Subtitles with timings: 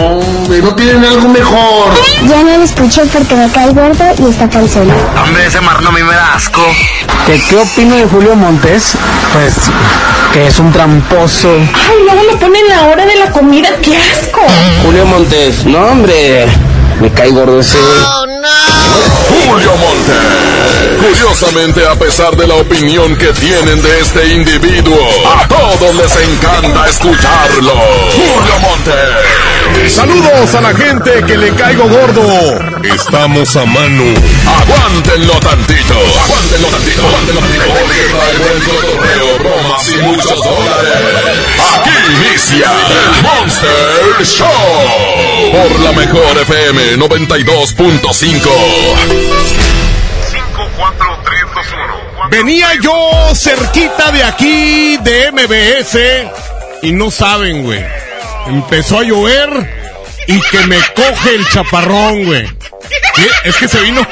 [0.00, 1.92] Hombre, no tienen algo mejor.
[2.28, 4.86] Ya no lo escucho porque me cae gordo y está cansado.
[5.22, 6.62] Hombre, ese marrano a mí me da asco.
[7.26, 8.92] ¿Qué, ¿Qué opino de Julio Montes?
[9.32, 9.54] Pues
[10.32, 11.48] que es un tramposo.
[11.48, 14.40] Ay, luego me ponen la hora de la comida, qué asco.
[14.84, 16.46] Julio Montes, no hombre,
[17.00, 17.78] me cae gordo ese.
[19.28, 20.12] Julio Monte.
[21.00, 26.88] Curiosamente, a pesar de la opinión que tienen de este individuo, a todos les encanta
[26.88, 27.72] escucharlo.
[28.12, 28.92] Julio Monte.
[29.88, 32.22] Saludos a la gente que le caigo gordo.
[32.84, 34.04] Estamos a mano.
[34.46, 35.94] Aguántenlo tantito.
[36.24, 37.04] Aguántenlo tantito.
[37.06, 37.64] Aguántenlo tantito.
[38.38, 41.38] Buen cotorreo, bromas y muchos dólares.
[41.74, 45.52] Aquí inicia el Monster Show.
[45.52, 48.50] Por la mejor FM 92.5.
[52.30, 52.94] Venía yo
[53.34, 55.98] cerquita de aquí, de MBS,
[56.82, 57.84] y no saben, güey.
[58.48, 59.50] Empezó a llover
[60.26, 62.46] y que me coge el chaparrón, güey.
[62.46, 64.06] Sí, Es que se vino,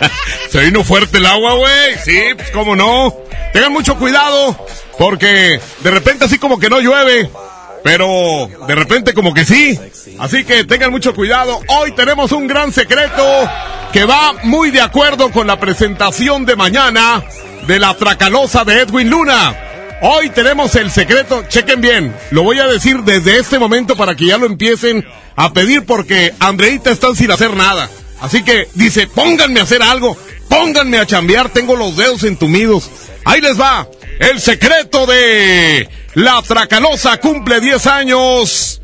[0.50, 1.96] se vino fuerte el agua, güey.
[2.04, 3.14] Sí, pues cómo no.
[3.52, 4.66] Tengan mucho cuidado,
[4.98, 7.30] porque de repente así como que no llueve,
[7.82, 9.78] pero de repente como que sí.
[10.18, 11.60] Así que tengan mucho cuidado.
[11.68, 13.48] Hoy tenemos un gran secreto
[13.92, 17.22] que va muy de acuerdo con la presentación de mañana
[17.66, 19.67] de la Tracalosa de Edwin Luna.
[20.00, 24.26] Hoy tenemos el secreto, chequen bien, lo voy a decir desde este momento para que
[24.26, 25.04] ya lo empiecen
[25.34, 27.90] a pedir porque Andreita está sin hacer nada.
[28.20, 30.16] Así que dice, pónganme a hacer algo,
[30.48, 32.88] pónganme a chambear, tengo los dedos entumidos.
[33.24, 33.88] Ahí les va,
[34.20, 38.80] el secreto de la Tracalosa cumple 10 años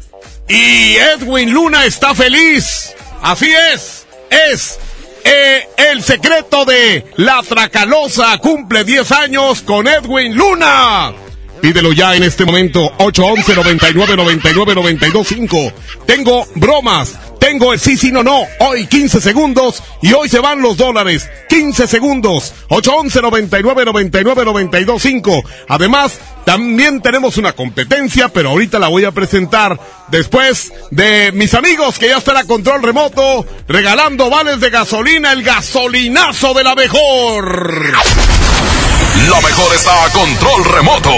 [0.49, 2.93] y Edwin Luna está feliz.
[3.23, 4.81] Así es, es
[5.25, 11.24] eh, el secreto de la Tracalosa cumple 10 años con Edwin Luna.
[11.65, 15.73] Pídelo ya en este momento, 811 99 99 92 5.
[16.07, 18.43] Tengo bromas, tengo el sí, sí, no, no.
[18.59, 21.27] Hoy 15 segundos y hoy se van los dólares.
[21.49, 25.43] 15 segundos, 811 99 99 92 5.
[25.69, 31.99] Además, también tenemos una competencia, pero ahorita la voy a presentar después de mis amigos
[31.99, 37.95] que ya están a control remoto, regalando vales de gasolina, el gasolinazo de la mejor.
[39.17, 41.11] La mejor está a control remoto.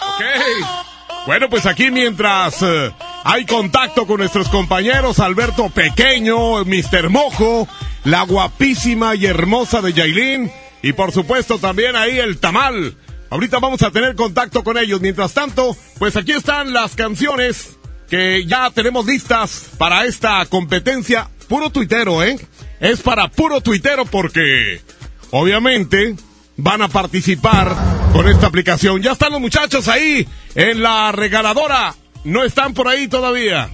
[0.00, 0.22] Ok.
[1.26, 2.90] Bueno, pues aquí mientras eh,
[3.24, 7.10] hay contacto con nuestros compañeros, Alberto Pequeño, Mr.
[7.10, 7.68] Mojo,
[8.04, 10.50] la guapísima y hermosa de Yailin,
[10.82, 12.96] y por supuesto también ahí el tamal.
[13.32, 15.00] Ahorita vamos a tener contacto con ellos.
[15.00, 17.78] Mientras tanto, pues aquí están las canciones
[18.10, 21.30] que ya tenemos listas para esta competencia.
[21.48, 22.38] Puro tuitero, ¿eh?
[22.78, 24.82] Es para puro tuitero porque,
[25.30, 26.14] obviamente,
[26.58, 27.74] van a participar
[28.12, 29.00] con esta aplicación.
[29.00, 31.94] Ya están los muchachos ahí en la regaladora.
[32.24, 33.70] No están por ahí todavía.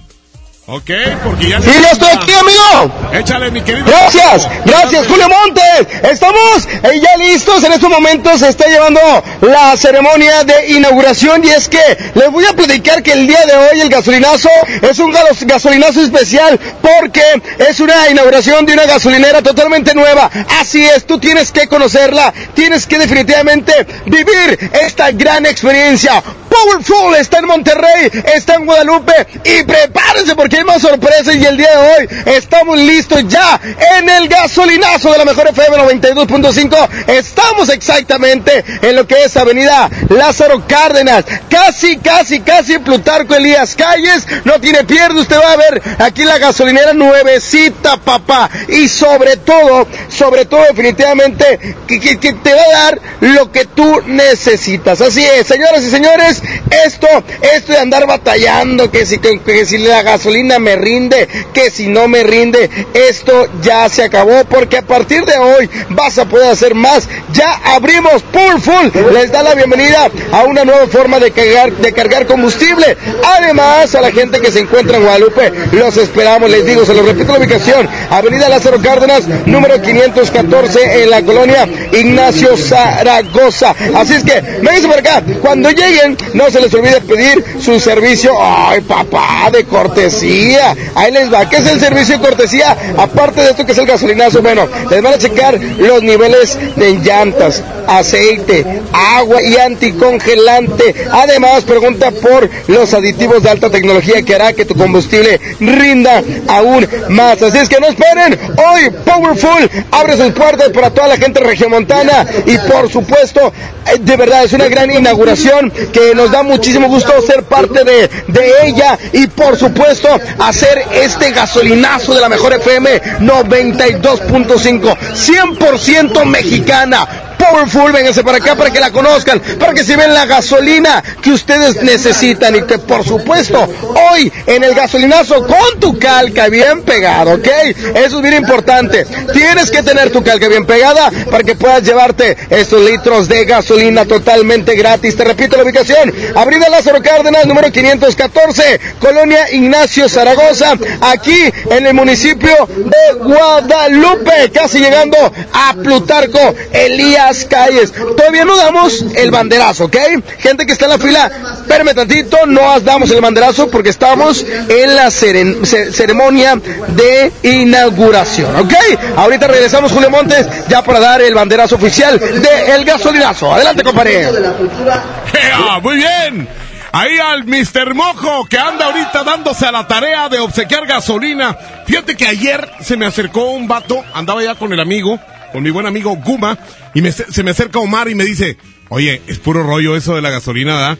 [0.71, 0.91] Ok,
[1.23, 1.59] porque ya...
[1.59, 2.93] ¡Sí, ya estoy aquí, amigo!
[3.11, 3.87] Échale, mi querido.
[3.87, 5.87] Gracias, gracias Julio Montes.
[6.03, 7.63] Estamos eh, ya listos.
[7.63, 8.99] En estos momentos se está llevando
[9.41, 11.81] la ceremonia de inauguración y es que
[12.13, 14.49] les voy a platicar que el día de hoy el gasolinazo
[14.83, 15.11] es un
[15.47, 17.23] gasolinazo especial porque
[17.67, 20.29] es una inauguración de una gasolinera totalmente nueva.
[20.61, 23.73] Así es, tú tienes que conocerla, tienes que definitivamente
[24.05, 26.21] vivir esta gran experiencia.
[26.63, 29.13] Powerful está en Monterrey, está en Guadalupe
[29.45, 33.59] y prepárense porque hay más sorpresas y el día de hoy estamos listos ya
[33.97, 36.89] en el gasolinazo de la mejor FM 92.5.
[37.07, 44.25] Estamos exactamente en lo que es Avenida Lázaro Cárdenas, casi, casi, casi Plutarco Elías Calles.
[44.43, 48.49] No tiene pierde, usted va a ver aquí la gasolinera nuevecita, papá.
[48.67, 54.01] Y sobre todo, sobre todo definitivamente que- que te va a dar lo que tú
[54.07, 54.99] necesitas.
[55.01, 56.41] Así es, señoras y señores,
[56.85, 57.07] Esto,
[57.55, 62.07] esto de andar batallando, que si, que si la gasolina me rinde, que si no
[62.07, 66.75] me rinde, esto ya se acabó porque a partir de hoy vas a poder hacer
[66.75, 67.07] más.
[67.33, 72.25] Ya abrimos Poolful, les da la bienvenida a una nueva forma de cargar, de cargar
[72.25, 72.97] combustible.
[73.23, 77.03] Además, a la gente que se encuentra en Guadalupe, los esperamos, les digo, se lo
[77.03, 83.75] repito la ubicación, Avenida Lázaro Cárdenas, número 514 en la colonia Ignacio Zaragoza.
[83.95, 88.33] Así es que, vengan por acá, cuando lleguen, no se les olvide pedir su servicio,
[88.39, 90.75] ay papá, de cortesía.
[90.95, 92.77] Ahí les va, ¿qué es el servicio de cortesía?
[92.97, 96.93] Aparte de esto que es el gasolinazo, bueno, les van a checar los niveles de
[96.99, 100.95] llantas, aceite, agua y anticongelante.
[101.11, 106.87] Además, pregunta por los aditivos de alta tecnología que hará que tu combustible rinda aún
[107.09, 107.41] más.
[107.41, 108.37] Así es que no esperen.
[108.57, 113.53] Hoy Powerful abre sus puertas para toda la gente regiomontana y por supuesto,
[113.85, 118.09] eh, de verdad es una gran inauguración que nos da muchísimo gusto ser parte de,
[118.27, 127.29] de ella y por supuesto hacer este gasolinazo de la mejor FM 92.5, 100% mexicana
[127.39, 131.31] Powerful, vénganse para acá para que la conozcan, para que se ven la gasolina que
[131.31, 133.67] ustedes necesitan y que por supuesto
[134.11, 137.47] hoy en el gasolinazo con tu calca bien pegado, ¿ok?
[137.95, 139.05] Eso es bien importante.
[139.33, 144.05] Tienes que tener tu calca bien pegada para que puedas llevarte estos litros de gasolina
[144.05, 145.15] totalmente gratis.
[145.15, 151.93] Te repito la ubicación, Avenida Lázaro Cárdenas, número 514, Colonia Ignacio Zaragoza, aquí en el
[151.93, 155.17] municipio de Guadalupe, casi llegando
[155.53, 157.91] a Plutarco Elías calles.
[157.91, 159.97] Todavía no damos el banderazo, ¿ok?
[160.39, 164.95] Gente que está en la fila, espérame tantito, no damos el banderazo porque estamos en
[164.95, 166.59] la ceremonia
[166.89, 168.73] de inauguración, ¿ok?
[169.15, 173.53] Ahorita regresamos, Julio Montes, ya para dar el banderazo oficial de El Gasolinazo.
[173.53, 174.27] Adelante, compadre.
[175.81, 176.47] Muy bien.
[176.91, 177.93] Ahí al Mr.
[177.93, 181.55] Mojo que anda ahorita dándose a la tarea de obsequiar gasolina.
[181.85, 185.19] Fíjate que ayer se me acercó un vato, andaba ya con el amigo,
[185.51, 186.57] con mi buen amigo Guma,
[186.95, 188.57] y se me acerca Omar y me dice,
[188.89, 190.97] oye, es puro rollo eso de la gasolina, ¿da?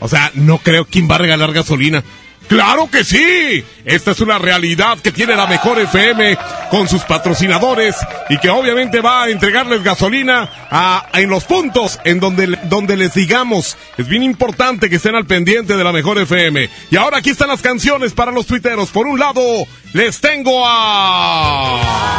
[0.00, 2.02] O sea, no creo quién va a regalar gasolina.
[2.48, 3.64] ¡Claro que sí!
[3.84, 6.36] Esta es una realidad que tiene la mejor FM
[6.70, 7.96] con sus patrocinadores
[8.30, 10.48] y que obviamente va a entregarles gasolina
[11.12, 13.76] en los puntos en donde, donde les digamos.
[13.96, 16.68] Es bien importante que estén al pendiente de la mejor FM.
[16.90, 18.90] Y ahora aquí están las canciones para los tuiteros.
[18.90, 19.42] Por un lado,
[19.92, 22.18] les tengo a...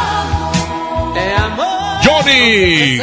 [2.04, 3.00] Johnny.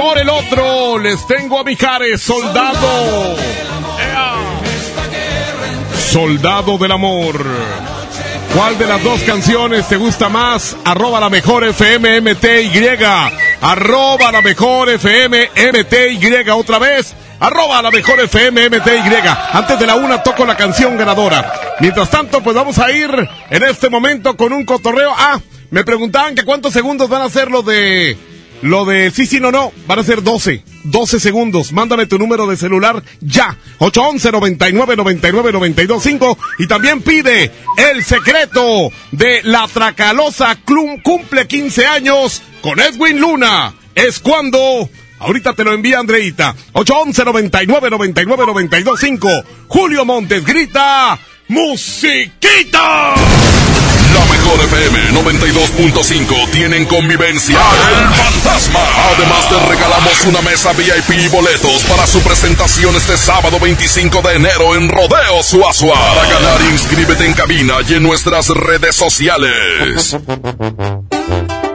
[0.00, 3.36] Por el otro les tengo a Mijares, soldado.
[6.10, 7.44] Soldado del amor.
[8.56, 10.74] ¿Cuál de las dos canciones te gusta más?
[10.86, 12.70] Arroba la mejor FM MTY.
[13.60, 19.00] Arroba la mejor FM MTY otra vez arroba la mejor FM MTY.
[19.52, 21.76] Antes de la una toco la canción ganadora.
[21.80, 23.10] Mientras tanto, pues vamos a ir
[23.50, 25.12] en este momento con un cotorreo.
[25.14, 28.29] Ah, me preguntaban que cuántos segundos van a ser lo de...
[28.62, 30.62] Lo de sí, sí, no, no, van a ser 12.
[30.84, 31.72] 12 segundos.
[31.72, 33.56] Mándame tu número de celular ya.
[33.78, 40.56] 811 99 99 92 5 y también pide el secreto de la Tracalosa
[41.02, 43.74] cumple 15 años con Edwin Luna.
[43.94, 44.88] Es cuando
[45.20, 46.54] Ahorita te lo envía Andreita.
[46.72, 49.28] 811 99 99 92 5.
[49.68, 51.18] Julio Montes grita.
[51.48, 53.14] ¡Musiquita!
[54.14, 58.80] La mejor FM 92.5 tienen convivencia El Fantasma.
[59.14, 64.34] Además te regalamos una mesa VIP y boletos para su presentación este sábado 25 de
[64.34, 65.94] enero en Rodeo Suazua.
[65.94, 70.16] Para ganar inscríbete en cabina y en nuestras redes sociales.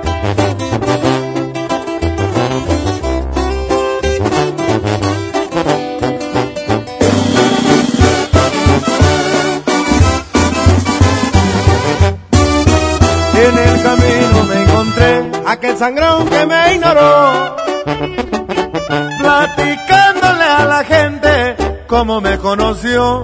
[15.56, 17.56] aquel sangrón que me ignoró,
[19.20, 21.56] platicándole a la gente
[21.88, 23.24] cómo me conoció.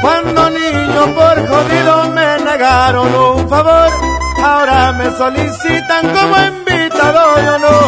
[0.00, 3.90] Cuando niño por jodido me negaron un favor,
[4.42, 7.78] ahora me solicitan como invitado, yo no.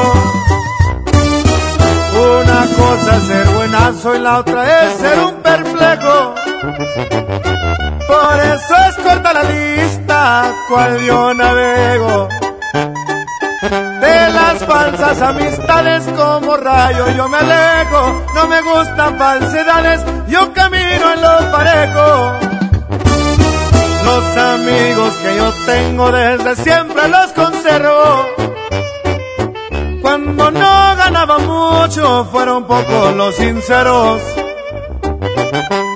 [2.40, 6.34] Una cosa es ser buenazo y la otra es ser un perplejo.
[8.08, 10.05] Por eso es corta la lista,
[10.68, 12.28] cual yo navego.
[14.00, 18.24] De las falsas amistades como rayo yo me alejo.
[18.34, 22.32] No me gustan falsedades, yo camino en lo parejo.
[24.04, 28.26] Los amigos que yo tengo desde siempre los conservo.
[30.02, 30.96] Cuando no
[31.38, 34.45] mucho, fueron pocos los sinceros.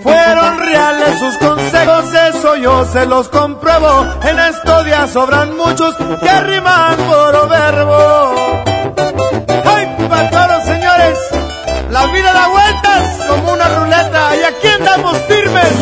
[0.02, 4.06] Fueron reales sus consejos, eso yo se los compruebo.
[4.22, 8.34] En estos días sobran muchos que riman por verbo.
[9.64, 11.18] ¡Ay, para señores!
[11.90, 15.72] La vida da vueltas como una ruleta y aquí andamos firmes.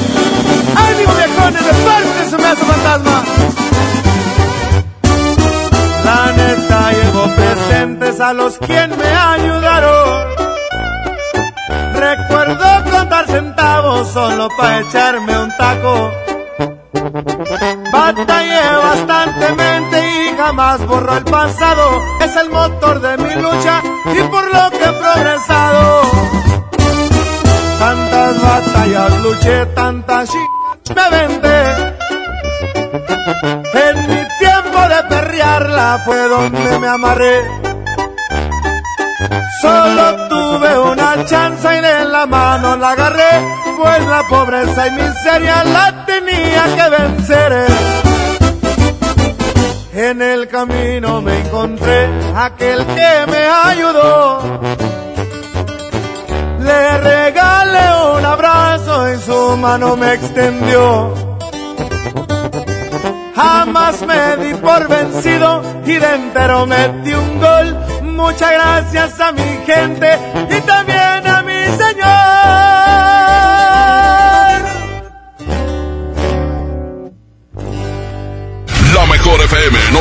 [0.75, 1.65] ¡Ánimo, viejones!
[1.65, 3.25] ¡Desparte, se me hace fantasma!
[6.05, 10.29] La neta llevo presentes a los quien me ayudaron.
[11.95, 12.78] Recuerdo
[14.13, 16.11] solo para echarme un taco.
[17.93, 22.03] Batallé bastantemente y jamás borro el pasado.
[22.21, 26.03] Es el motor de mi lucha y por lo que he progresado.
[27.79, 30.35] Tantas batallas luché, tantas ch...
[30.97, 31.59] me vendé.
[33.75, 37.78] En mi tiempo de perrearla fue donde me amarré.
[39.61, 43.45] Solo tuve una chance y en la mano la agarré,
[43.77, 47.67] pues la pobreza y miseria la tenía que vencer.
[49.93, 54.61] En el camino me encontré aquel que me ayudó.
[56.61, 61.13] Le regalé un abrazo y su mano me extendió.
[63.35, 67.88] Jamás me di por vencido y de entero metí un gol.
[68.19, 70.19] Muchas gracias a mi gente
[70.51, 72.38] y también a mi Señor.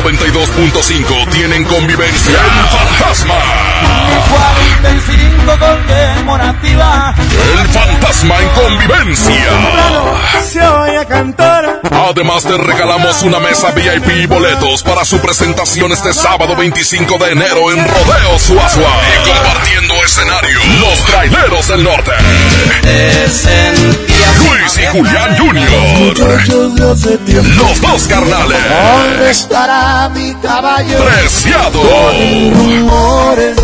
[0.02, 3.34] 92.5 tienen convivencia El Fantasma.
[4.30, 7.14] 45 conmemorativa.
[7.60, 9.34] El Fantasma en convivencia.
[10.40, 11.80] Se oye cantar.
[11.90, 17.32] Además te regalamos una mesa VIP y boletos para su presentación este sábado 25 de
[17.32, 19.00] enero en Rodeo Suazua.
[19.14, 22.12] Y compartiendo escenario, los traileros del norte.
[24.38, 26.48] Luis y Julián Jr.
[27.56, 28.58] Los dos carnales.
[29.88, 31.04] ¿Dónde estará mi caballo?
[31.04, 31.80] Preciado.
[32.52, 33.56] rumores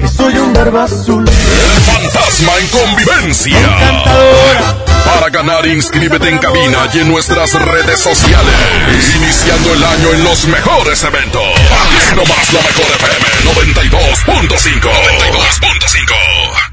[0.00, 1.28] que soy un barba azul.
[1.28, 3.58] El fantasma en convivencia.
[5.04, 8.54] Para ganar, inscríbete en cabina y en nuestras redes sociales.
[9.16, 11.42] Iniciando el año en los mejores eventos.
[11.42, 13.26] Aquí nomás la mejor FM
[13.90, 14.80] 92.5.
[14.80, 16.61] 92.5.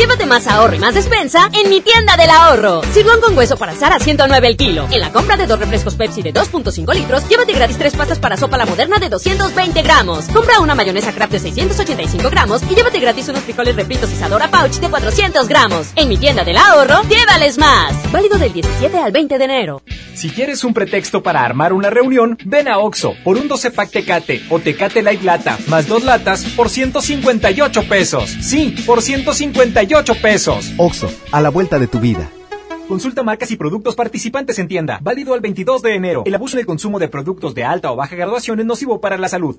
[0.00, 2.80] Llévate más ahorro y más despensa en mi tienda del ahorro.
[2.94, 4.88] Sirloin con hueso para asar a 109 el kilo.
[4.90, 8.38] En la compra de dos refrescos Pepsi de 2.5 litros, llévate gratis tres pastas para
[8.38, 10.24] sopa la moderna de 220 gramos.
[10.28, 14.76] Compra una mayonesa Kraft de 685 gramos y llévate gratis unos frijoles refritos Isadora Pouch
[14.76, 15.88] de 400 gramos.
[15.96, 18.10] En mi tienda del ahorro, llévales más.
[18.10, 19.82] Válido del 17 al 20 de enero.
[20.14, 23.90] Si quieres un pretexto para armar una reunión, ven a Oxo por un 12 pack
[23.90, 28.30] Tecate o Tecate Light Lata más dos latas por 158 pesos.
[28.40, 29.89] Sí, por 158
[30.22, 30.72] pesos.
[30.76, 32.30] Oxo, a la vuelta de tu vida.
[32.88, 34.98] Consulta marcas y productos participantes en tienda.
[35.02, 36.22] Válido al 22 de enero.
[36.26, 39.18] El abuso en el consumo de productos de alta o baja graduación es nocivo para
[39.18, 39.58] la salud.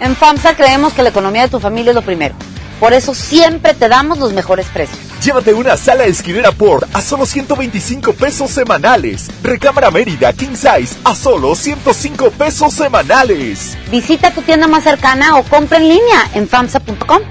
[0.00, 2.34] En FAMSA creemos que la economía de tu familia es lo primero.
[2.78, 4.98] Por eso siempre te damos los mejores precios.
[5.24, 9.28] Llévate una sala esquinera Port a solo 125 pesos semanales.
[9.42, 13.76] Recámara Mérida King Size a solo 105 pesos semanales.
[13.90, 17.22] Visita tu tienda más cercana o compra en línea en famsa.com.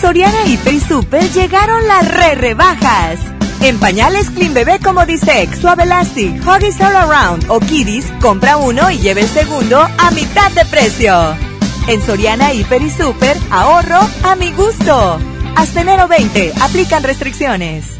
[0.00, 3.20] Soriana Hiper y Super llegaron las re rebajas.
[3.60, 8.90] En pañales Clean Bebé como Disex, Suave Elastic, Huggies All Around o Kiddies, compra uno
[8.90, 11.36] y lleve el segundo a mitad de precio.
[11.86, 15.18] En Soriana Hiper y Super, ahorro a mi gusto.
[15.54, 17.99] Hasta enero 20, aplican restricciones.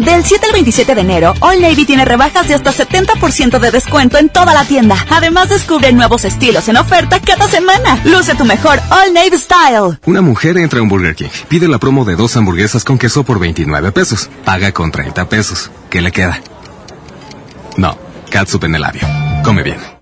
[0.00, 4.16] Del 7 al 27 de enero, All Navy tiene rebajas de hasta 70% de descuento
[4.16, 4.96] en toda la tienda.
[5.10, 8.00] Además, descubre nuevos estilos en oferta cada semana.
[8.04, 9.98] Luce tu mejor All Navy Style.
[10.06, 13.24] Una mujer entra a un Burger King, pide la promo de dos hamburguesas con queso
[13.24, 15.70] por 29 pesos, paga con 30 pesos.
[15.90, 16.40] ¿Qué le queda?
[17.76, 17.98] No,
[18.30, 19.02] catsup en el labio.
[19.44, 19.99] Come bien.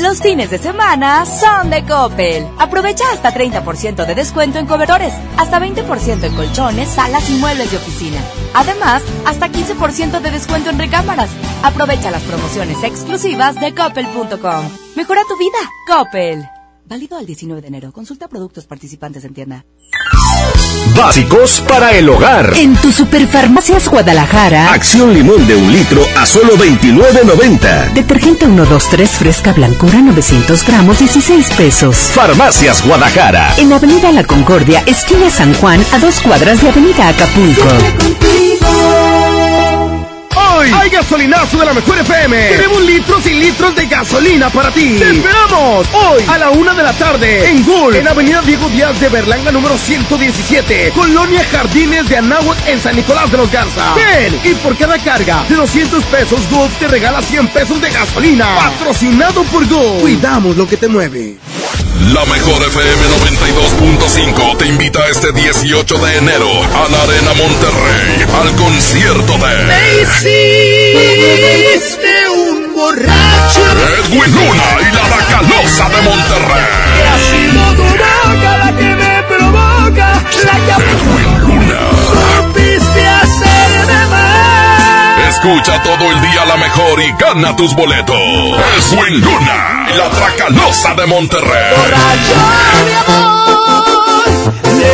[0.00, 2.46] Los fines de semana son de Coppel.
[2.58, 7.76] Aprovecha hasta 30% de descuento en cobertores, hasta 20% en colchones, salas y muebles de
[7.76, 8.18] oficina.
[8.54, 11.28] Además, hasta 15% de descuento en recámaras.
[11.62, 14.70] Aprovecha las promociones exclusivas de coppel.com.
[14.96, 16.48] Mejora tu vida, Coppel.
[16.86, 17.92] Válido al 19 de enero.
[17.92, 19.66] Consulta productos participantes en tienda.
[20.96, 22.52] Básicos para el hogar.
[22.56, 24.72] En tu Superfarmacias Guadalajara.
[24.72, 27.92] Acción limón de un litro a solo 29.90.
[27.94, 31.96] Detergente 123 fresca blancura 900 gramos 16 pesos.
[31.96, 33.54] Farmacias Guadalajara.
[33.56, 37.68] En Avenida La Concordia, esquina San Juan, a dos cuadras de Avenida Acapulco.
[40.60, 42.36] Hoy hay gasolinazo de la mejor FM.
[42.50, 44.98] Tenemos litros y litros de gasolina para ti.
[44.98, 49.00] Te esperamos hoy a la una de la tarde en Gul, en Avenida Diego Díaz
[49.00, 53.94] de Berlanga número 117, Colonia Jardines de Anáhuac en San Nicolás de los Garza.
[53.94, 58.56] Ven y por cada carga de 200 pesos Gulf te regala 100 pesos de gasolina.
[58.56, 60.02] Patrocinado por Gulf.
[60.02, 61.38] Cuidamos lo que te mueve.
[62.12, 63.02] La mejor FM
[64.00, 70.04] 92.5 te invita este 18 de enero a la Arena Monterrey al concierto de Me
[72.28, 73.60] un borracho.
[73.98, 76.66] Edwin Luna y la Bacalosa de Monterrey.
[76.96, 80.08] Que ha sido tu boca la que me provoca.
[80.44, 81.80] La que Edwin Luna.
[82.10, 85.28] supiste hacerme mal.
[85.28, 88.16] Escucha todo el día la mejor y gana tus boletos.
[88.16, 91.74] Edwin Luna y la Tracalosa de Monterrey.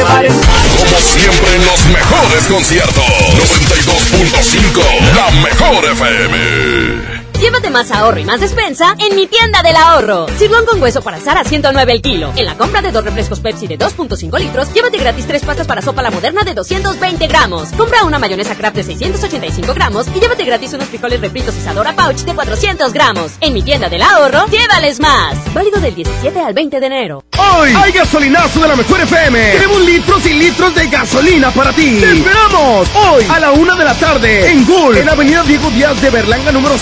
[0.05, 3.05] Como siempre en los mejores conciertos.
[3.05, 7.16] 92.5, la mejor FM.
[7.47, 10.27] Llévate más ahorro y más despensa en mi tienda del ahorro.
[10.37, 12.33] Sirloin con hueso para asar a 109 el kilo.
[12.35, 15.81] En la compra de dos refrescos Pepsi de 2.5 litros, llévate gratis tres pastas para
[15.81, 17.69] sopa la moderna de 220 gramos.
[17.77, 22.17] Compra una mayonesa Kraft de 685 gramos y llévate gratis unos frijoles refritos Isadora Pouch
[22.17, 23.35] de 400 gramos.
[23.41, 25.37] En mi tienda del ahorro, llévales más.
[25.55, 27.25] Válido del 17 al 20 de enero.
[27.39, 29.53] Hoy hay gasolinazo de la mejor FM.
[29.53, 31.99] Tenemos litros y litros de gasolina para ti.
[32.01, 36.03] Te esperamos hoy a la una de la tarde en Gul, en Avenida Diego Díaz
[36.03, 36.77] de Berlanga número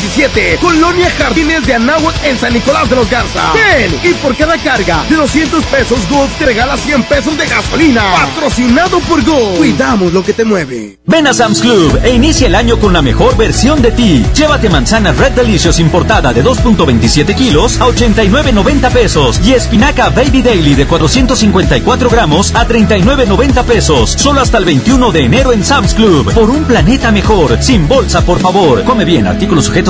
[0.00, 3.52] 117, Colonia Jardines de Anáhuac en San Nicolás de los Garza.
[3.52, 8.02] Ven y por cada carga de 200 pesos Gulf te regala 100 pesos de gasolina.
[8.12, 9.58] Patrocinado por Gulf.
[9.58, 10.98] Cuidamos lo que te mueve.
[11.04, 14.24] Ven a Sam's Club e inicia el año con la mejor versión de ti.
[14.34, 20.74] Llévate manzana Red Delicious importada de 2.27 kilos a 89.90 pesos y espinaca Baby Daily
[20.76, 24.14] de 454 gramos a 39.90 pesos.
[24.16, 26.32] Solo hasta el 21 de enero en Sam's Club.
[26.32, 27.62] Por un planeta mejor.
[27.62, 28.82] Sin bolsa, por favor.
[28.84, 29.89] Come bien, artículos sujetos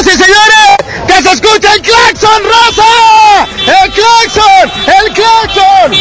[0.00, 0.76] Y señores,
[1.06, 2.42] que se escucha el claxon,
[3.42, 5.92] El claxon, el claxon.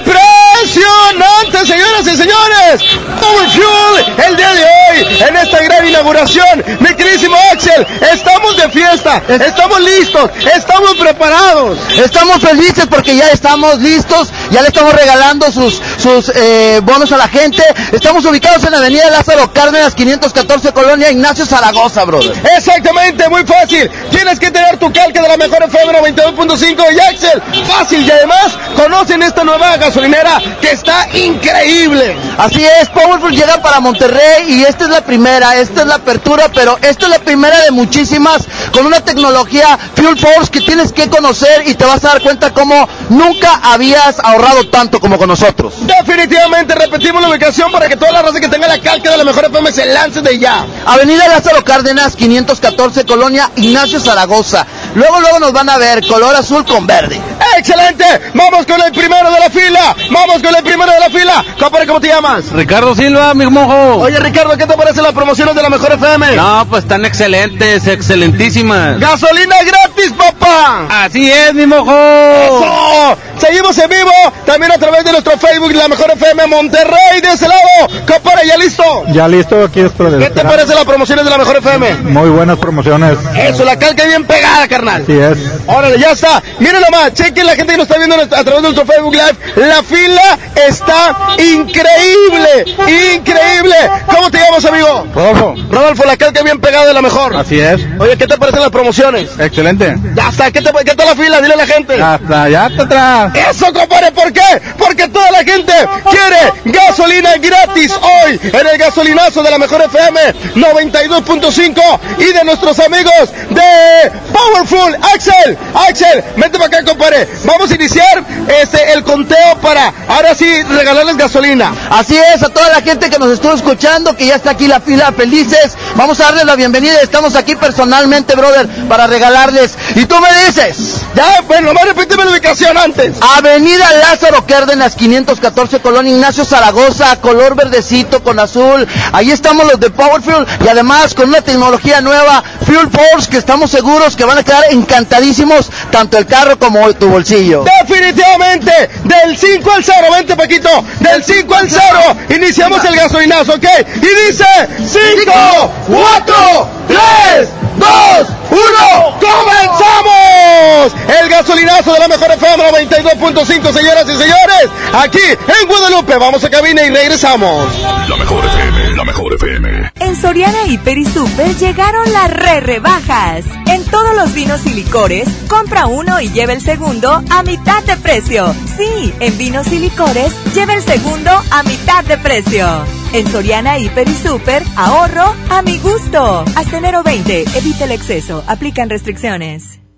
[0.00, 2.82] Impresionante, señoras y señores.
[3.20, 8.70] Power Fuel, el día de hoy, en esta gran inauguración, mi queridísimo Axel, estamos de
[8.70, 11.78] fiesta, estamos listos, estamos preparados.
[11.96, 17.18] Estamos felices porque ya estamos listos, ya le estamos regalando sus, sus eh, bonos a
[17.18, 17.62] la gente.
[17.92, 22.32] Estamos ubicados en la avenida Lázaro Cárdenas, 514 Colonia Ignacio Zaragoza, brother.
[22.56, 23.90] Exactamente, muy fácil.
[24.10, 27.42] Tienes que tener tu calca de la la mejor FM 92.5 y Axel.
[27.66, 32.16] Fácil y además conocen esta nueva gasolinera que está increíble.
[32.38, 36.50] Así es, Powerful llega para Monterrey y esta es la primera, esta es la apertura,
[36.52, 41.08] pero esta es la primera de muchísimas con una tecnología Fuel Force que tienes que
[41.08, 45.74] conocer y te vas a dar cuenta cómo nunca habías ahorrado tanto como con nosotros.
[45.80, 49.24] Definitivamente repetimos la ubicación para que toda la raza que tenga la calca de la
[49.24, 50.66] mejor FM se lance de ya.
[50.86, 54.66] Avenida Lázaro Cárdenas 514 Colonia Ignacio Zaragoza.
[54.94, 57.20] Luego, luego nos van a ver color azul con verde.
[57.58, 58.04] ¡Excelente!
[58.34, 59.96] Vamos con el primero de la fila.
[60.10, 61.44] Vamos con el primero de la fila.
[61.58, 62.50] Compadre, ¿cómo te llamas?
[62.52, 63.96] Ricardo Silva, mi mojo.
[64.02, 66.36] Oye, Ricardo, ¿qué te parecen las promociones de la mejor FM?
[66.36, 68.98] No, pues están excelentes, excelentísimas.
[68.98, 70.86] ¡Gasolina gratis, papá!
[71.04, 71.92] Así es, mi mojo.
[71.92, 73.16] ¡Eso!
[73.44, 74.10] Seguimos en vivo,
[74.46, 77.60] también a través de nuestro Facebook, La Mejor FM Monterrey, de ese lado.
[78.06, 78.82] Compadre, ¿ya listo?
[79.08, 80.18] Ya listo, aquí estoy.
[80.18, 81.94] ¿Qué te parecen las promociones de La Mejor FM?
[82.04, 83.18] Muy buenas promociones.
[83.36, 85.02] Eso, la calca bien pegada, carnal.
[85.02, 85.36] Así es.
[85.66, 86.42] Órale, ya está.
[86.58, 89.36] Miren nomás, chequen la gente que nos está viendo a través de nuestro Facebook Live.
[89.56, 92.64] La fila está increíble,
[93.12, 93.76] increíble.
[94.06, 95.06] ¿Cómo te llamas, amigo?
[95.14, 95.54] Rodolfo.
[95.70, 97.36] Rodolfo, la calca bien pegada de la mejor.
[97.36, 97.82] Así es.
[97.98, 99.28] Oye, ¿qué te parecen las promociones?
[99.38, 99.96] Excelente.
[100.14, 101.42] Ya está, ¿qué, te, qué tal la fila?
[101.42, 101.98] Dile a la gente.
[101.98, 103.33] Ya está, ya está atrás.
[103.34, 104.62] Eso, compadre, ¿por qué?
[104.78, 105.72] Porque toda la gente
[106.10, 110.20] quiere gasolina gratis hoy en el gasolinazo de la mejor FM
[110.54, 114.96] 92.5 y de nuestros amigos de Powerful.
[115.14, 117.28] Axel, Axel, vente para acá, compadre.
[117.44, 118.24] Vamos a iniciar
[118.62, 121.74] este, el conteo para ahora sí regalarles gasolina.
[121.90, 124.80] Así es, a toda la gente que nos estuvo escuchando, que ya está aquí la
[124.80, 125.76] fila felices.
[125.96, 127.00] Vamos a darles la bienvenida.
[127.02, 129.74] Estamos aquí personalmente, brother, para regalarles.
[129.96, 131.02] Y tú me dices.
[131.14, 133.13] Ya, bueno, nomás repíteme la ubicación antes.
[133.20, 138.86] Avenida Lázaro Cárdenas, 514, Colón Ignacio Zaragoza, color verdecito con azul.
[139.12, 143.70] Ahí estamos los de Powerfuel y además con una tecnología nueva, Fuel Force, que estamos
[143.70, 147.64] seguros que van a quedar encantadísimos tanto el carro como tu bolsillo.
[147.80, 151.82] Definitivamente, del 5 al 0, vente Paquito, del 5 al 0,
[152.30, 153.66] iniciamos el gasolinazo, ¿ok?
[153.96, 154.46] Y dice
[154.78, 160.92] 5, 4, 3, 2, 1, ¡comenzamos!
[161.20, 162.64] El gasolinazo de la mejor FM
[163.04, 166.16] 92.5, señoras y señores, aquí en Guadalupe.
[166.16, 167.68] Vamos a cabina y regresamos.
[168.08, 169.92] La mejor FM, la mejor FM.
[170.00, 173.44] En Soriana Hiper y Super llegaron las re rebajas.
[173.66, 177.96] En todos los vinos y licores, compra uno y lleva el segundo a mitad de
[177.98, 178.54] precio.
[178.78, 182.66] Sí, en vinos y licores, lleva el segundo a mitad de precio.
[183.12, 186.44] En Soriana Hiper y Super, ahorro a mi gusto.
[186.56, 189.83] Hasta enero 20, evita el exceso, aplican restricciones.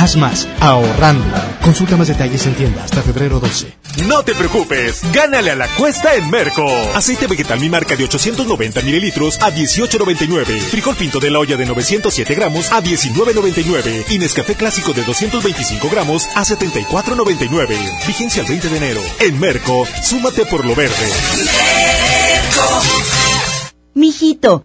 [0.00, 1.36] Haz más ahorrando.
[1.60, 3.76] Consulta más detalles en tienda hasta febrero 12.
[4.08, 6.66] No te preocupes, gánale a la cuesta en Merco.
[6.94, 10.58] Aceite vegetal mi marca de 890 mililitros a 18.99.
[10.58, 14.06] Frijol pinto de la olla de 907 gramos a 19.99.
[14.08, 18.06] Y Nescafé clásico de 225 gramos a 74.99.
[18.06, 19.02] Vigencia el 20 de enero.
[19.18, 21.12] En Merco, súmate por lo verde.
[23.92, 24.64] Mijito,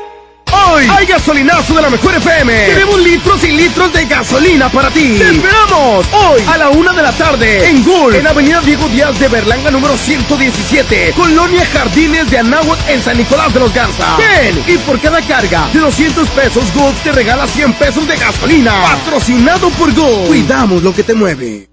[0.51, 2.67] Hoy hay gasolinazo de la mejor FM.
[2.67, 5.17] Tenemos litros y litros de gasolina para ti.
[5.17, 6.05] ¡Te esperamos!
[6.11, 9.71] Hoy a la una de la tarde en Gul, en Avenida Diego Díaz de Berlanga
[9.71, 14.17] número 117, Colonia Jardines de Anáhuac en San Nicolás de los Garza.
[14.17, 18.73] Ven y por cada carga de 200 pesos Gulf te regala 100 pesos de gasolina.
[18.81, 20.27] Patrocinado por Gulf.
[20.27, 21.70] Cuidamos lo que te mueve.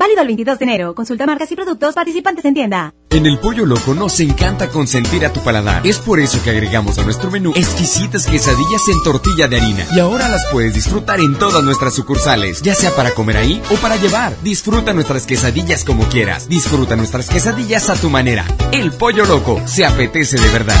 [0.00, 0.94] Válido el 22 de enero.
[0.94, 2.94] Consulta marcas y productos participantes en tienda.
[3.10, 5.86] En el Pollo Loco nos encanta consentir a tu paladar.
[5.86, 9.84] Es por eso que agregamos a nuestro menú exquisitas quesadillas en tortilla de harina.
[9.94, 13.74] Y ahora las puedes disfrutar en todas nuestras sucursales, ya sea para comer ahí o
[13.74, 14.34] para llevar.
[14.42, 16.48] Disfruta nuestras quesadillas como quieras.
[16.48, 18.46] Disfruta nuestras quesadillas a tu manera.
[18.72, 20.80] El Pollo Loco se apetece de verdad.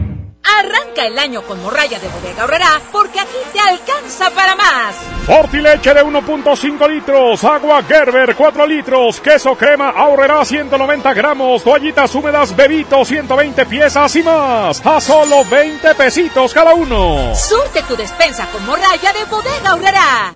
[0.61, 4.95] Arranca el año con morralla de bodega ahorrará porque aquí te alcanza para más.
[5.25, 12.55] Fortileche de 1.5 litros, agua Gerber 4 litros, queso crema ahorrará 190 gramos, toallitas húmedas
[12.55, 14.85] bebito 120 piezas y más.
[14.85, 17.33] A solo 20 pesitos cada uno.
[17.35, 20.35] Surte tu despensa con morralla de bodega ahorrará.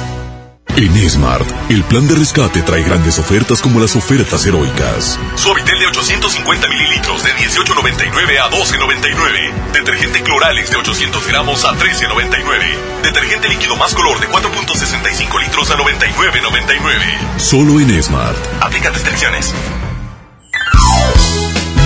[0.77, 5.19] En Smart, el plan de rescate trae grandes ofertas como las ofertas heroicas.
[5.35, 9.71] Suavitel de 850 mililitros de 18.99 a 12.99.
[9.73, 13.03] Detergente Cloralex de 800 gramos a 13.99.
[13.03, 17.37] Detergente líquido más color de 4.65 litros a 99.99.
[17.37, 18.37] Solo en Smart.
[18.61, 19.53] Aplica restricciones.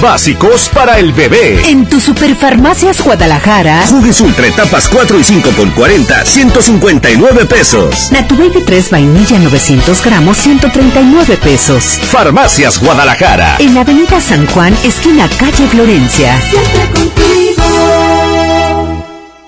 [0.02, 1.62] Básicos para el bebé.
[1.70, 3.86] En tu Superfarmacias Guadalajara.
[3.88, 8.12] Jugues Ultra etapas 4 y 5 con 40, 159 pesos.
[8.12, 12.00] Natu Baby 3 vainilla 900 gramos, 139 pesos.
[12.12, 13.56] Farmacias Guadalajara.
[13.60, 16.40] En Avenida San Juan, esquina calle Florencia.
[16.50, 18.15] Siempre contigo.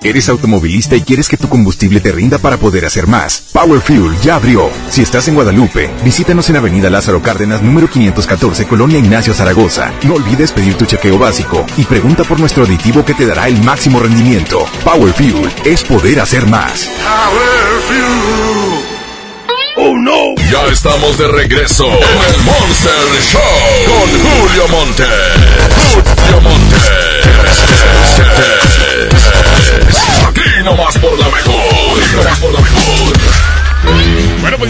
[0.04, 3.46] ¿Eres automovilista y quieres que tu combustible te rinda para poder hacer más?
[3.52, 4.70] Power Fuel ya abrió.
[4.90, 9.92] Si estás en Guadalupe, visítanos en Avenida Lázaro Cárdenas, número 514, Colonia Ignacio Zaragoza.
[10.04, 13.62] No olvides pedir tu chequeo básico y pregunta por nuestro aditivo que te dará el
[13.64, 14.66] máximo rendimiento.
[14.84, 16.88] Power Fuel es poder hacer más.
[17.04, 18.98] Power Fuel.
[19.80, 20.36] ¡Oh no!
[20.52, 22.94] Ya estamos de regreso en el Monster
[23.32, 23.42] Show
[23.86, 25.06] con Julio Monte.
[25.94, 26.76] Julio Monte.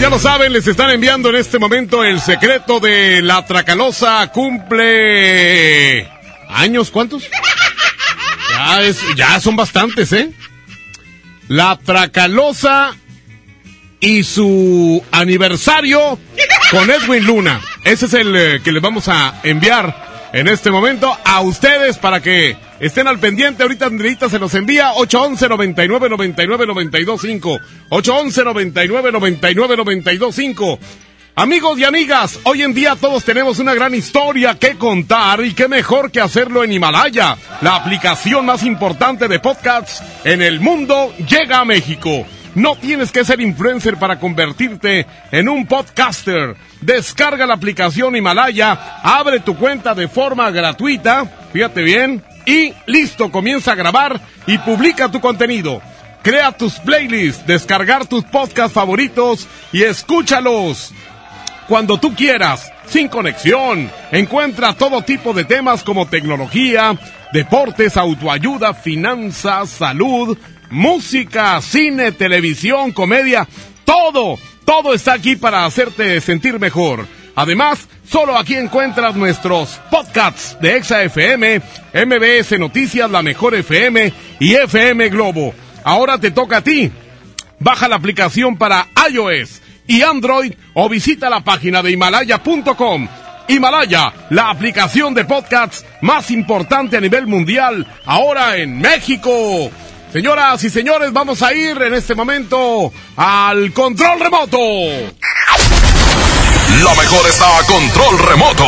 [0.08, 6.08] Ya lo saben, les están enviando en este momento el secreto de la Tracalosa cumple
[6.48, 7.24] años, ¿cuántos?
[9.16, 10.32] Ya son bastantes, ¿eh?
[11.48, 12.96] La Tracalosa
[14.00, 16.18] y su aniversario
[16.70, 17.60] con Edwin Luna.
[17.84, 22.22] Ese es el eh, que les vamos a enviar en este momento a ustedes para
[22.22, 23.62] que estén al pendiente.
[23.62, 27.58] Ahorita Andreita se los envía 811 99 99 925
[27.90, 30.78] 811 99 99 925
[31.40, 35.68] Amigos y amigas, hoy en día todos tenemos una gran historia que contar y qué
[35.68, 37.36] mejor que hacerlo en Himalaya.
[37.60, 42.26] La aplicación más importante de podcasts en el mundo llega a México.
[42.56, 46.56] No tienes que ser influencer para convertirte en un podcaster.
[46.80, 53.72] Descarga la aplicación Himalaya, abre tu cuenta de forma gratuita, fíjate bien, y listo, comienza
[53.72, 55.82] a grabar y publica tu contenido.
[56.22, 60.94] Crea tus playlists, descargar tus podcasts favoritos y escúchalos
[61.68, 63.90] cuando tú quieras, sin conexión.
[64.10, 66.98] Encuentra todo tipo de temas como tecnología,
[67.34, 70.38] deportes, autoayuda, finanzas, salud,
[70.70, 73.46] música, cine, televisión, comedia,
[73.84, 77.06] todo, todo está aquí para hacerte sentir mejor.
[77.38, 81.62] Además, solo aquí encuentras nuestros podcasts de Exa FM,
[81.94, 85.54] MBS Noticias, La Mejor FM y FM Globo.
[85.84, 86.90] Ahora te toca a ti.
[87.60, 93.06] Baja la aplicación para iOS y Android o visita la página de himalaya.com.
[93.46, 99.70] Himalaya, la aplicación de podcasts más importante a nivel mundial, ahora en México.
[100.12, 104.58] Señoras y señores, vamos a ir en este momento al control remoto.
[106.84, 108.64] La mejor está a control remoto.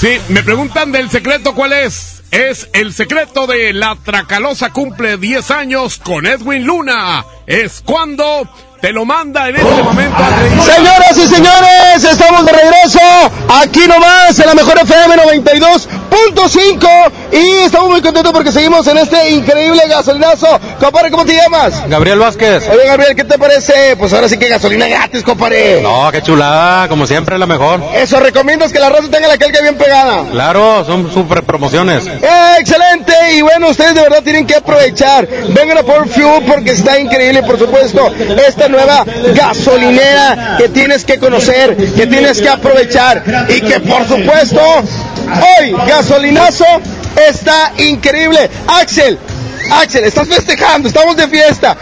[0.00, 2.22] Sí, me preguntan del secreto cuál es.
[2.30, 7.24] Es el secreto de la Tracalosa cumple 10 años con Edwin Luna.
[7.46, 8.48] Es cuando
[8.80, 10.16] te lo manda en este momento.
[10.62, 13.00] Señoras y señores, estamos de regreso
[13.60, 16.88] aquí nomás en la mejor FM 92.5
[17.32, 20.46] y estamos muy contentos porque seguimos en este increíble gasolinazo.
[20.78, 21.88] Compadre, ¿cómo te llamas?
[21.88, 22.68] Gabriel Vázquez.
[22.68, 23.96] Oye, Gabriel, ¿qué te parece?
[23.96, 25.80] Pues ahora sí que gasolina gratis, compadre.
[25.82, 27.82] No, qué chulada, como siempre la mejor.
[27.94, 30.24] Eso, ¿recomiendas que la raza tenga la calca bien pegada?
[30.30, 32.06] Claro, son super promociones.
[32.06, 35.26] Eh, excelente, y bueno, ustedes de verdad tienen que aprovechar.
[35.26, 38.12] Vengan a Ford Fuel porque está increíble, por supuesto,
[38.46, 39.04] esta nueva
[39.34, 46.64] gasolinera que tienes que conocer, que tienes que aprovechar y que por supuesto, hoy gasolinazo
[47.28, 48.50] está increíble.
[48.66, 49.18] Axel,
[49.70, 51.76] Axel, estás festejando, estamos de fiesta.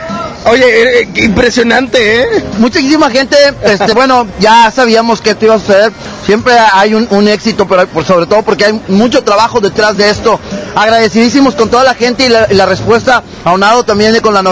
[0.48, 2.44] Oye, eh, eh, impresionante, ¿eh?
[2.58, 5.92] Muchísima gente, este, bueno, ya sabíamos que esto iba a suceder.
[6.24, 10.38] Siempre hay un, éxito, pero por, sobre todo porque hay mucho trabajo detrás de esto.
[10.76, 14.42] Agradecidísimos con toda la gente y la, y la respuesta aunado también con la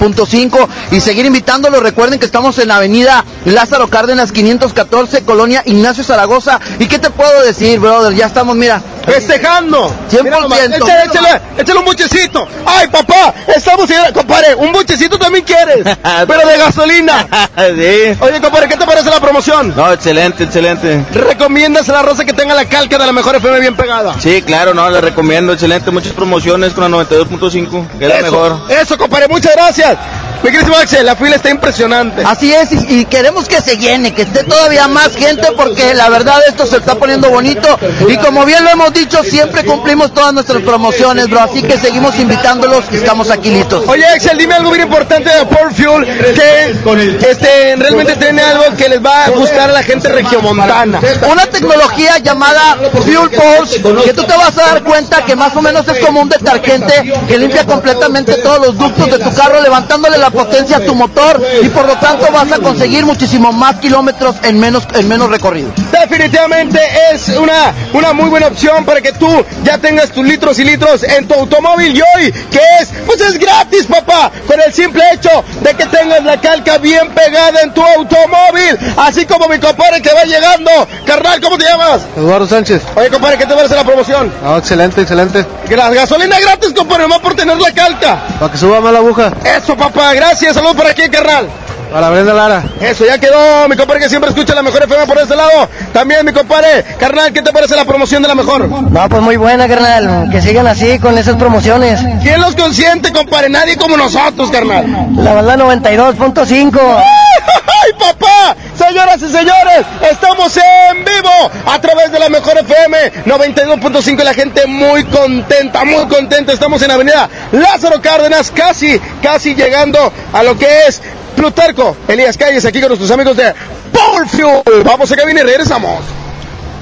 [0.00, 1.82] 92.5 y seguir invitándolos.
[1.82, 6.58] Recuerden que estamos en la avenida Lázaro Cárdenas 514, Colonia Ignacio Zaragoza.
[6.78, 8.14] ¿Y qué te puedo decir, brother?
[8.14, 9.92] Ya estamos, mira, festejando.
[10.10, 10.22] 100%.
[10.22, 12.46] Mira nomás, Échale, échale, échale un buchecito.
[12.64, 15.84] Ay, papá, estamos, compadre, un buchecito también quieres,
[16.26, 17.26] pero de gasolina.
[17.56, 18.16] sí.
[18.20, 19.74] Oye, compadre, ¿qué te parece la promoción?
[19.76, 21.04] No, excelente, excelente.
[21.12, 24.14] ¿Recomiendas a la rosa que tenga la calca de la mejor FM bien pegada?
[24.20, 28.60] Sí, claro, no, le recomiendo, excelente, muchas promociones con la 92.5, que es la mejor.
[28.68, 29.89] Eso, compadre, muchas gracias.
[29.90, 30.29] Gel.
[30.42, 32.22] Mi querísimo Axel, la fila está impresionante.
[32.24, 36.08] Así es, y, y queremos que se llene, que esté todavía más gente, porque la
[36.08, 37.78] verdad esto se está poniendo bonito.
[38.08, 41.40] Y como bien lo hemos dicho, siempre cumplimos todas nuestras promociones, bro.
[41.40, 43.84] Así que seguimos invitándolos y estamos aquí listos.
[43.86, 48.88] Oye, Axel, dime algo bien importante de Port Fuel, que este, realmente tiene algo que
[48.88, 51.00] les va a gustar a la gente regiomontana.
[51.30, 55.60] Una tecnología llamada Fuel Pulse, que tú te vas a dar cuenta que más o
[55.60, 60.16] menos es como un detergente que limpia completamente todos los ductos de tu carro, levantándole
[60.16, 64.36] la potencia a tu motor y por lo tanto vas a conseguir muchísimo más kilómetros
[64.42, 65.70] en menos, en menos recorrido.
[65.92, 66.80] Definitivamente
[67.12, 69.28] es una, una muy buena opción para que tú
[69.64, 73.38] ya tengas tus litros y litros en tu automóvil y hoy, que es, pues es
[73.38, 77.82] gratis, papá, con el simple hecho de que tengas la calca bien pegada en tu
[77.82, 80.70] automóvil, así como mi compadre que va llegando.
[81.06, 82.02] Carnal, ¿cómo te llamas?
[82.16, 82.82] Eduardo Sánchez.
[82.94, 84.32] Oye, compadre, ¿qué te parece la promoción?
[84.42, 85.46] No, excelente, excelente.
[85.68, 88.26] La gasolina gratis, compadre, nomás por tener la calca.
[88.38, 89.32] Para que suba más la aguja.
[89.44, 90.54] Eso, papá, gracias.
[90.54, 91.48] Saludos por aquí, carnal.
[91.92, 92.62] A la Brenda Lara.
[92.80, 95.68] Eso, ya quedó, mi compadre que siempre escucha la mejor FM por este lado.
[95.92, 98.68] También, mi compadre, carnal, ¿qué te parece la promoción de la mejor?
[98.68, 100.28] No, pues muy buena, carnal.
[100.30, 101.98] Que sigan así con esas promociones.
[102.22, 103.48] ¿Quién los consiente, compadre?
[103.48, 105.08] Nadie como nosotros, carnal.
[105.16, 106.78] La verdad, 92.5.
[106.80, 108.56] ¡Ay, papá!
[108.80, 114.32] Señoras y señores, estamos en vivo a través de la mejor FM 92.5 y la
[114.32, 116.54] gente muy contenta, muy contenta.
[116.54, 121.02] Estamos en Avenida Lázaro Cárdenas, casi, casi llegando a lo que es
[121.36, 121.94] Plutarco.
[122.08, 123.54] Elías Calles aquí con nuestros amigos de
[123.92, 124.82] Power Fuel.
[124.82, 126.02] Vamos a cabina y regresamos.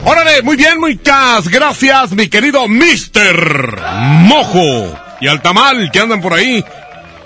[0.04, 1.48] Órale, muy bien, muy cas.
[1.48, 3.82] Gracias, mi querido Mister
[4.22, 6.64] Mojo y al tamal que andan por ahí.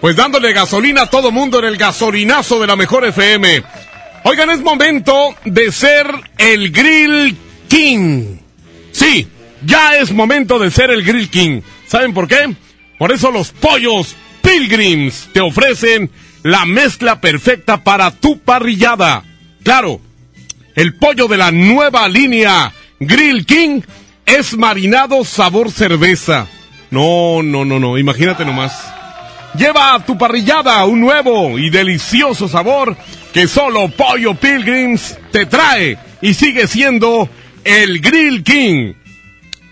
[0.01, 3.63] Pues dándole gasolina a todo mundo en el gasolinazo de la mejor FM.
[4.25, 6.07] Oigan, es momento de ser
[6.39, 7.37] el Grill
[7.69, 8.37] King.
[8.93, 9.27] Sí,
[9.67, 11.61] ya es momento de ser el Grill King.
[11.89, 12.55] ¿Saben por qué?
[12.99, 16.11] Por eso los pollos Pilgrims te ofrecen
[16.45, 19.25] la mezcla perfecta para tu parrillada.
[19.65, 20.01] Claro,
[20.77, 23.81] el pollo de la nueva línea Grill King
[24.25, 26.47] es marinado sabor cerveza.
[26.93, 28.73] No, no, no, no, imagínate nomás.
[29.57, 32.97] Lleva a tu parrillada un nuevo y delicioso sabor
[33.33, 37.29] que solo Pollo Pilgrims te trae y sigue siendo
[37.65, 38.95] el Grill King.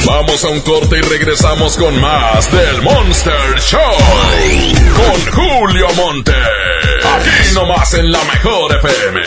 [0.06, 3.80] Vamos a un corte y regresamos con más del Monster Show.
[4.94, 6.32] Con Julio Monte.
[6.32, 9.22] Aquí nomás en la mejor FM.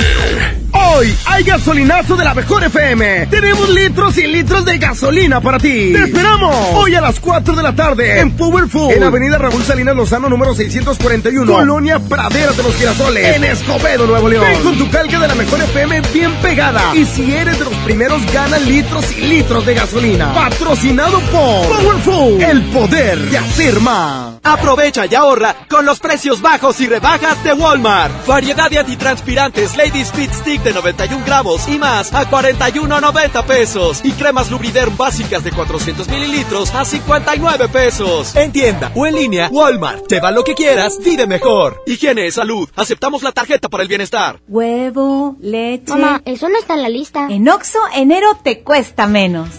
[0.96, 3.28] Hoy hay gasolinazo de la mejor FM.
[3.28, 5.92] Tenemos litros y litros de gasolina para ti.
[5.94, 6.56] ¡Te esperamos!
[6.76, 8.94] Hoy a las 4 de la tarde en Powerful.
[8.94, 11.52] En Avenida Raúl Salinas Lozano, número 641.
[11.52, 13.36] Colonia Pradera de los Girasoles.
[13.36, 14.46] En Escobedo, Nuevo León.
[14.46, 16.96] Ven con tu calca de la mejor FM bien pegada.
[16.96, 20.34] Y si eres de los primeros, gana litros y litros de gasolina.
[20.34, 22.42] Patrocinado por Powerful.
[22.42, 24.36] El poder de hacer más.
[24.44, 28.26] Aprovecha y ahorra con los precios bajos y rebajas de Walmart.
[28.26, 34.02] Variedad de antitranspirantes Lady Speed Stick de 91 gramos y más a 41.90 pesos.
[34.04, 38.36] Y cremas Lubriderm básicas de 400 mililitros a 59 pesos.
[38.36, 40.08] En tienda o en línea, Walmart.
[40.08, 41.82] Lleva lo que quieras, vive mejor.
[41.88, 42.70] Higiene, salud.
[42.76, 44.40] Aceptamos la tarjeta para el bienestar.
[44.48, 45.92] Huevo, leche.
[45.94, 47.28] Mamá, eso no está en la lista.
[47.30, 49.50] En Oxo, enero te cuesta menos.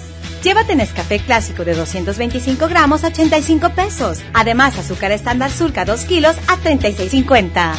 [0.45, 4.21] Llévate Nescafé clásico de 225 gramos a 85 pesos.
[4.35, 7.75] Además, azúcar estándar surca 2 kilos a 36.50.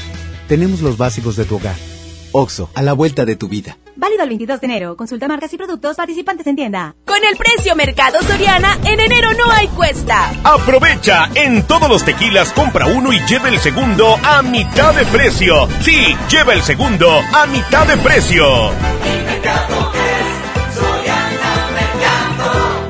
[0.49, 1.88] Tenemos los básicos de tu hogar.
[2.31, 3.77] Oxo, a la vuelta de tu vida.
[3.95, 4.95] Válido el 22 de enero.
[4.95, 6.95] Consulta marcas y productos participantes en tienda.
[7.05, 10.31] Con el precio Mercado Soriana, en enero no hay cuesta.
[10.43, 15.67] Aprovecha, en todos los tequilas compra uno y lleva el segundo a mitad de precio.
[15.81, 18.71] Sí, lleva el segundo a mitad de precio.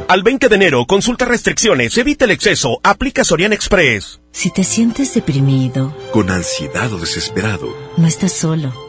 [0.07, 4.19] Al 20 de enero, consulta restricciones, evita el exceso, aplica Sorian Express.
[4.31, 8.88] Si te sientes deprimido, Con ansiedad o desesperado, no estás solo.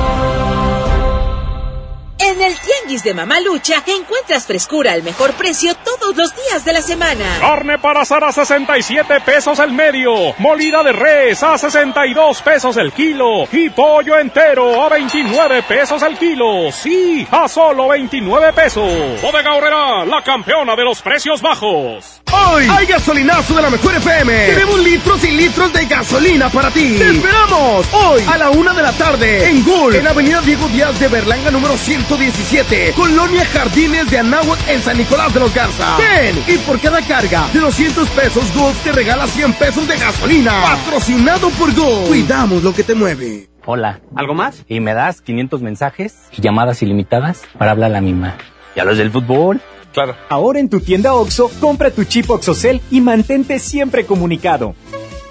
[2.91, 7.37] Tianguis de Mamalucha encuentras frescura al mejor precio todos los días de la semana.
[7.39, 10.33] Carne para asar a 67 pesos el medio.
[10.39, 13.47] Molida de res a 62 pesos el kilo.
[13.51, 16.71] Y pollo entero a 29 pesos el kilo.
[16.71, 19.21] Sí, a solo 29 pesos.
[19.21, 22.21] Bodega Horrera, la campeona de los precios bajos.
[22.33, 24.47] Hoy hay gasolinazo de la mejor FM.
[24.47, 26.95] Tenemos litros y litros de gasolina para ti.
[26.97, 27.85] ¡Te esperamos!
[27.93, 31.51] Hoy a la una de la tarde en Gul, en Avenida Diego Díaz de Berlanga
[31.51, 35.97] número 117, Colonia Jardines de Anáhuac en San Nicolás de los Garza.
[35.97, 40.61] Ven y por cada carga de 200 pesos Gulf te regala 100 pesos de gasolina.
[40.61, 42.07] Patrocinado por Gulf.
[42.07, 43.49] Cuidamos lo que te mueve.
[43.65, 44.01] Hola.
[44.15, 44.65] ¿Algo más?
[44.67, 48.37] Y me das 500 mensajes y llamadas ilimitadas para hablar a la misma.
[48.75, 49.61] ¿Y a los del fútbol?
[49.93, 50.15] Claro.
[50.29, 54.73] Ahora en tu tienda OXO, compra tu chip OXOCEL y mantente siempre comunicado.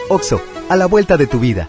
[0.08, 1.68] Oxo, a la vuelta de tu vida.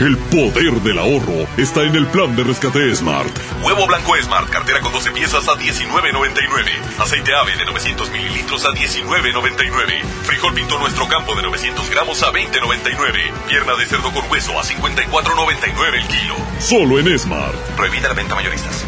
[0.00, 3.30] El poder del ahorro está en el plan de rescate Smart.
[3.62, 6.70] Huevo blanco Smart, cartera con 12 piezas a 19.99.
[6.98, 10.02] Aceite ave de 900 mililitros a 19.99.
[10.22, 13.30] Frijol pinto nuestro campo de 900 gramos a 20.99.
[13.46, 16.34] Pierna de cerdo con hueso a 54.99 el kilo.
[16.58, 17.54] Solo en Smart.
[17.76, 18.86] Prohibida la venta mayoristas.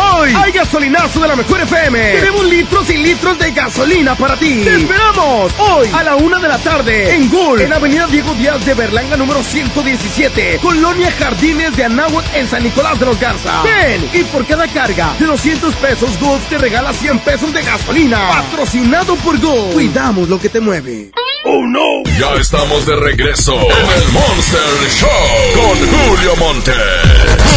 [0.00, 2.12] Hoy hay gasolinazo de la mejor FM.
[2.12, 4.62] Tenemos litros y litros de gasolina para ti.
[4.64, 8.64] Te esperamos hoy a la una de la tarde en Gul, en Avenida Diego Díaz
[8.64, 13.62] de Berlanga número 117, Colonia Jardines de Anáhuac en San Nicolás de los Garza.
[13.62, 18.28] Ven y por cada carga de 200 pesos Gulf te regala 100 pesos de gasolina.
[18.30, 19.74] Patrocinado por Gulf.
[19.74, 21.10] Cuidamos lo que te mueve.
[21.44, 22.02] ¡Oh, no!
[22.18, 25.08] Ya estamos de regreso en el Monster Show
[25.54, 26.72] con Julio Monte.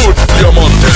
[0.03, 0.87] Julio Monte.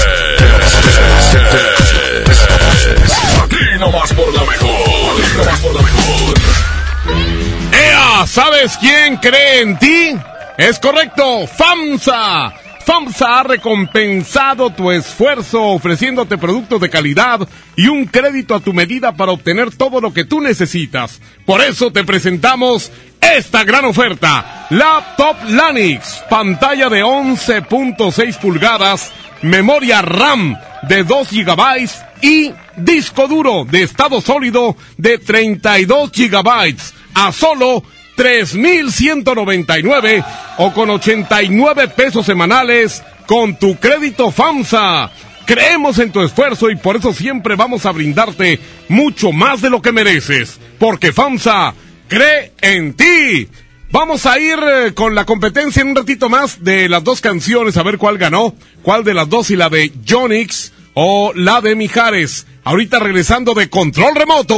[7.71, 8.27] ¡Ea!
[8.27, 10.15] ¿Sabes quién cree en ti?
[10.57, 12.53] Es correcto, FAMSA.
[12.85, 19.11] FAMSA ha recompensado tu esfuerzo ofreciéndote productos de calidad y un crédito a tu medida
[19.11, 21.21] para obtener todo lo que tú necesitas.
[21.45, 24.67] Por eso te presentamos esta gran oferta.
[24.69, 29.11] Laptop Lanix, pantalla de 11.6 pulgadas,
[29.41, 31.89] memoria RAM de 2 GB
[32.21, 36.75] y disco duro de estado sólido de 32 GB
[37.13, 37.83] a solo
[38.15, 40.23] 3,199
[40.57, 45.11] o con 89 pesos semanales con tu crédito FAMSA.
[45.45, 48.59] Creemos en tu esfuerzo y por eso siempre vamos a brindarte
[48.89, 50.59] mucho más de lo que mereces.
[50.79, 51.73] Porque FAMSA
[52.07, 53.47] cree en ti.
[53.89, 57.77] Vamos a ir eh, con la competencia en un ratito más de las dos canciones,
[57.77, 61.75] a ver cuál ganó, cuál de las dos y la de Jonix o la de
[61.75, 62.45] Mijares.
[62.63, 64.55] Ahorita regresando de Control Remoto.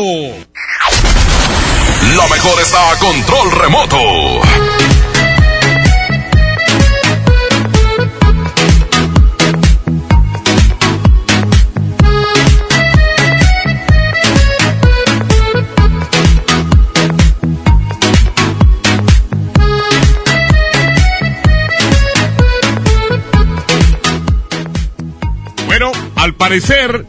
[2.15, 3.97] La mejor está a control remoto.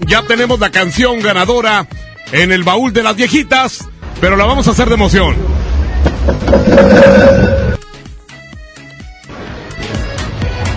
[0.07, 1.87] Ya tenemos la canción ganadora
[2.33, 3.89] en el baúl de las viejitas,
[4.21, 5.35] pero la vamos a hacer de emoción.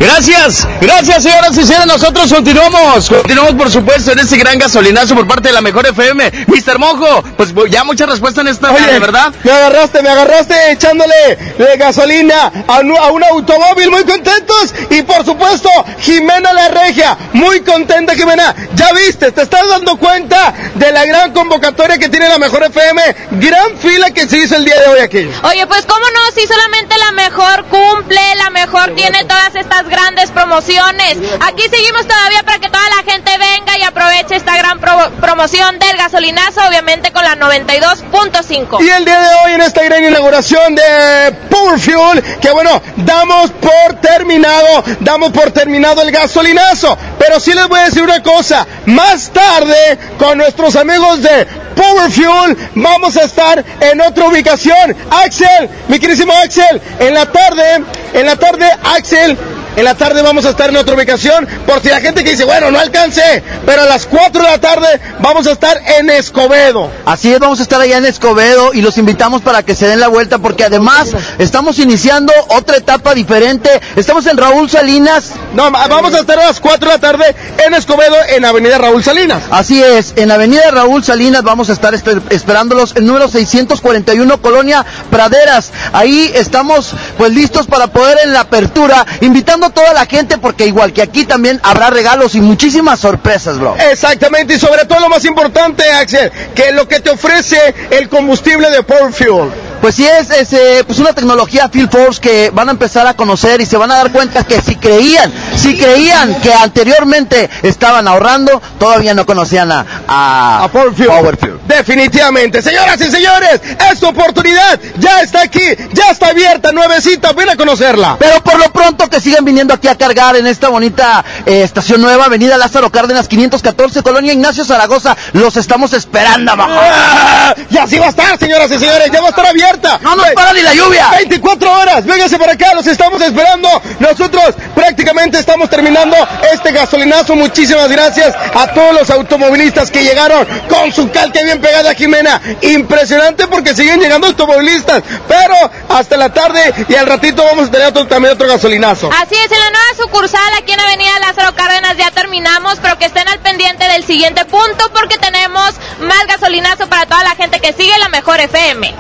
[0.04, 5.26] Gracias, gracias señoras y señores, nosotros continuamos, continuamos por supuesto en este gran gasolinazo por
[5.26, 6.46] parte de la mejor FM.
[6.48, 9.34] Mister Mojo, pues ya mucha respuesta en esta Oye, tarde, ¿verdad?
[9.44, 14.74] Me agarraste, me agarraste echándole de gasolina a un, a un automóvil, muy contentos.
[14.90, 18.54] Y por supuesto, Jimena La Regia, muy contenta Jimena.
[18.76, 23.02] Ya viste, te estás dando cuenta de la gran convocatoria que tiene la mejor FM.
[23.32, 25.30] Gran fila que se hizo el día de hoy aquí.
[25.44, 30.32] Oye, pues cómo no, si solamente la mejor cumple, la mejor tiene todas estas grandes
[30.32, 31.18] promociones.
[31.40, 35.78] Aquí seguimos todavía para que toda la gente venga y aproveche esta gran pro- promoción
[35.80, 38.84] del gasolinazo, obviamente con la 92.5.
[38.84, 43.52] Y el día de hoy en esta gran inauguración de Power Fuel, que bueno, damos
[43.52, 46.98] por terminado, damos por terminado el gasolinazo.
[47.20, 52.12] Pero sí les voy a decir una cosa, más tarde con nuestros amigos de Power
[52.12, 54.96] Fuel vamos a estar en otra ubicación.
[55.10, 57.84] Axel, mi querísimo Axel, en la tarde,
[58.14, 58.66] en la tarde
[58.96, 59.38] Axel,
[59.76, 62.44] en la tarde vamos a estar en otra ubicación, por si la gente que dice,
[62.46, 64.88] bueno, no alcancé, pero a las 4 de la tarde
[65.20, 66.90] vamos a estar en Escobedo.
[67.06, 70.00] Así es, vamos a estar allá en Escobedo y los invitamos para que se den
[70.00, 71.10] la vuelta porque además
[71.40, 73.70] estamos iniciando otra etapa diferente.
[73.96, 75.32] Estamos en Raúl Salinas.
[75.54, 79.04] No, vamos a estar a las 4 de la tarde en Escobedo, en Avenida Raúl
[79.04, 79.44] Salinas.
[79.52, 84.86] Así es, en Avenida Raúl Salinas vamos a estar esper- esperándolos en número 641 Colonia
[85.10, 85.72] Praderas.
[85.94, 90.94] Ahí estamos pues listos para poder en la apertura, invitando toda la gente porque igual
[90.94, 93.76] que aquí también habrá regalos y muchísimas sorpresas, bro.
[93.92, 97.58] Exactamente, y sobre todo lo más importante, Axel, que lo que te ofrece
[97.92, 99.52] el combustible de Power Fuel.
[99.84, 103.16] Pues sí es, es, eh, pues una tecnología Field Force que van a empezar a
[103.16, 108.08] conocer y se van a dar cuenta que si creían, si creían que anteriormente estaban
[108.08, 110.94] ahorrando, todavía no conocían a, a, Fuel.
[110.94, 111.38] Power.
[111.68, 113.60] Definitivamente, señoras y señores,
[113.92, 118.16] esta oportunidad ya está aquí, ya está abierta, nuevecita, ven a conocerla.
[118.18, 122.00] Pero por lo pronto que sigan viniendo aquí a cargar en esta bonita eh, estación
[122.00, 126.72] nueva, Avenida Lázaro Cárdenas 514, Colonia Ignacio Zaragoza, los estamos esperando abajo.
[126.74, 127.54] ¡Ah!
[127.70, 129.73] Y así va a estar, señoras y señores, ya va a estar abierta.
[130.02, 131.10] No nos para ni la lluvia.
[131.12, 133.70] 24 horas, vénganse para acá, los estamos esperando.
[134.00, 136.16] Nosotros prácticamente estamos terminando
[136.54, 137.36] este gasolinazo.
[137.36, 142.42] Muchísimas gracias a todos los automovilistas que llegaron con su calca bien pegada, Jimena.
[142.62, 145.56] Impresionante porque siguen llegando automovilistas, pero
[145.90, 149.10] hasta la tarde y al ratito vamos a tener otro- también otro gasolinazo.
[149.22, 153.06] Así es, en la nueva sucursal aquí en Avenida Lázaro Cárdenas ya terminamos, pero que
[153.06, 157.74] estén al pendiente del siguiente punto porque tenemos más gasolinazo para toda la gente que
[157.74, 158.96] sigue la mejor FM.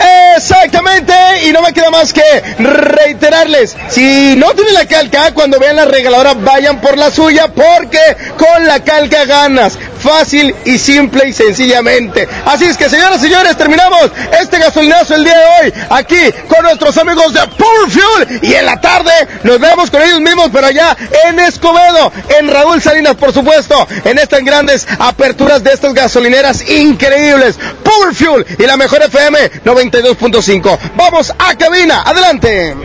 [0.63, 1.13] Exactamente,
[1.45, 2.21] y no me queda más que
[2.57, 7.99] reiterarles, si no tienen la calca, cuando vean la regaladora vayan por la suya porque
[8.37, 9.77] con la calca ganas.
[10.03, 12.27] Fácil y simple y sencillamente.
[12.45, 16.63] Así es que, señoras y señores, terminamos este gasolinazo el día de hoy aquí con
[16.63, 19.11] nuestros amigos de Power Fuel y en la tarde
[19.43, 20.95] nos vemos con ellos mismos, pero allá
[21.25, 27.57] en Escobedo, en Raúl Salinas, por supuesto, en estas grandes aperturas de estas gasolineras increíbles.
[27.83, 30.79] Power Fuel y la mejor FM 92.5.
[30.95, 32.75] Vamos a cabina, adelante.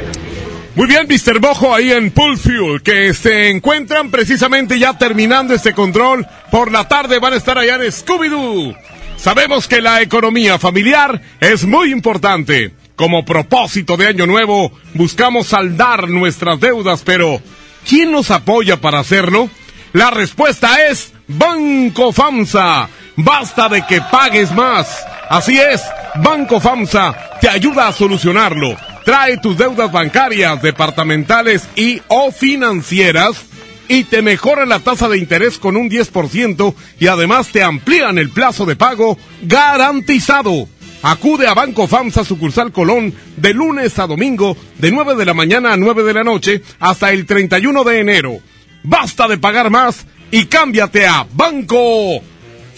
[0.79, 1.41] Muy bien, Mr.
[1.41, 6.25] Bojo, ahí en Pool Fuel, que se encuentran precisamente ya terminando este control.
[6.53, 8.77] Por la tarde van a estar allá en Scooby-Doo.
[9.17, 12.75] Sabemos que la economía familiar es muy importante.
[12.95, 17.43] Como propósito de Año Nuevo, buscamos saldar nuestras deudas, pero
[17.85, 19.51] ¿quién nos apoya para hacerlo?
[19.95, 22.89] La respuesta es Banco FAMSA.
[23.17, 25.05] Basta de que pagues más.
[25.29, 25.83] Así es,
[26.23, 28.77] Banco FAMSA te ayuda a solucionarlo.
[29.09, 33.43] Trae tus deudas bancarias, departamentales y o financieras
[33.89, 38.29] y te mejoran la tasa de interés con un 10% y además te amplían el
[38.29, 40.69] plazo de pago garantizado.
[41.01, 45.73] Acude a Banco FAMSA sucursal Colón de lunes a domingo de 9 de la mañana
[45.73, 48.39] a 9 de la noche hasta el 31 de enero.
[48.83, 52.21] Basta de pagar más y cámbiate a Banco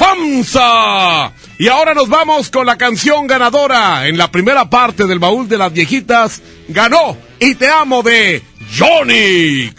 [0.01, 1.32] FAMSA.
[1.59, 4.07] Y ahora nos vamos con la canción ganadora.
[4.07, 8.42] En la primera parte del baúl de las viejitas ganó Y te amo de
[8.78, 9.70] Johnny.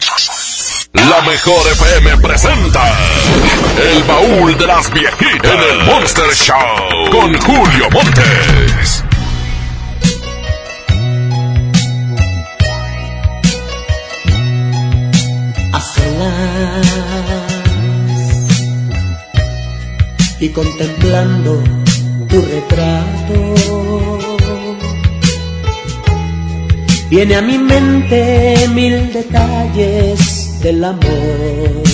[0.92, 2.96] La mejor FM presenta
[3.80, 9.02] El baúl de las viejitas en el Monster Show con Julio Montes.
[20.42, 21.62] Y contemplando
[22.28, 23.54] tu retrato.
[27.08, 31.84] Viene a mi mente mil detalles del amor,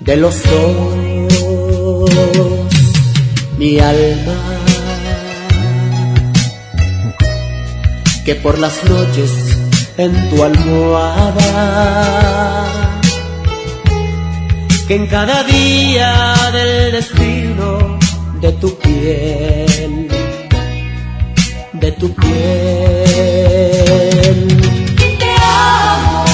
[0.00, 0.94] de los dos,
[3.56, 4.36] mi alma,
[8.26, 9.30] que por las noches
[9.96, 11.62] en tu almohada
[14.92, 17.98] que en cada día del destino
[18.42, 20.08] de tu piel,
[21.72, 22.32] de tu piel.
[25.22, 25.30] Te
[25.88, 26.24] amo,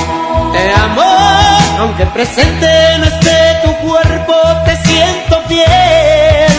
[0.55, 1.11] te amo,
[1.83, 4.35] aunque presente no esté tu cuerpo,
[4.67, 6.59] te siento fiel.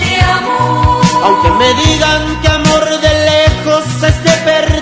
[0.00, 4.77] Te amo, aunque me digan que amor de lejos es de perder.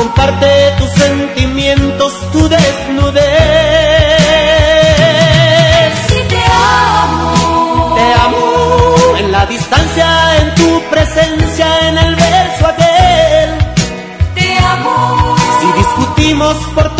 [0.00, 3.20] Comparte tus sentimientos, tu desnudez.
[6.08, 6.42] Si te
[7.02, 10.06] amo, te amo en la distancia,
[10.40, 13.50] en tu presencia, en el verso aquel.
[14.36, 16.99] Te amo, si discutimos por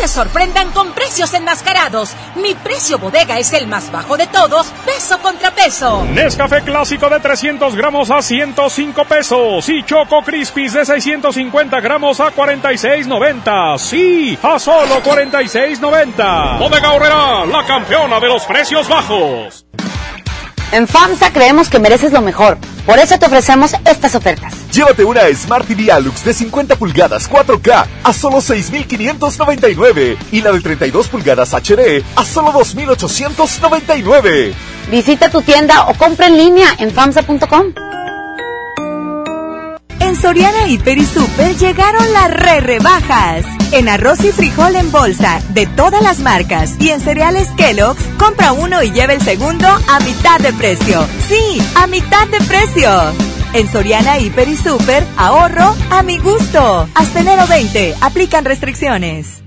[0.00, 2.14] Te sorprendan con precios enmascarados.
[2.36, 6.06] Mi precio bodega es el más bajo de todos, peso contra peso.
[6.06, 9.68] Nescafé clásico de 300 gramos a 105 pesos.
[9.68, 13.76] Y Choco Crispis de 650 gramos a 46.90.
[13.76, 16.58] Sí, a solo 46.90.
[16.58, 19.66] Bodega Horrera, la campeona de los precios bajos.
[20.72, 22.56] En FAMSA creemos que mereces lo mejor.
[22.86, 24.59] Por eso te ofrecemos estas ofertas.
[24.72, 30.60] Llévate una Smart TV Alux de 50 pulgadas 4K a solo 6.599 y la de
[30.60, 34.52] 32 pulgadas HD a solo 2.899.
[34.88, 37.74] Visita tu tienda o compra en línea en FAMSA.com.
[39.98, 43.44] En Soriana Hiper y Super llegaron las re rebajas.
[43.72, 48.52] En arroz y frijol en bolsa de todas las marcas y en cereales Kellogg's, compra
[48.52, 51.06] uno y lleva el segundo a mitad de precio.
[51.28, 52.90] Sí, a mitad de precio.
[53.52, 56.88] En Soriana Hiper y Super, ahorro a mi gusto.
[56.94, 59.42] Hasta enero 20, aplican restricciones.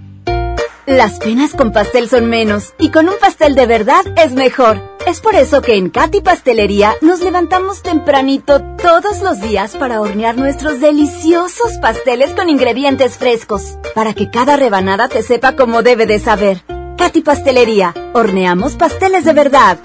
[0.86, 4.93] Las penas con pastel son menos y con un pastel de verdad es mejor.
[5.06, 10.38] Es por eso que en Katy Pastelería nos levantamos tempranito todos los días para hornear
[10.38, 16.20] nuestros deliciosos pasteles con ingredientes frescos, para que cada rebanada te sepa como debe de
[16.20, 16.64] saber.
[16.98, 19.78] Katy Pastelería, horneamos pasteles de verdad.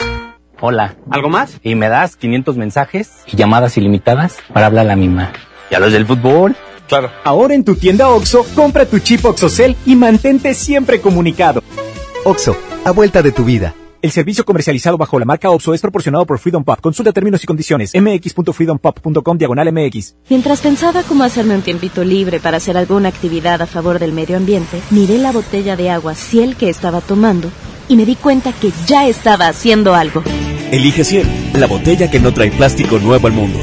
[0.61, 0.95] Hola.
[1.11, 1.59] ¿Algo más?
[1.65, 5.33] Y me das 500 mensajes y llamadas ilimitadas para hablar a la misma.
[5.71, 6.55] ¿Y a los del fútbol?
[6.87, 7.11] Claro.
[7.25, 11.63] Ahora en tu tienda OXO, compra tu chip OXOCEL y mantente siempre comunicado.
[12.25, 13.75] OXO, a vuelta de tu vida.
[14.01, 16.81] El servicio comercializado bajo la marca OPSO es proporcionado por Freedom Pop.
[16.81, 17.93] Consulta términos y condiciones.
[17.95, 20.15] mx.freedompop.com diagonal mx.
[20.31, 24.37] Mientras pensaba cómo hacerme un tiempito libre para hacer alguna actividad a favor del medio
[24.37, 27.51] ambiente, miré la botella de agua Ciel que estaba tomando
[27.89, 30.23] y me di cuenta que ya estaba haciendo algo.
[30.71, 33.59] Elige Ciel, la botella que no trae plástico nuevo al mundo.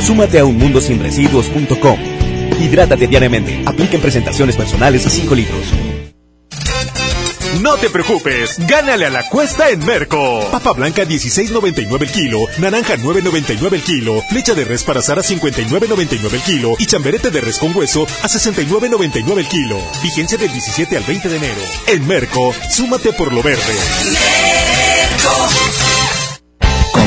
[0.00, 1.98] Súmate a unmundosinresiduos.com.
[2.58, 3.62] Hidrátate diariamente.
[3.66, 5.93] Apliquen presentaciones personales a 5 litros.
[7.60, 10.48] No te preocupes, gánale a la cuesta en Merco.
[10.50, 15.22] Papa blanca 16.99 el kilo, naranja 9.99 el kilo, flecha de res para asar a
[15.22, 19.78] 59.99 el kilo y chamberete de res con hueso a 69.99 el kilo.
[20.02, 21.60] Vigencia del 17 al 20 de enero.
[21.86, 23.74] En Merco, súmate por lo verde.
[25.22, 25.83] Con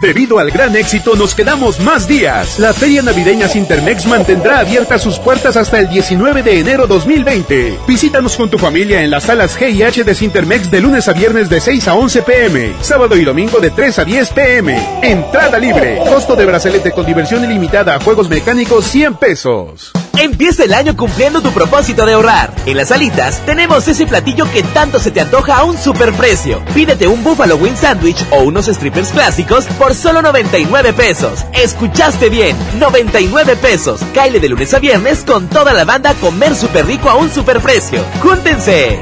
[0.00, 2.60] Debido al gran éxito, nos quedamos más días.
[2.60, 7.80] La Feria Navideña Intermex mantendrá abiertas sus puertas hasta el 19 de enero 2020.
[7.86, 11.14] Visítanos con tu familia en las salas G y H de Sintermex de lunes a
[11.14, 15.00] viernes de 6 a 11 pm, sábado y domingo de 3 a 10 pm.
[15.02, 15.98] Entrada libre.
[16.08, 19.92] Costo de brazalete con diversión ilimitada a juegos mecánicos 100 pesos.
[20.18, 22.52] Empieza el año cumpliendo tu propósito de ahorrar.
[22.66, 26.60] En las alitas tenemos ese platillo que tanto se te antoja a un superprecio.
[26.74, 31.44] Pídete un Buffalo Wing Sandwich o unos strippers clásicos por solo 99 pesos.
[31.52, 34.00] Escuchaste bien, 99 pesos.
[34.14, 38.04] Caile de lunes a viernes con toda la banda comer súper rico a un superprecio.
[38.22, 39.00] ¡Júntense!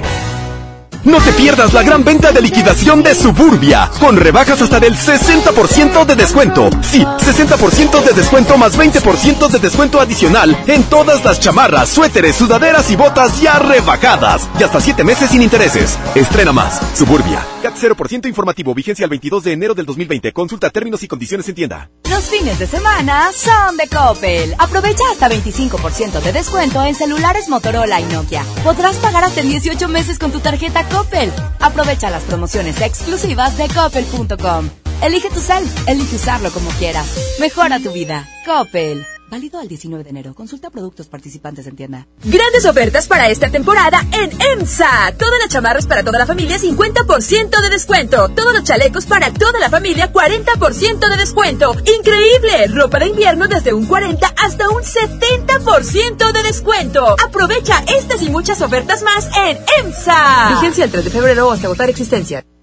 [1.06, 6.04] No te pierdas la gran venta de liquidación de Suburbia, con rebajas hasta del 60%
[6.04, 6.68] de descuento.
[6.82, 12.90] Sí, 60% de descuento más 20% de descuento adicional en todas las chamarras, suéteres, sudaderas
[12.90, 14.48] y botas ya rebajadas.
[14.58, 15.96] Y hasta 7 meses sin intereses.
[16.16, 16.80] Estrena más.
[16.94, 17.55] Suburbia.
[17.66, 20.32] CAT 0% informativo, vigencia el 22 de enero del 2020.
[20.32, 21.90] Consulta términos y condiciones en tienda.
[22.08, 24.54] Los fines de semana son de Coppel.
[24.60, 28.44] Aprovecha hasta 25% de descuento en celulares Motorola y Nokia.
[28.62, 31.32] Podrás pagar hasta en 18 meses con tu tarjeta Coppel.
[31.58, 34.70] Aprovecha las promociones exclusivas de coppel.com.
[35.02, 37.36] Elige tu cel, elige usarlo como quieras.
[37.40, 38.28] Mejora tu vida.
[38.46, 39.04] Coppel.
[39.30, 40.34] Válido al 19 de enero.
[40.34, 42.06] Consulta productos participantes en tienda.
[42.24, 45.12] Grandes ofertas para esta temporada en EMSA.
[45.18, 48.28] Todas las chamarras para toda la familia, 50% de descuento.
[48.28, 51.74] Todos los chalecos para toda la familia, 40% de descuento.
[51.98, 52.68] ¡Increíble!
[52.68, 57.16] Ropa de invierno desde un 40 hasta un 70% de descuento.
[57.24, 60.50] Aprovecha estas y muchas ofertas más en EMSA.
[60.50, 62.44] Vigencia el 3 de febrero hasta agotar existencia.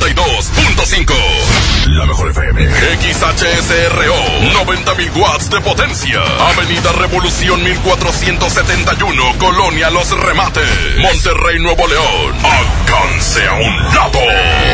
[0.00, 1.14] 92.5.
[1.88, 2.66] La mejor FM.
[2.66, 4.16] XHSRO.
[4.64, 6.22] 90.000 watts de potencia.
[6.48, 9.34] Avenida Revolución 1471.
[9.38, 10.98] Colonia Los Remates.
[10.98, 12.34] Monterrey, Nuevo León.
[12.42, 14.20] Alcance a un lado.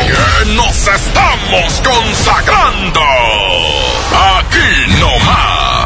[0.06, 3.00] Que nos estamos consagrando.
[4.38, 5.85] Aquí no más.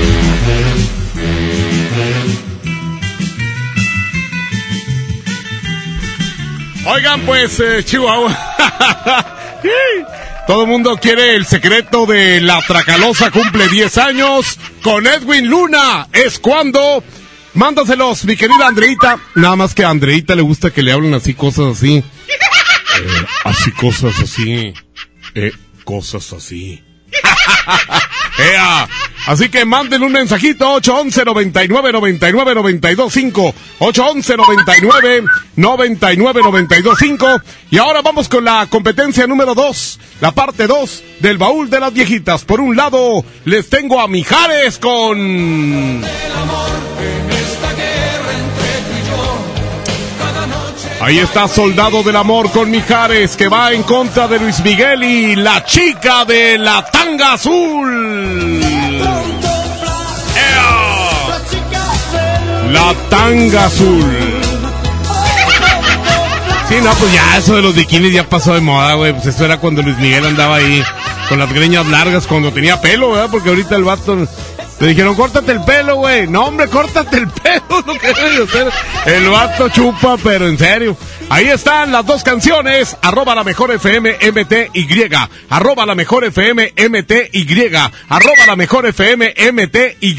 [6.85, 8.31] Oigan, pues, eh, Chihuahua.
[10.47, 16.07] Todo el mundo quiere el secreto de la Tracalosa cumple 10 años con Edwin Luna.
[16.11, 17.03] Es cuando.
[17.53, 19.19] Mándaselos, mi querida Andreita.
[19.35, 21.97] Nada más que a Andreita le gusta que le hablen así, cosas así.
[21.97, 22.03] Eh,
[23.43, 24.73] así, cosas así.
[25.35, 25.51] Eh,
[25.83, 26.83] cosas así.
[28.37, 28.87] Ea.
[29.27, 35.23] Así que manden un mensajito 811 99 99 92 5 811 99
[35.55, 41.37] 99 92 5 y ahora vamos con la competencia número 2, la parte 2 del
[41.37, 42.43] baúl de las viejitas.
[42.43, 46.01] Por un lado, les tengo a Mijares con
[51.01, 55.35] Ahí está Soldado del Amor con Mijares que va en contra de Luis Miguel y
[55.35, 58.59] la chica de la tanga azul.
[62.71, 64.41] La tanga azul.
[66.69, 69.11] Sí, no, pues ya eso de los bikinis ya pasó de moda, güey.
[69.11, 70.83] Pues eso era cuando Luis Miguel andaba ahí
[71.27, 73.29] con las greñas largas, cuando tenía pelo, ¿verdad?
[73.31, 74.27] Porque ahorita el vato
[74.81, 76.25] le dijeron, córtate el pelo, güey.
[76.27, 78.71] No, hombre, córtate el pelo, lo que debe de hacer.
[79.05, 80.97] El vato chupa, pero en serio.
[81.29, 82.97] Ahí están las dos canciones.
[83.03, 85.15] Arroba la mejor FM MTY.
[85.49, 87.75] Arroba la mejor FM MTY.
[88.09, 90.15] Arroba la mejor FM MTY.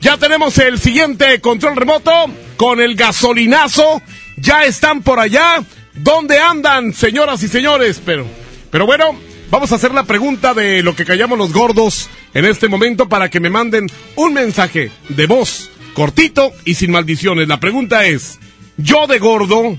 [0.00, 2.12] Ya tenemos el siguiente control remoto
[2.56, 4.02] con el gasolinazo.
[4.36, 5.62] Ya están por allá.
[5.94, 8.02] ¿Dónde andan, señoras y señores?
[8.04, 8.26] Pero,
[8.72, 9.16] pero bueno,
[9.50, 13.30] vamos a hacer la pregunta de lo que callamos los gordos en este momento para
[13.30, 17.48] que me manden un mensaje de voz cortito y sin maldiciones.
[17.48, 18.38] La pregunta es,
[18.76, 19.78] yo de gordo,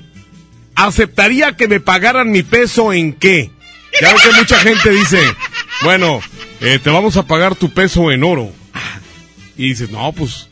[0.75, 3.51] ¿aceptaría que me pagaran mi peso en qué?
[4.01, 5.19] Ya que mucha gente dice,
[5.83, 6.19] bueno,
[6.61, 8.51] eh, te vamos a pagar tu peso en oro.
[9.57, 10.49] Y dices, no, pues,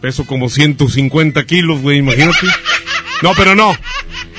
[0.00, 2.46] peso como 150 kilos, güey, imagínate.
[3.22, 3.74] No, pero no.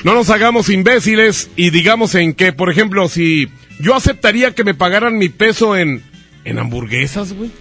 [0.03, 2.53] No nos hagamos imbéciles y digamos en qué.
[2.53, 3.49] Por ejemplo, si
[3.79, 6.03] yo aceptaría que me pagaran mi peso en,
[6.49, 7.51] en hamburguesas, güey.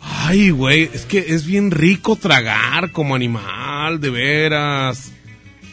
[0.00, 5.12] Ay, güey, es que es bien rico tragar como animal, de veras.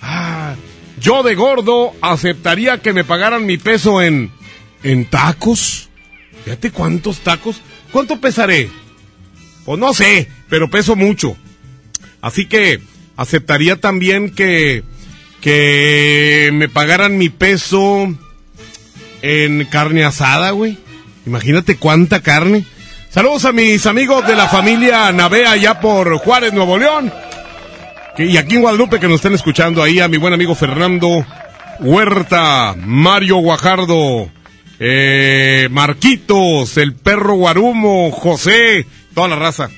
[0.01, 0.55] Ah,
[0.99, 4.31] yo de gordo aceptaría que me pagaran mi peso en,
[4.83, 5.89] en tacos.
[6.43, 7.61] Fíjate cuántos tacos.
[7.91, 8.69] ¿Cuánto pesaré?
[9.65, 11.37] Pues no sé, pero peso mucho.
[12.21, 12.81] Así que
[13.15, 14.83] aceptaría también que,
[15.39, 18.13] que me pagaran mi peso
[19.21, 20.77] en carne asada, güey.
[21.27, 22.63] Imagínate cuánta carne.
[23.09, 27.11] Saludos a mis amigos de la familia Navea allá por Juárez, Nuevo León.
[28.17, 31.25] Y aquí en Guadalupe que nos estén escuchando ahí a mi buen amigo Fernando
[31.79, 34.31] Huerta, Mario Guajardo,
[34.79, 39.69] eh, Marquitos, el perro Guarumo, José, toda la raza.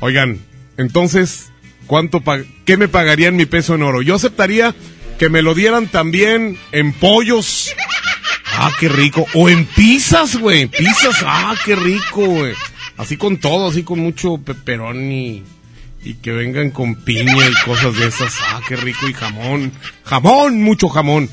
[0.00, 0.38] Oigan,
[0.76, 1.50] entonces,
[1.86, 2.22] ¿cuánto
[2.66, 4.02] ¿qué me pagarían mi peso en oro?
[4.02, 4.74] Yo aceptaría
[5.18, 7.74] que me lo dieran también en pollos.
[8.62, 9.26] Ah, qué rico.
[9.32, 10.66] O en pizzas, güey.
[10.66, 12.52] Pizzas, ah, qué rico, güey.
[12.98, 15.42] Así con todo, así con mucho pepperoni.
[16.04, 18.34] Y que vengan con piña y cosas de esas.
[18.42, 19.08] Ah, qué rico.
[19.08, 19.72] Y jamón.
[20.04, 21.30] Jamón, mucho jamón.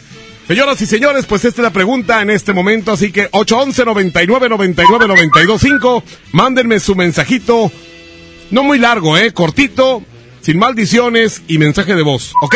[0.47, 2.93] Señoras y señores, pues esta es la pregunta en este momento.
[2.93, 7.69] Así que 811 99 99 925 Mándenme su mensajito.
[8.51, 9.33] No muy largo, eh.
[9.33, 10.01] Cortito.
[10.39, 12.31] Sin maldiciones y mensaje de voz.
[12.41, 12.55] ¿Ok?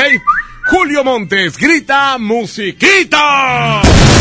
[0.70, 3.82] Julio Montes, grita musiquita.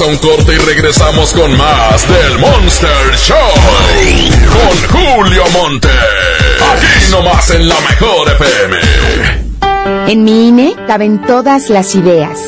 [0.00, 3.36] A un corte y regresamos con más del Monster Show.
[4.48, 5.88] Con Julio Monte.
[6.72, 8.76] Aquí nomás en la mejor FM.
[10.10, 12.38] En mi INE caben todas las ideas,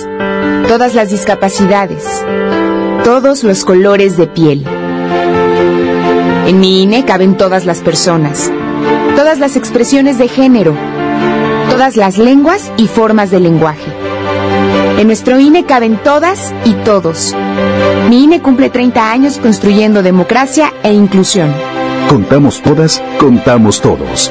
[0.66, 2.24] todas las discapacidades,
[3.04, 4.64] todos los colores de piel.
[6.46, 8.50] En mi INE caben todas las personas,
[9.14, 10.74] todas las expresiones de género,
[11.68, 13.92] todas las lenguas y formas de lenguaje.
[14.98, 17.34] En nuestro INE caben todas y todos.
[18.08, 21.52] Mi INE cumple 30 años construyendo democracia e inclusión.
[22.08, 24.30] Contamos todas, contamos todos.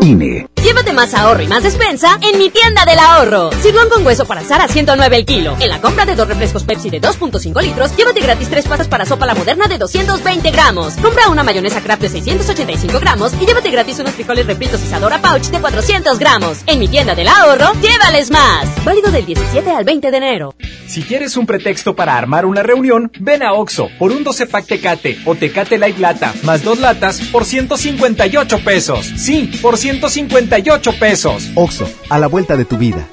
[0.00, 0.47] INE.
[0.68, 3.48] Llévate más ahorro y más despensa en mi tienda del ahorro.
[3.62, 5.56] Sirloin con hueso para asar a 109 el kilo.
[5.60, 9.06] En la compra de dos refrescos Pepsi de 2.5 litros, llévate gratis tres pastas para
[9.06, 10.92] sopa la moderna de 220 gramos.
[10.96, 15.44] Compra una mayonesa Kraft de 685 gramos y llévate gratis unos frijoles refritos Isadora Pouch
[15.44, 16.58] de 400 gramos.
[16.66, 18.68] En mi tienda del ahorro, llévales más.
[18.84, 20.54] Válido del 17 al 20 de enero.
[20.86, 24.66] Si quieres un pretexto para armar una reunión, ven a Oxo por un 12 pack
[24.66, 29.06] Tecate o Tecate Light Lata más dos latas por 158 pesos.
[29.16, 30.57] Sí, por 158
[30.98, 31.50] pesos.
[31.54, 33.06] Oxo, a la vuelta de tu vida.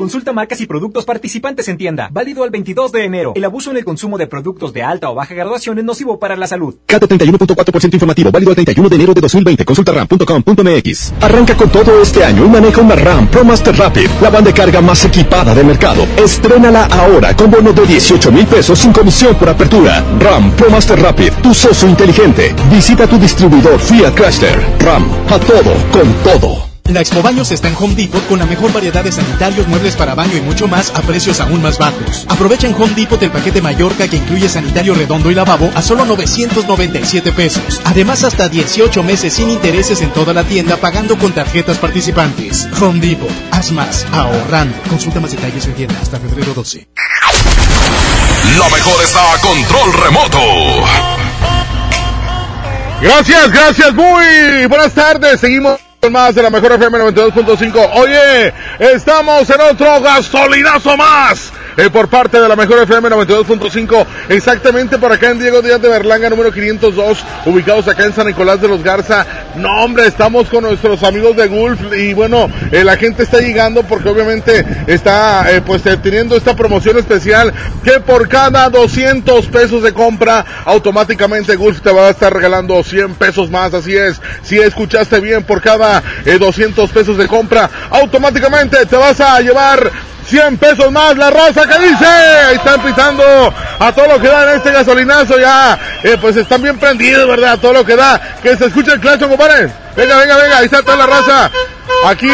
[0.00, 2.08] Consulta marcas y productos participantes en tienda.
[2.10, 3.32] Válido al 22 de enero.
[3.36, 6.36] El abuso en el consumo de productos de alta o baja graduación es nocivo para
[6.36, 6.74] la salud.
[6.86, 9.62] Cate 31.4% informativo, válido al 31 de enero de 2020.
[9.62, 11.12] Consulta ram.com.mx.
[11.20, 14.54] Arranca con todo este año y maneja una RAM Pro Master Rapid, la banda de
[14.54, 16.06] carga más equipada del mercado.
[16.16, 20.02] Estrénala ahora con bono de 18 mil pesos sin comisión por apertura.
[20.18, 22.54] RAM Pro Master Rapid, tu socio inteligente.
[22.70, 24.58] Visita tu distribuidor Fiat Chrysler.
[24.78, 26.69] RAM, a todo, con todo.
[26.92, 30.16] La Expo Baños está en Home Depot con la mejor variedad de sanitarios, muebles para
[30.16, 32.26] baño y mucho más a precios aún más bajos.
[32.28, 36.04] Aprovecha en Home Depot el paquete Mallorca que incluye sanitario redondo y lavabo a solo
[36.04, 37.80] 997 pesos.
[37.84, 42.66] Además, hasta 18 meses sin intereses en toda la tienda pagando con tarjetas participantes.
[42.80, 44.76] Home Depot, haz más, ahorrando.
[44.88, 46.88] Consulta más detalles en tienda hasta febrero 12.
[48.58, 50.40] La mejor está a control remoto.
[53.00, 55.40] Gracias, gracias, muy buenas tardes.
[55.40, 55.78] Seguimos
[56.08, 57.90] más de la mejor FM 92.5.
[57.94, 61.52] Oye, estamos en otro gasolinazo más.
[61.76, 65.88] Eh, por parte de la mejor FM 92.5, exactamente por acá en Diego Díaz de
[65.88, 69.26] Berlanga, número 502, ubicados acá en San Nicolás de los Garza.
[69.56, 73.82] No, hombre, estamos con nuestros amigos de Gulf y bueno, eh, la gente está llegando
[73.82, 77.52] porque obviamente está eh, pues teniendo esta promoción especial
[77.82, 83.14] que por cada 200 pesos de compra, automáticamente Gulf te va a estar regalando 100
[83.14, 84.20] pesos más, así es.
[84.42, 89.90] Si escuchaste bien, por cada eh, 200 pesos de compra, automáticamente te vas a llevar
[90.30, 92.54] 100 pesos más la raza que dice.
[92.54, 93.24] Están pitando
[93.78, 95.76] a todo lo que da en este gasolinazo ya.
[96.04, 97.52] Eh, pues están bien prendidos, ¿verdad?
[97.52, 98.20] A todo lo que da.
[98.40, 99.70] Que se escuche el claxon, compadre.
[100.00, 100.58] Venga, venga, venga.
[100.58, 101.50] Ahí está toda la raza.
[102.06, 102.30] Aquí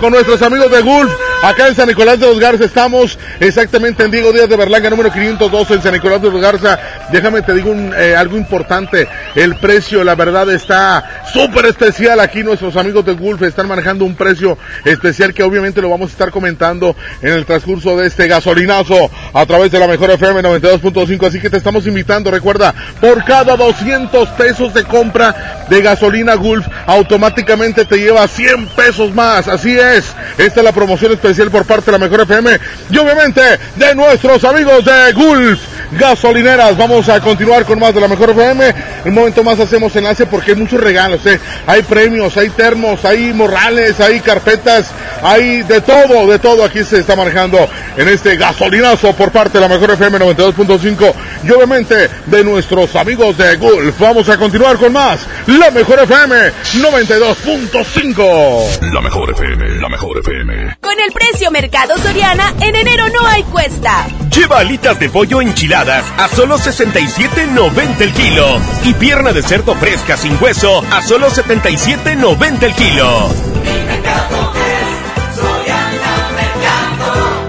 [0.00, 1.12] con nuestros amigos de Gulf.
[1.42, 5.12] Acá en San Nicolás de los Garza estamos exactamente en Diego Díaz de Berlanga, número
[5.12, 6.78] 512 en San Nicolás de los Garza.
[7.12, 9.06] Déjame te digo un, eh, algo importante.
[9.34, 12.20] El precio, la verdad, está súper especial.
[12.20, 16.12] Aquí nuestros amigos de Gulf están manejando un precio especial que obviamente lo vamos a
[16.12, 21.26] estar comentando en el transcurso de este gasolinazo a través de la mejor FM 92.5.
[21.26, 26.66] Así que te estamos invitando, recuerda, por cada 200 pesos de compra de gasolina Gulf,
[26.86, 29.48] automáticamente te lleva 100 pesos más.
[29.48, 30.04] Así es.
[30.36, 33.40] Esta es la promoción especial por parte de la mejor FM y obviamente
[33.76, 35.60] de nuestros amigos de Gulf
[35.92, 36.76] Gasolineras.
[36.76, 38.74] Vamos a continuar con más de la mejor FM.
[39.06, 41.24] Un momento más hacemos enlace porque hay muchos regalos.
[41.26, 41.40] ¿eh?
[41.66, 44.90] Hay premios, hay termos, hay morrales, hay carpetas,
[45.22, 46.64] hay de todo, de todo.
[46.64, 51.14] Aquí se está manejando en este gasolinazo por parte de la mejor FM 92.5
[51.44, 53.98] y obviamente de nuestros amigos de Gulf.
[53.98, 55.20] Vamos a continuar con más.
[55.46, 58.92] La mejor FM 92.5.
[58.92, 60.78] La mejor FM, la mejor FM.
[60.80, 64.06] Con el precio Mercado Soriana, en enero no hay cuesta.
[64.34, 68.58] Lleva alitas de pollo enchiladas a solo 67.90 el kilo.
[68.84, 73.28] Y pierna de cerdo fresca sin hueso a solo 77.90 el kilo.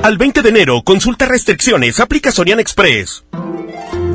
[0.04, 3.24] Al 20 de enero, consulta restricciones, aplica Sorian Express.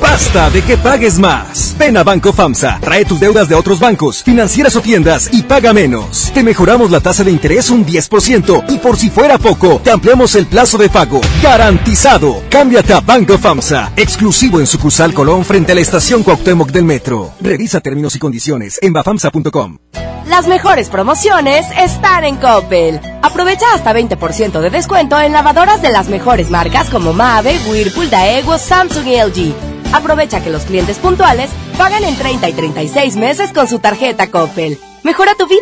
[0.00, 1.74] Basta de que pagues más.
[1.78, 5.72] Ven a Banco FAMSA, trae tus deudas de otros bancos, financieras o tiendas y paga
[5.72, 6.30] menos.
[6.32, 10.34] Te mejoramos la tasa de interés un 10% y por si fuera poco, te ampliamos
[10.36, 11.20] el plazo de pago.
[11.42, 12.42] Garantizado.
[12.48, 17.32] Cámbiate a Banco FAMSA, exclusivo en sucursal Colón frente a la estación Cuauhtémoc del Metro.
[17.40, 19.78] Revisa términos y condiciones en bafamsa.com.
[20.26, 22.98] Las mejores promociones están en Coppel.
[23.22, 28.58] Aprovecha hasta 20% de descuento en lavadoras de las mejores marcas como Mave, Whirlpool, Daewoo,
[28.58, 29.54] Samsung y LG.
[29.94, 34.76] Aprovecha que los clientes puntuales pagan en 30 y 36 meses con su tarjeta Coppel.
[35.04, 35.60] Mejora tu vida.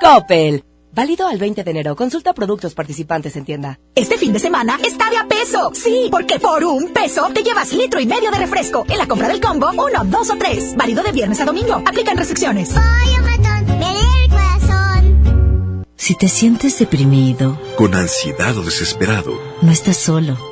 [0.00, 0.62] Coppel.
[0.92, 1.96] Válido al 20 de enero.
[1.96, 3.80] Consulta productos participantes en tienda.
[3.96, 5.72] Este fin de semana está de a peso.
[5.74, 8.84] Sí, porque por un peso te llevas litro y medio de refresco.
[8.88, 10.76] En la compra del combo, uno, dos o tres.
[10.76, 11.74] Válido de viernes a domingo.
[11.74, 12.70] Aplican restricciones.
[15.96, 20.51] Si te sientes deprimido, Con ansiedad o desesperado, no estás solo.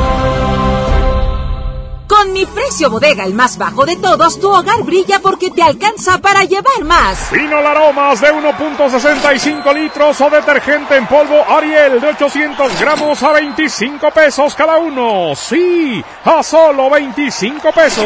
[2.41, 6.43] Mi precio bodega, el más bajo de todos, tu hogar brilla porque te alcanza para
[6.43, 7.29] llevar más.
[7.31, 14.09] Vino Aromas de 1.65 litros o detergente en polvo Ariel de 800 gramos a 25
[14.09, 15.35] pesos cada uno.
[15.35, 18.05] Sí, a solo 25 pesos.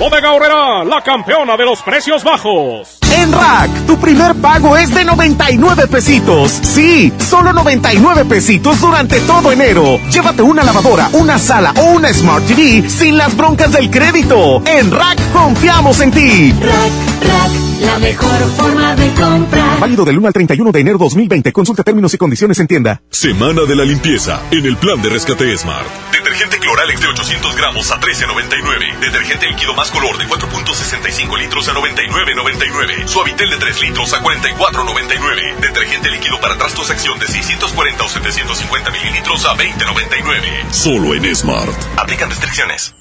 [0.00, 2.99] Bodega Horrera, la campeona de los precios bajos.
[3.12, 6.50] En Rack, tu primer pago es de 99 pesitos.
[6.62, 9.98] Sí, solo 99 pesitos durante todo enero.
[10.10, 14.62] Llévate una lavadora, una sala o una Smart TV sin las broncas del crédito.
[14.66, 16.52] En Rack confiamos en ti.
[16.52, 17.52] Rack, Rack,
[17.86, 19.59] la mejor forma de comprar.
[19.80, 21.52] Válido del 1 al 31 de enero 2020.
[21.54, 23.00] Consulta términos y condiciones en tienda.
[23.08, 25.88] Semana de la limpieza en el plan de rescate Smart.
[26.12, 29.00] Detergente Cloralex de 800 gramos a 13.99.
[29.00, 33.06] Detergente líquido más color de 4.65 litros a 99.99.
[33.06, 35.56] Suavitel de 3 litros a 44.99.
[35.60, 40.72] Detergente líquido para trastos acción de 640 o 750 mililitros a 20.99.
[40.72, 41.72] Solo en Smart.
[41.96, 42.94] Aplican restricciones.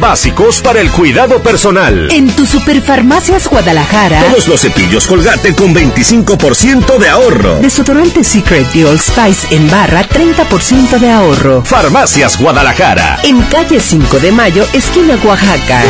[0.00, 2.08] Básicos para el cuidado personal.
[2.12, 4.22] En tu Superfarmacias Guadalajara.
[4.24, 7.58] Todos los cepillos Colgate con 25% de ahorro.
[7.60, 11.64] Desodorante Secret y Old Spice en barra 30% de ahorro.
[11.64, 13.20] Farmacias Guadalajara.
[13.22, 15.82] En calle 5 de Mayo, esquina Oaxaca.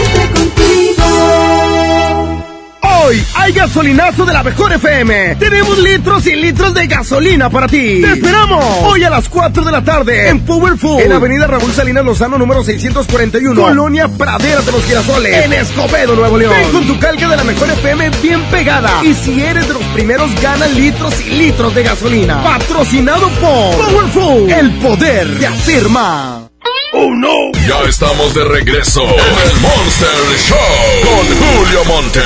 [2.86, 5.36] Hoy hay gasolinazo de la mejor FM.
[5.36, 8.00] Tenemos litros y litros de gasolina para ti.
[8.00, 8.64] ¡Te esperamos!
[8.82, 11.02] Hoy a las 4 de la tarde en Powerful.
[11.02, 13.60] En Avenida Raúl Salinas Lozano, número 641.
[13.60, 15.44] Colonia Praderas de los Girasoles.
[15.44, 16.54] En Escobedo, Nuevo León.
[16.56, 19.04] Ven con tu calca de la mejor FM bien pegada.
[19.04, 22.42] Y si eres de los primeros, gana litros y litros de gasolina.
[22.42, 24.50] Patrocinado por Powerful.
[24.50, 26.45] El poder de hacer más.
[26.92, 27.52] ¡Oh, no!
[27.66, 30.08] Ya estamos de regreso en el Monster
[30.38, 30.58] Show
[31.04, 32.20] con Julio Monte.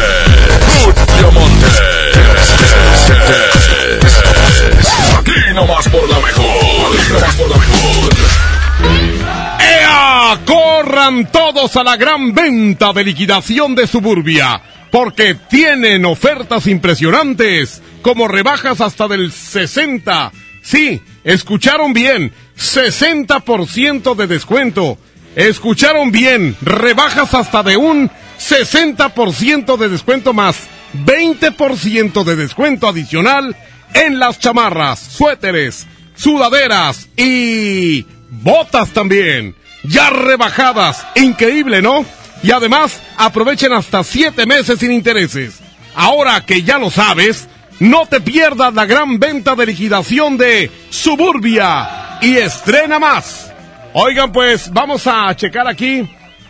[0.84, 1.66] Julio Monte.
[5.18, 6.46] Aquí nomás por la mejor.
[6.46, 8.11] Aquí nomás por la mejor.
[9.61, 10.40] ¡Ea!
[10.44, 18.28] Corran todos a la gran venta de liquidación de Suburbia, porque tienen ofertas impresionantes, como
[18.28, 20.32] rebajas hasta del 60.
[20.62, 24.98] Sí, escucharon bien, 60% de descuento.
[25.34, 30.56] Escucharon bien, rebajas hasta de un 60% de descuento más
[31.06, 33.56] 20% de descuento adicional
[33.94, 39.54] en las chamarras, suéteres, sudaderas y botas también.
[39.84, 42.05] Ya rebajadas, increíble, ¿no?
[42.43, 45.60] Y además aprovechen hasta 7 meses sin intereses.
[45.94, 47.48] Ahora que ya lo sabes,
[47.81, 53.51] No te pierdas la gran venta de liquidación de Suburbia y estrena más.
[53.94, 56.07] Oigan, pues vamos a checar aquí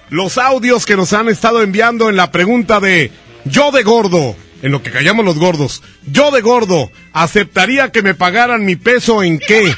[0.08, 3.12] los audios que nos han estado enviando en la pregunta de
[3.44, 5.84] yo de gordo, en lo que callamos los gordos.
[6.04, 9.72] Yo de gordo, ¿aceptaría que me pagaran mi peso en qué?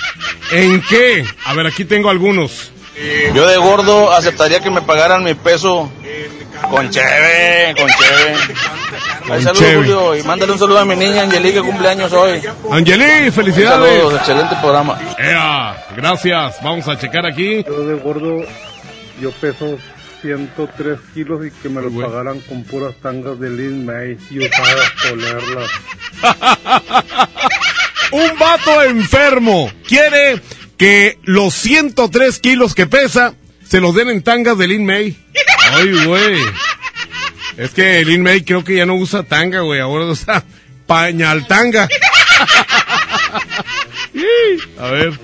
[0.53, 1.23] ¿En qué?
[1.45, 2.73] A ver, aquí tengo algunos.
[3.35, 5.93] Yo de gordo aceptaría que me pagaran mi peso
[6.71, 8.55] con cheve, con cheve.
[9.31, 9.77] Ay, saludos, cheve.
[9.77, 12.41] Julio, y mándale un saludo a mi niña Angelique que cumpleaños hoy.
[12.71, 13.99] Angeli, felicidades.
[13.99, 14.99] Saludos, excelente programa.
[15.19, 16.57] Ea, gracias.
[16.63, 17.65] Vamos a checar aquí.
[17.65, 18.45] Yo de gordo,
[19.21, 19.79] yo peso
[20.23, 24.93] 103 kilos y que me lo pagaran con puras tangas de Lin May y usadas
[25.09, 25.71] ponerlas.
[28.13, 30.41] Un vato enfermo quiere
[30.77, 33.35] que los 103 kilos que pesa
[33.67, 35.17] se los den en tangas de Lin May.
[35.73, 36.39] Ay, güey.
[37.57, 39.81] Es que Lin May creo que ya no usa tanga, güey.
[39.81, 40.45] Ahora usa
[40.87, 41.89] pañal tanga.
[44.79, 45.19] A ver.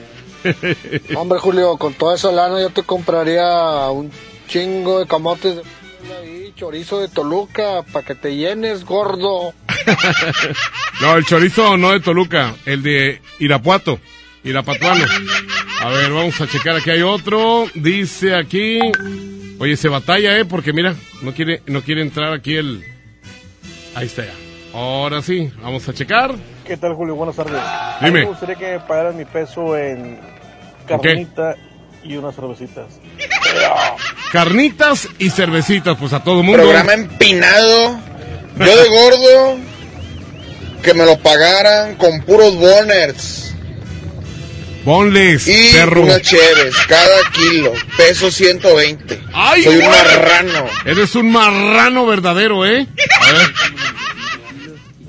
[1.14, 4.10] Hombre, Julio, con toda esa lana yo te compraría un
[4.46, 5.62] chingo de camotes de
[6.58, 9.54] chorizo de Toluca para que te llenes, gordo.
[11.00, 14.00] No, el chorizo no de Toluca, el de Irapuato,
[14.42, 15.04] Irapatuano.
[15.80, 17.66] A ver, vamos a checar, aquí hay otro.
[17.74, 18.80] Dice aquí,
[19.58, 20.44] oye, se batalla, ¿eh?
[20.44, 22.84] Porque mira, no quiere, no quiere entrar aquí el...
[23.94, 24.32] Ahí está ya.
[24.74, 26.34] Ahora sí, vamos a checar.
[26.66, 27.14] ¿Qué tal, Julio?
[27.14, 27.54] Buenas tardes.
[27.56, 28.10] A Dime.
[28.12, 30.18] mí me gustaría que me pagaran mi peso en
[30.86, 31.56] carnita
[32.04, 32.86] y unas cervecitas.
[34.32, 36.62] Carnitas y cervecitas, pues a todo mundo.
[36.62, 37.98] Programa empinado.
[38.58, 39.58] Yo de gordo,
[40.82, 43.47] que me lo pagaran con puros boners.
[44.84, 46.02] Ponles, Y perro.
[46.02, 49.20] unas cheves, cada kilo, peso 120.
[49.34, 49.90] ¡Ay, Soy un güey!
[49.90, 50.64] marrano.
[50.84, 52.86] Eres un marrano verdadero, ¿eh?
[53.20, 53.52] A ver.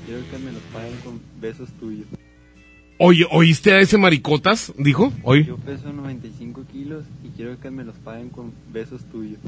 [0.06, 2.06] Quiero que me los paguen con besos tuyos.
[2.98, 4.72] Oye, ¿oíste a ese maricotas?
[4.76, 5.46] Dijo, hoy.
[5.46, 9.38] Yo peso 95 kilos y quiero que me los paguen con besos tuyos.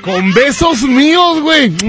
[0.00, 1.70] Con besos míos, güey.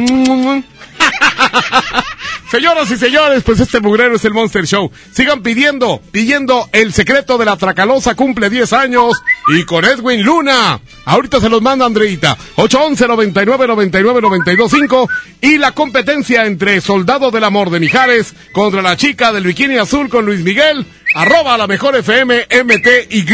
[2.54, 4.92] Señoras y señores, pues este mugrero es el Monster Show.
[5.12, 10.80] Sigan pidiendo, pidiendo el secreto de la Tracalosa cumple 10 años y con Edwin Luna.
[11.06, 12.38] Ahorita se los manda Andreita.
[12.58, 15.10] 811 99 99 925
[15.42, 20.08] y la competencia entre Soldado del Amor de Mijares contra la chica del bikini azul
[20.08, 20.86] con Luis Miguel.
[21.16, 23.26] Arroba la mejor FM MTY.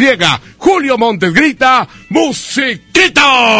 [0.58, 3.60] Julio Montes grita, musiquita.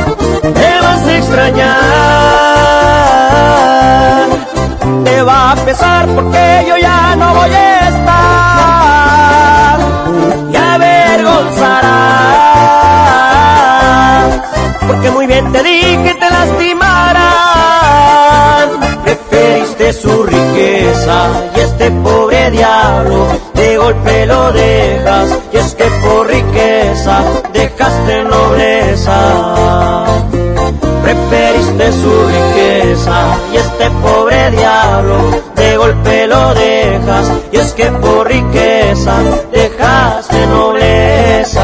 [1.11, 1.91] Te vas a extrañar,
[5.71, 9.79] llorar porque yo ya no voy a estar.
[10.51, 12.01] Y avergonzarás,
[14.87, 17.19] porque muy bien te dije te lastimarán.
[19.03, 25.37] Preferiste su riqueza y este pobre diablo de golpe lo dejas.
[25.51, 27.21] Y es que por riqueza
[27.53, 29.17] dejaste nobleza.
[31.03, 37.31] Preferiste su riqueza y este pobre diablo de golpe lo dejas.
[37.51, 39.15] Y es que por riqueza
[39.51, 41.63] dejaste nobleza.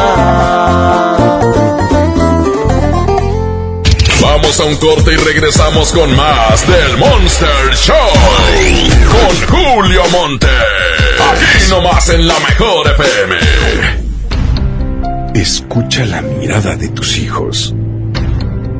[4.21, 7.95] Vamos a un corte y regresamos con más del Monster Show.
[9.11, 10.47] Con Julio Monte.
[10.47, 13.35] Aquí nomás en la mejor FM.
[15.33, 17.73] Escucha la mirada de tus hijos.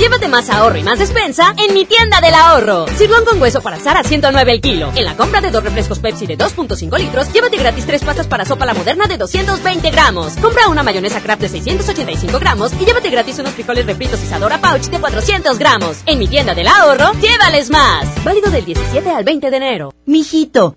[0.00, 2.86] Llévate más ahorro y más despensa en mi tienda del ahorro.
[2.96, 4.90] Sirloin con hueso para asar a 109 el kilo.
[4.96, 8.46] En la compra de dos refrescos Pepsi de 2.5 litros, llévate gratis tres pastas para
[8.46, 10.32] sopa la moderna de 220 gramos.
[10.38, 14.86] Compra una mayonesa Kraft de 685 gramos y llévate gratis unos frijoles refritos Isadora Pouch
[14.86, 15.98] de 400 gramos.
[16.06, 18.06] En mi tienda del ahorro, llévales más.
[18.24, 19.92] Válido del 17 al 20 de enero.
[20.06, 20.76] Mijito,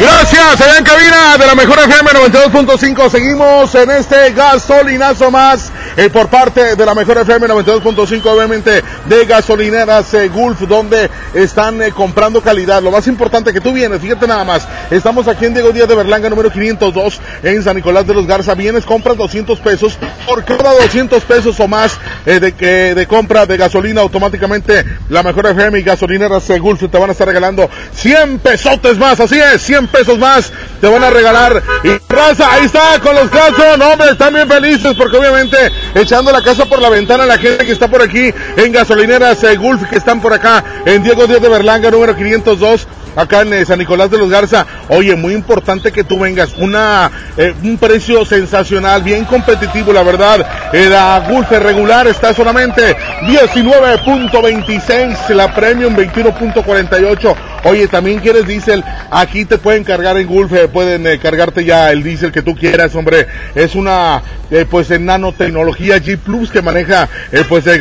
[0.00, 3.10] Gracias, allá en cabina de la mejor FM 92.5.
[3.10, 9.26] Seguimos en este gasolinazo más eh, por parte de la mejor FM 92.5, obviamente de
[9.26, 12.80] gasolineras eh, Gulf, donde están eh, comprando calidad.
[12.80, 14.68] Lo más importante que tú vienes, fíjate nada más.
[14.92, 18.54] Estamos aquí en Diego Díaz de Berlanga, número 502, en San Nicolás de los Garza.
[18.54, 19.98] Vienes, compras 200 pesos.
[20.24, 25.46] Por cada 200 pesos o más eh, de, de compra de gasolina, automáticamente la mejor
[25.46, 29.18] FM y gasolineras Gulf te van a estar regalando 100 pesotes más.
[29.18, 31.60] Así es, 100 pesos más te van a regalar.
[31.82, 33.78] Y raza, ahí está con los casos.
[33.78, 35.56] No, hombre, están bien felices porque obviamente
[35.94, 39.56] echando la casa por la ventana la gente que está por aquí en gasolineras eh,
[39.56, 42.86] Gulf que están por acá en Diego Díaz de Berlanga número 502
[43.18, 44.66] acá en eh, San Nicolás de los Garza.
[44.88, 46.54] Oye, muy importante que tú vengas.
[46.56, 50.46] Una, eh, un precio sensacional, bien competitivo, la verdad.
[50.72, 57.34] La Gulf regular está solamente 19.26, la Premium 21.48.
[57.64, 61.90] Oye, también quieres diésel, aquí te pueden cargar en Gulf, eh, pueden eh, cargarte ya
[61.90, 63.26] el diésel que tú quieras, hombre.
[63.54, 64.22] Es una,
[64.70, 67.78] pues, en nanotecnología G Plus que maneja, eh, pues, de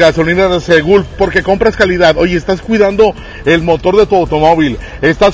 [0.81, 2.17] Gulf, porque compras calidad.
[2.17, 3.13] Oye, estás cuidando
[3.45, 4.79] el motor de tu automóvil,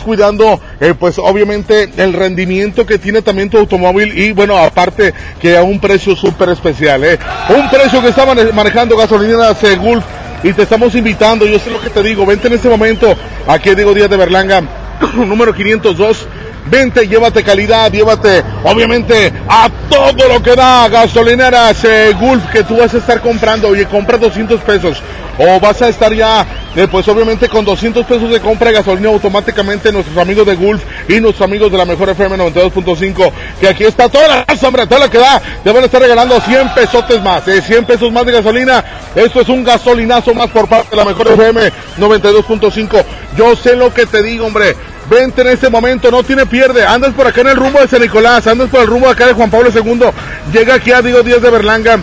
[0.02, 5.56] cuidando, eh, pues, obviamente, el rendimiento que tiene también tu automóvil y, bueno, aparte que
[5.58, 7.20] a un precio súper especial, eh.
[7.50, 10.04] Un precio que está mane- manejando gasolineras eh, Gulf
[10.44, 13.16] y te estamos invitando, yo sé lo que te digo, vente en este momento,
[13.48, 14.62] aquí digo Díaz de Berlanga,
[15.16, 16.28] número 502,
[16.66, 22.78] vente, llévate calidad, llévate, obviamente, a todo lo que da gasolineras eh, Gulf que tú
[22.78, 25.02] vas a estar comprando, oye, compra 200 pesos,
[25.38, 26.46] o vas a estar ya,
[26.76, 30.84] eh, pues obviamente con 200 pesos de compra de gasolina automáticamente nuestros amigos de Gulf
[31.10, 34.88] y nuestros amigos de la mejor FM 92.5, que aquí está toda la raza, hombre,
[34.88, 38.12] toda la que da, te van a estar regalando 100 pesotes más, eh, 100 pesos
[38.12, 38.84] más de gasolina,
[39.16, 43.06] esto es un gasolinazo más por parte de la mejor FM 92.5,
[43.38, 44.76] yo sé lo que te digo, hombre,
[45.10, 46.86] Vente en este momento, no tiene pierde.
[46.86, 49.34] Andas por acá en el rumbo de San Nicolás, andas por el rumbo acá de
[49.34, 50.06] Juan Pablo II.
[50.52, 52.00] Llega aquí a Diego Díaz de Berlanga.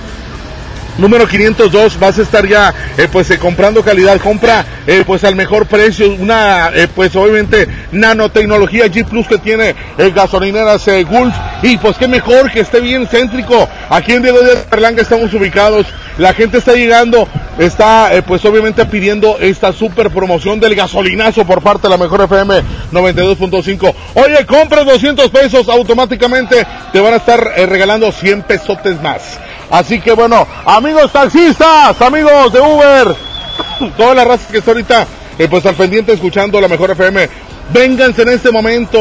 [0.99, 5.35] Número 502, vas a estar ya, eh, pues, eh, comprando calidad, compra, eh, pues, al
[5.35, 9.75] mejor precio, una, pues, obviamente, nanotecnología G Plus que tiene
[10.15, 14.71] gasolineras Gulf, y pues, qué mejor que esté bien céntrico, aquí en Diego Díaz de
[14.71, 15.87] Berlanga estamos ubicados,
[16.21, 17.27] la gente está llegando,
[17.59, 22.21] está, eh, pues, obviamente, pidiendo esta super promoción del gasolinazo por parte de la mejor
[22.21, 29.01] FM 92.5, oye, compras 200 pesos, automáticamente te van a estar eh, regalando 100 pesotes
[29.01, 29.39] más.
[29.71, 33.17] Así que bueno, amigos taxistas, amigos de Uber,
[33.97, 35.07] toda la raza que está ahorita
[35.39, 37.31] eh, pues al pendiente escuchando la mejor FM,
[37.73, 38.99] vénganse en este momento.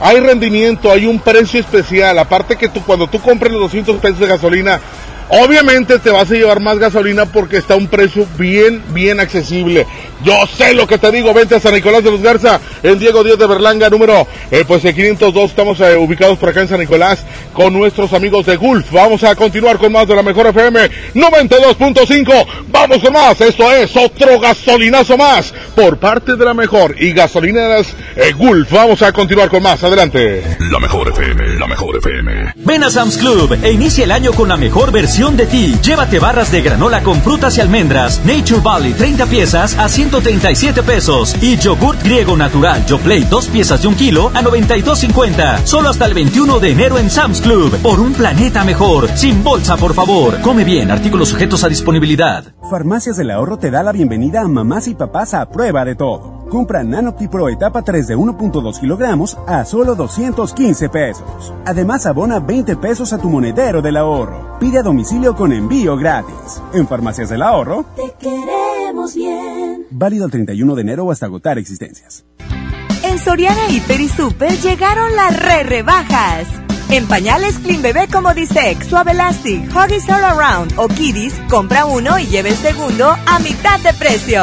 [0.00, 2.18] Hay rendimiento, hay un precio especial.
[2.18, 4.80] Aparte que tú cuando tú compres los 200 pesos de gasolina,
[5.30, 9.86] Obviamente te vas a llevar más gasolina porque está a un precio bien, bien accesible.
[10.24, 13.22] Yo sé lo que te digo, vente a San Nicolás de los Garza, en Diego
[13.22, 16.80] Díaz de Berlanga, número eh, pues el 502, estamos eh, ubicados por acá en San
[16.80, 17.20] Nicolás
[17.52, 18.90] con nuestros amigos de Gulf.
[18.90, 22.46] Vamos a continuar con más de la mejor FM 92.5.
[22.68, 27.94] Vamos con más, esto es otro gasolinazo más por parte de la mejor y gasolineras
[28.16, 28.72] eh, Gulf.
[28.72, 30.56] Vamos a continuar con más, adelante.
[30.70, 32.54] La mejor FM, la mejor FM.
[32.56, 35.74] Ven a Sam's Club e inicia el año con la mejor versión de ti.
[35.82, 41.34] Llévate barras de granola con frutas y almendras, Nature Valley 30 piezas a 137 pesos
[41.42, 45.64] y yogurt griego natural Yoplait 2 piezas de un kilo a 92.50.
[45.64, 47.76] Solo hasta el 21 de enero en Sam's Club.
[47.82, 49.08] Por un planeta mejor.
[49.16, 50.40] Sin bolsa, por favor.
[50.40, 50.88] Come bien.
[50.92, 52.44] Artículos sujetos a disponibilidad.
[52.70, 56.37] Farmacias del Ahorro te da la bienvenida a mamás y papás a prueba de todo.
[56.48, 61.52] Compra Nanopti Pro etapa 3 de 1.2 kilogramos a solo 215 pesos.
[61.66, 64.56] Además, abona 20 pesos a tu monedero del ahorro.
[64.58, 66.62] Pide a domicilio con envío gratis.
[66.72, 69.86] En Farmacias del Ahorro, Te queremos bien.
[69.90, 72.24] válido el 31 de enero o hasta agotar existencias.
[73.04, 76.46] En Soriana Hiper y Super llegaron las re rebajas.
[76.90, 82.18] En pañales Clean Bebé como Disex, Suave Elastic, Huggies All Around o Kiddies, compra uno
[82.18, 84.42] y lleve el segundo a mitad de precio.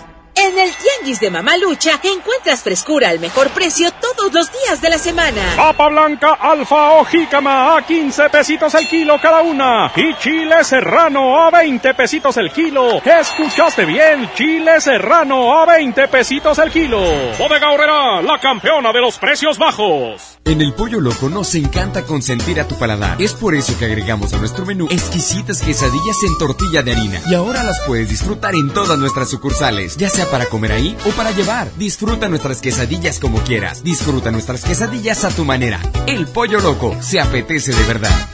[0.35, 4.97] En el Tianguis de Mamalucha encuentras frescura al mejor precio todos los días de la
[4.97, 5.41] semana.
[5.55, 9.91] Papa blanca, alfa o jícama a 15 pesitos el kilo cada una.
[9.95, 13.01] Y chile serrano a 20 pesitos el kilo.
[13.03, 14.31] ¿Escuchaste bien?
[14.35, 17.01] Chile serrano a 20 pesitos el kilo.
[17.37, 20.39] Bodega Horrera, la campeona de los precios bajos.
[20.45, 23.21] En el Pollo Loco nos encanta consentir a tu paladar.
[23.21, 27.21] Es por eso que agregamos a nuestro menú exquisitas quesadillas en tortilla de harina.
[27.29, 31.09] Y ahora las puedes disfrutar en todas nuestras sucursales, ya sea para comer ahí o
[31.11, 31.69] para llevar.
[31.77, 33.83] Disfruta nuestras quesadillas como quieras.
[33.83, 35.81] Disfruta nuestras quesadillas a tu manera.
[36.07, 38.29] El Pollo Loco se apetece de verdad.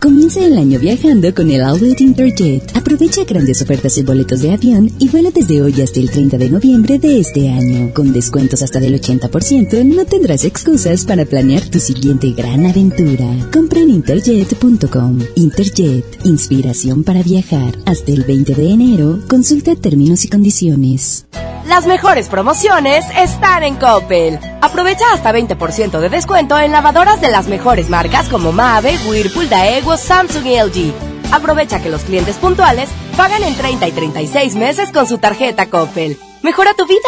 [0.00, 2.81] Comienza el año viajando con el Outlet Interjet.
[2.92, 6.50] Aprovecha grandes ofertas en boletos de avión y vuela desde hoy hasta el 30 de
[6.50, 7.94] noviembre de este año.
[7.94, 13.24] Con descuentos hasta del 80%, no tendrás excusas para planear tu siguiente gran aventura.
[13.50, 15.20] Compra en interjet.com.
[15.36, 17.78] Interjet, inspiración para viajar.
[17.86, 21.24] Hasta el 20 de enero, consulta términos y condiciones.
[21.66, 24.38] Las mejores promociones están en Coppel.
[24.60, 29.96] Aprovecha hasta 20% de descuento en lavadoras de las mejores marcas como Mave, Whirlpool, Daewoo,
[29.96, 31.11] Samsung y LG.
[31.32, 36.18] Aprovecha que los clientes puntuales pagan en 30 y 36 meses con su tarjeta Coppel.
[36.42, 37.00] Mejora tu vida.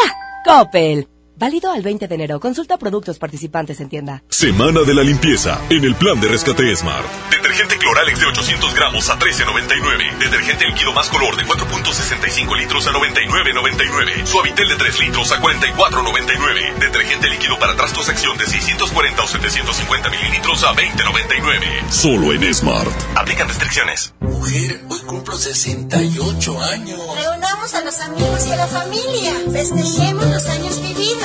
[0.43, 1.07] Coppel.
[1.37, 2.39] Válido al 20 de enero.
[2.39, 4.23] Consulta productos participantes en tienda.
[4.29, 7.05] Semana de la limpieza en el plan de rescate Smart.
[7.29, 10.17] Detergente Cloralex de 800 gramos a 13.99.
[10.17, 14.25] Detergente líquido más color de 4.65 litros a 99.99.
[14.25, 16.79] Suavitel de 3 litros a 44.99.
[16.79, 21.89] Detergente líquido para trastos acción de 640 o 750 mililitros a 20.99.
[21.89, 22.91] Solo en Smart.
[23.15, 24.13] Aplican restricciones.
[24.21, 26.99] Mujer, hoy cumplo 68 años.
[27.15, 29.33] Reunamos a los amigos y a la familia.
[29.51, 31.24] Festejemos los años vividos.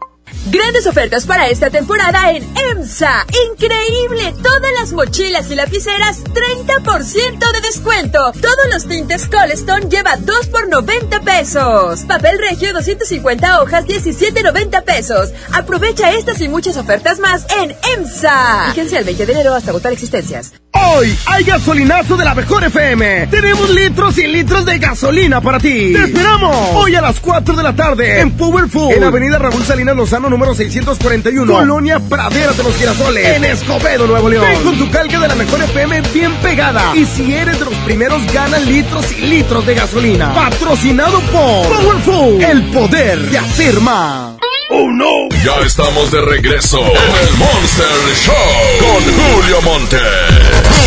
[0.47, 3.27] Grandes ofertas para esta temporada en EMSA.
[3.51, 4.33] Increíble.
[4.41, 8.31] Todas las mochilas y lapiceras 30% de descuento.
[8.31, 12.01] Todos los tintes Colestone lleva 2 por 90 pesos.
[12.01, 15.29] Papel regio 250 hojas 17.90 pesos.
[15.53, 18.65] Aprovecha estas y muchas ofertas más en EMSA.
[18.69, 20.53] Fíjense el 20 de enero hasta agotar existencias.
[20.73, 23.27] Hoy hay gasolinazo de la mejor FM.
[23.27, 25.93] Tenemos litros y litros de gasolina para ti.
[25.93, 26.55] ¡Te esperamos!
[26.75, 28.93] Hoy a las 4 de la tarde en Powerful.
[28.93, 31.51] En Avenida Raúl Salinas Lozano, número 641.
[31.51, 33.37] Colonia Praderas de los Girasoles.
[33.37, 34.45] En Escobedo, Nuevo León.
[34.47, 36.95] Ven con tu calca de la mejor FM bien pegada.
[36.95, 40.33] Y si eres de los primeros, gana litros y litros de gasolina.
[40.33, 42.41] Patrocinado por Powerful.
[42.41, 44.35] El poder de hacer más.
[44.73, 45.27] ¡Oh, no!
[45.43, 47.87] Ya estamos de regreso en el Monster
[48.23, 48.33] Show
[48.79, 49.97] con Julio Monte.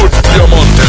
[0.00, 0.82] Julio Monte.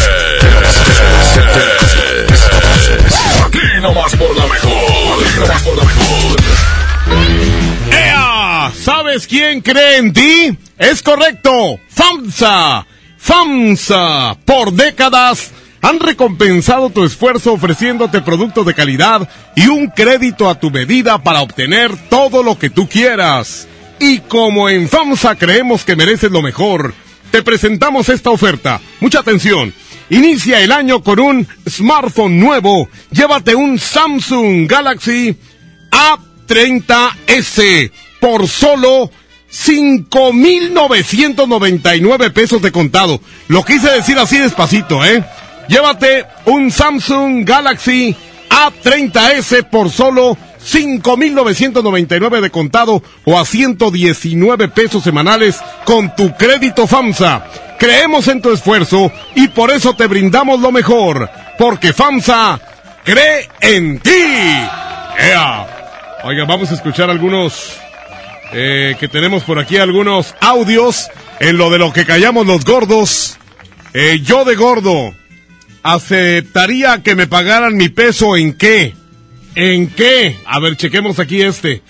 [3.45, 5.23] Aquí nomás por la mejor.
[5.25, 6.39] Aquí nomás por la mejor.
[7.91, 8.71] ¡Ea!
[8.73, 10.57] ¿Sabes ¿Sabes quién cree en ti?
[10.77, 12.85] Es correcto, FAMSA.
[13.17, 15.51] FAMSA, por décadas,
[15.85, 21.41] han recompensado tu esfuerzo ofreciéndote productos de calidad y un crédito a tu medida para
[21.41, 23.67] obtener todo lo que tú quieras.
[23.99, 26.95] Y como en FAMSA creemos que mereces lo mejor,
[27.29, 28.81] te presentamos esta oferta.
[28.99, 29.75] Mucha atención.
[30.09, 32.89] Inicia el año con un smartphone nuevo.
[33.11, 35.37] Llévate un Samsung Galaxy
[36.47, 39.11] A30S por solo
[39.51, 43.21] 5.999 pesos de contado.
[43.49, 45.23] Lo quise decir así despacito, ¿eh?
[45.67, 48.15] Llévate un Samsung Galaxy
[48.49, 57.45] A30S por solo 5.999 de contado o a 119 pesos semanales con tu crédito FAMSA.
[57.77, 62.59] Creemos en tu esfuerzo y por eso te brindamos lo mejor, porque FAMSA
[63.03, 64.09] cree en ti.
[65.19, 65.67] ¡Ea!
[66.23, 67.77] Oiga, vamos a escuchar algunos
[68.51, 71.09] eh, que tenemos por aquí, algunos audios
[71.39, 73.37] en lo de lo que callamos los gordos.
[73.93, 75.13] Eh, yo de gordo,
[75.85, 78.95] ¿aceptaría que me pagaran mi peso en qué?
[79.53, 80.35] ¿En qué?
[80.47, 81.83] A ver, chequemos aquí este.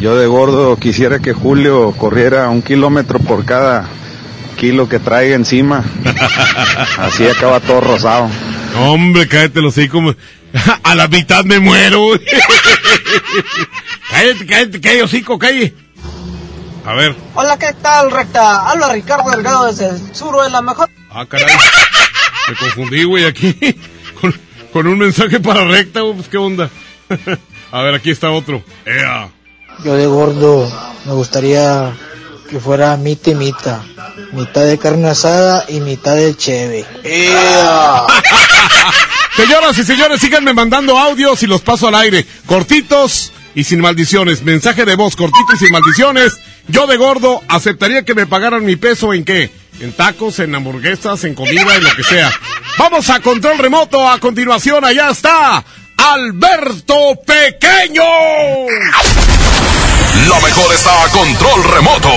[0.00, 3.86] Yo de gordo quisiera que Julio corriera un kilómetro por cada
[4.56, 5.84] kilo que trae encima.
[6.98, 8.30] Así acaba todo rosado.
[8.78, 10.14] Hombre, cállate los como
[10.84, 12.12] A la mitad me muero.
[14.10, 15.74] cállate, cállate, cállate, hocico, cállate.
[16.86, 17.14] A ver.
[17.34, 18.70] Hola, ¿qué tal, recta?
[18.70, 20.88] Habla Ricardo Delgado desde el sur de la mejor.
[21.10, 21.46] Ah, caray.
[22.48, 23.54] Me confundí, güey, aquí.
[24.20, 24.34] Con,
[24.72, 26.70] con un mensaje para recta, güey, pues qué onda.
[27.72, 28.62] A ver, aquí está otro.
[28.86, 29.28] Ea.
[29.84, 30.70] Yo de gordo
[31.04, 31.92] me gustaría
[32.48, 33.82] que fuera mita y mita.
[34.32, 36.86] Mitad de carne asada y mitad de cheve.
[37.04, 38.02] ¡Ea!
[39.36, 42.24] Señoras y señores, síganme mandando audios y los paso al aire.
[42.46, 44.42] Cortitos y sin maldiciones.
[44.42, 46.32] Mensaje de voz cortito y sin maldiciones.
[46.68, 49.50] Yo de gordo aceptaría que me pagaran mi peso en qué?
[49.78, 52.32] En tacos, en hamburguesas, en comida, en lo que sea.
[52.78, 54.08] Vamos a control remoto.
[54.08, 55.62] A continuación, allá está
[55.98, 58.02] Alberto Pequeño.
[60.28, 62.08] Lo mejor está a control remoto.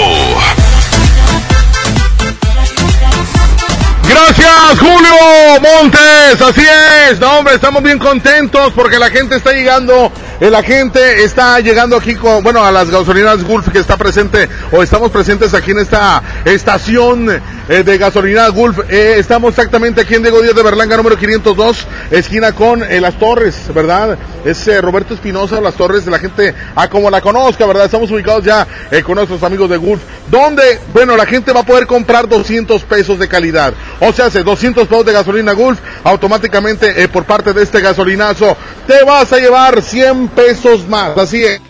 [4.08, 6.42] Gracias, Julio Montes.
[6.42, 6.66] Así
[7.10, 7.20] es.
[7.20, 10.12] No, hombre, estamos bien contentos porque la gente está llegando.
[10.40, 14.50] Eh, La gente está llegando aquí con, bueno, a las gasolineras Gulf que está presente
[14.72, 17.30] o estamos presentes aquí en esta estación
[17.70, 18.80] eh, de gasolina Gulf.
[18.90, 23.20] Eh, estamos exactamente aquí en Diego Díaz de Berlanga, número 502, esquina con eh, Las
[23.20, 24.18] Torres, ¿verdad?
[24.44, 27.86] Es Roberto Espinosa, Las Torres, la gente, a como la conozca, ¿verdad?
[27.86, 28.66] Estamos ubicados ya
[29.06, 30.02] con nuestros amigos de Gulf,
[30.32, 33.74] donde, bueno, la gente va a poder comprar 200 pesos de calidad.
[34.00, 38.56] O sea, hace 200 pesos de gasolina Gulf, automáticamente por parte de este gasolinazo,
[38.88, 41.18] te vas a llevar 100 pesos más.
[41.18, 41.62] Así es.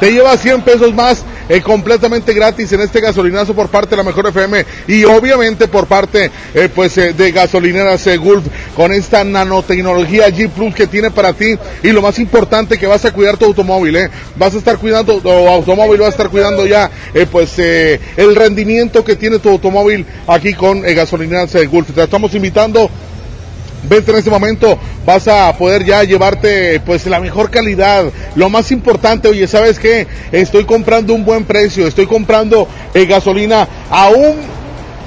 [0.00, 4.04] Te llevas 100 pesos más eh, completamente gratis en este gasolinazo por parte de la
[4.04, 8.46] Mejor FM y obviamente por parte eh, pues eh, de gasolineras Gulf
[8.76, 13.04] con esta nanotecnología G Plus que tiene para ti y lo más importante que vas
[13.04, 16.88] a cuidar tu automóvil, vas a estar cuidando tu automóvil, vas a estar cuidando ya
[17.32, 21.90] pues el rendimiento que tiene tu automóvil aquí con gasolineras Gulf.
[21.92, 22.88] Te estamos invitando
[23.82, 28.04] Vente en este momento, vas a poder ya llevarte pues la mejor calidad.
[28.34, 30.06] Lo más importante, oye, ¿sabes qué?
[30.32, 34.36] Estoy comprando un buen precio, estoy comprando eh, gasolina a un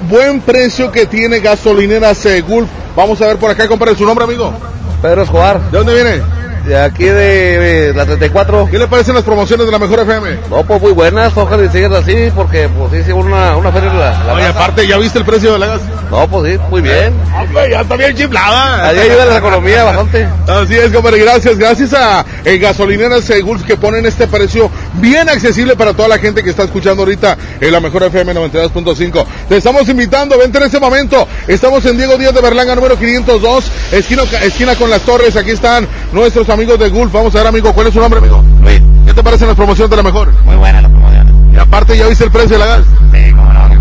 [0.08, 2.68] buen precio que tiene gasolineras eh, Gulf.
[2.96, 4.52] Vamos a ver por acá, compadre, su nombre, amigo.
[5.00, 5.60] Pedro Escobar.
[5.70, 6.22] ¿De dónde viene?
[6.64, 8.68] De aquí de, la 34.
[8.70, 10.38] ¿Qué le parecen las promociones de la Mejor FM?
[10.48, 14.24] No, pues muy buenas, ojalá y sigan así, porque pues sí, una, una feria la,
[14.24, 15.82] la Oye, aparte, ¿ya viste el precio de la gas?
[16.10, 17.12] No, pues sí, muy bien.
[17.34, 18.88] Hombre, ya está bien chiflada.
[18.88, 20.26] Ahí ayuda la economía bastante.
[20.46, 21.58] Así es, compadre, gracias.
[21.58, 26.18] Gracias a eh, gasolineras eh, Gulf que ponen este precio bien accesible para toda la
[26.18, 29.26] gente que está escuchando ahorita en la mejor FM 92.5.
[29.48, 31.28] Te estamos invitando, vente en este momento.
[31.46, 35.36] Estamos en Diego Díaz de Berlanga, número 502, esquina, esquina con las torres.
[35.36, 37.12] Aquí están nuestros amigos de Gulf.
[37.12, 38.42] Vamos a ver, amigo, ¿cuál es su nombre, amigo?
[38.62, 38.80] Luis.
[39.04, 40.32] ¿Qué te parecen las promociones de la mejor?
[40.44, 41.50] Muy buena la promoción.
[41.52, 42.84] Y aparte, ¿ya viste el precio de la gas?
[43.12, 43.73] Sí, cómo no.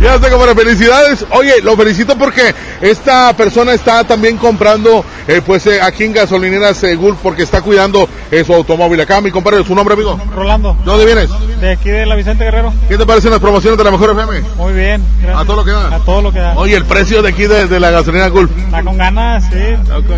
[0.00, 1.26] Ya está, compadre, felicidades.
[1.30, 6.84] Oye, lo felicito porque esta persona está también comprando, eh, pues, eh, aquí en gasolineras
[6.84, 9.00] eh, Gulf porque está cuidando eh, su automóvil.
[9.00, 10.20] Acá, mi compadre, ¿su nombre, amigo?
[10.32, 10.74] Rolando.
[10.74, 11.30] ¿De dónde vienes?
[11.60, 12.72] De aquí de la Vicente Guerrero.
[12.88, 14.40] ¿Qué te parecen las promociones de la Mejor FM?
[14.56, 15.02] Muy bien.
[15.20, 15.42] gracias.
[15.42, 15.96] A todo lo que da.
[15.96, 16.54] A todo lo que da.
[16.56, 18.52] Oye, el precio de aquí de, de la gasolina Gulf.
[18.56, 19.58] Está con ganas, sí.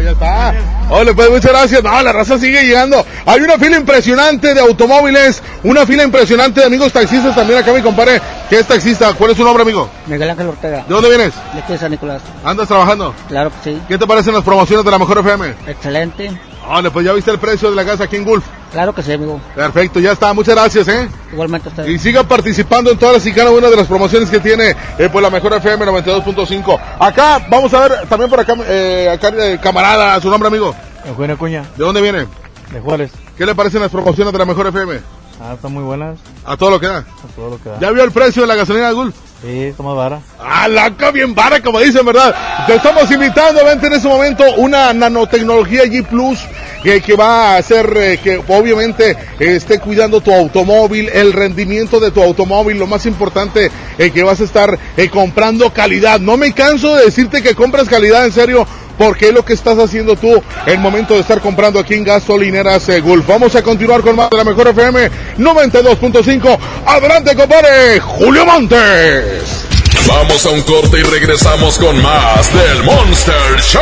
[0.04, 0.54] ya está.
[0.90, 1.82] Oye, pues muchas gracias.
[1.82, 3.04] No, la raza sigue llegando.
[3.24, 7.80] Hay una fila impresionante de automóviles, una fila impresionante de amigos taxistas también acá, mi
[7.80, 8.20] compadre,
[8.50, 9.14] que es taxista.
[9.14, 9.69] ¿Cuál es su nombre, amigo?
[10.06, 10.84] Miguel Ángel Ortega.
[10.86, 11.34] ¿De dónde vienes?
[11.54, 12.22] De aquí de San Nicolás.
[12.44, 13.14] ¿Andas trabajando?
[13.28, 13.82] Claro que sí.
[13.88, 15.54] ¿Qué te parecen las promociones de la Mejor FM?
[15.66, 16.30] Excelente.
[16.66, 18.44] Vale, pues ya viste el precio de la gas aquí en Gulf.
[18.72, 19.40] Claro que sí, amigo.
[19.54, 20.32] Perfecto, ya está.
[20.32, 21.08] Muchas gracias, ¿eh?
[21.32, 21.86] Igualmente usted.
[21.86, 25.22] Y sigan participando en todas y cada una de las promociones que tiene eh, pues
[25.22, 26.80] la mejor FM 92.5.
[27.00, 30.74] Acá, vamos a ver, también por acá, eh, acá eh, camarada, su nombre, amigo.
[31.04, 32.26] Eugenio Cuña, ¿De dónde viene?
[32.70, 33.10] de Juárez.
[33.36, 35.00] ¿Qué le parecen las promociones de la mejor FM?
[35.42, 36.18] Ah, están muy buenas.
[36.44, 36.98] A todo lo que da.
[36.98, 37.78] A todo lo que da.
[37.80, 39.16] ¿Ya vio el precio de la gasolina de Gulf?
[39.42, 40.20] Sí, más vara.
[40.38, 40.68] Ah,
[41.14, 42.34] bien vara, como dicen, ¿verdad?
[42.66, 46.38] Te estamos invitando, vente en este momento una nanotecnología G Plus
[46.82, 52.00] que, que va a hacer eh, que obviamente eh, esté cuidando tu automóvil, el rendimiento
[52.00, 56.20] de tu automóvil, lo más importante eh, que vas a estar eh, comprando calidad.
[56.20, 58.66] No me canso de decirte que compras calidad en serio.
[59.00, 62.86] Porque es lo que estás haciendo tú el momento de estar comprando aquí en gasolineras
[63.00, 63.26] Gulf.
[63.26, 66.58] Vamos a continuar con más de la mejor FM 92.5.
[66.84, 69.64] Adelante, compadre, Julio Montes.
[70.06, 73.80] Vamos a un corte y regresamos con más del Monster Show.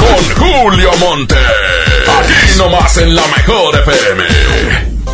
[0.00, 1.36] Con Julio Monte.
[2.18, 4.91] Aquí nomás en la mejor FM.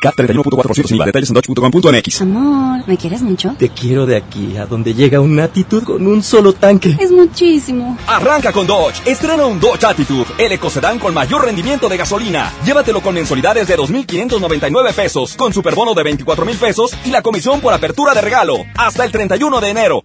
[0.00, 1.06] CAT 31.4% sin IVA.
[1.06, 2.22] Detalles en dodge.com.mx.
[2.22, 3.54] Amor, ¿me quieres mucho?
[3.58, 6.96] Te quiero de aquí a donde llega una actitud con un solo tanque.
[7.00, 7.96] Es muchísimo.
[8.06, 9.02] Arranca con Dodge.
[9.06, 12.52] Estrena un Dodge Attitude, el ecocedán con mayor rendimiento de gasolina.
[12.64, 17.72] Llévatelo con mensualidades de 2.599 pesos, con superbono de 24.000 pesos y la comisión por
[17.72, 18.56] apertura de regalo.
[18.76, 20.04] Hasta el 31 de enero.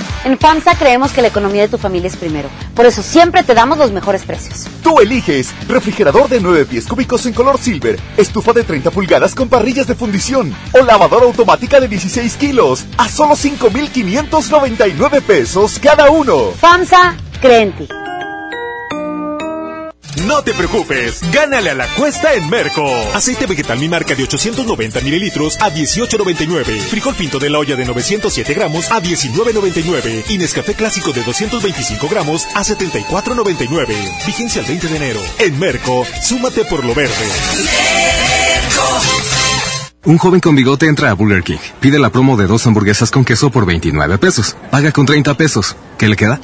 [0.23, 2.47] En FAMSA creemos que la economía de tu familia es primero.
[2.75, 4.67] Por eso siempre te damos los mejores precios.
[4.83, 9.49] Tú eliges refrigerador de 9 pies cúbicos en color silver, estufa de 30 pulgadas con
[9.49, 16.51] parrillas de fundición o lavadora automática de 16 kilos a solo 5,599 pesos cada uno.
[16.51, 17.87] FAMSA, cree en ti.
[20.17, 22.85] No te preocupes, gánale a la cuesta en Merco.
[23.13, 26.79] Aceite vegetal mi marca de 890 mililitros a 18.99.
[26.89, 30.25] Frijol pinto de la olla de 907 gramos a 19.99.
[30.29, 33.87] Y Nescafé clásico de 225 gramos a 74.99.
[34.25, 35.21] Vigencia el 20 de enero.
[35.39, 37.13] En Merco, súmate por lo verde.
[40.03, 41.59] Un joven con bigote entra a Burger King.
[41.79, 44.57] Pide la promo de dos hamburguesas con queso por 29 pesos.
[44.71, 45.75] Paga con 30 pesos.
[45.97, 46.39] ¿Qué le queda?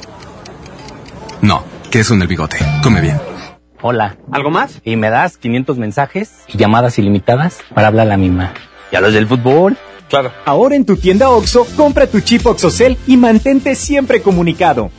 [1.42, 2.58] No, queso en el bigote.
[2.82, 3.37] Come bien.
[3.80, 4.16] Hola.
[4.32, 4.80] ¿Algo más?
[4.84, 8.52] Y me das 500 mensajes y llamadas ilimitadas para hablar a la misma.
[8.90, 9.76] ¿Y a los del fútbol?
[10.08, 10.32] Claro.
[10.44, 14.90] Ahora en tu tienda OXO, compra tu chip OXOCEL y mantente siempre comunicado.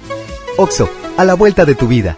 [0.58, 2.18] OXO, a la vuelta de tu vida.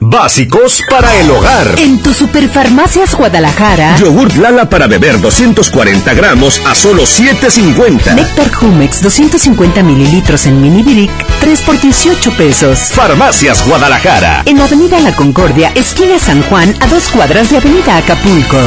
[0.00, 1.74] Básicos para el hogar.
[1.78, 3.96] En tu Superfarmacias Guadalajara.
[3.96, 8.14] Yogurt Lala para beber 240 gramos a solo 7.50.
[8.14, 11.10] Néctar Jumex 250 mililitros en mini brick,
[11.40, 12.78] 3 por 18 pesos.
[12.92, 14.42] Farmacias Guadalajara.
[14.46, 18.58] En Avenida La Concordia, esquina San Juan, a dos cuadras de Avenida Acapulco.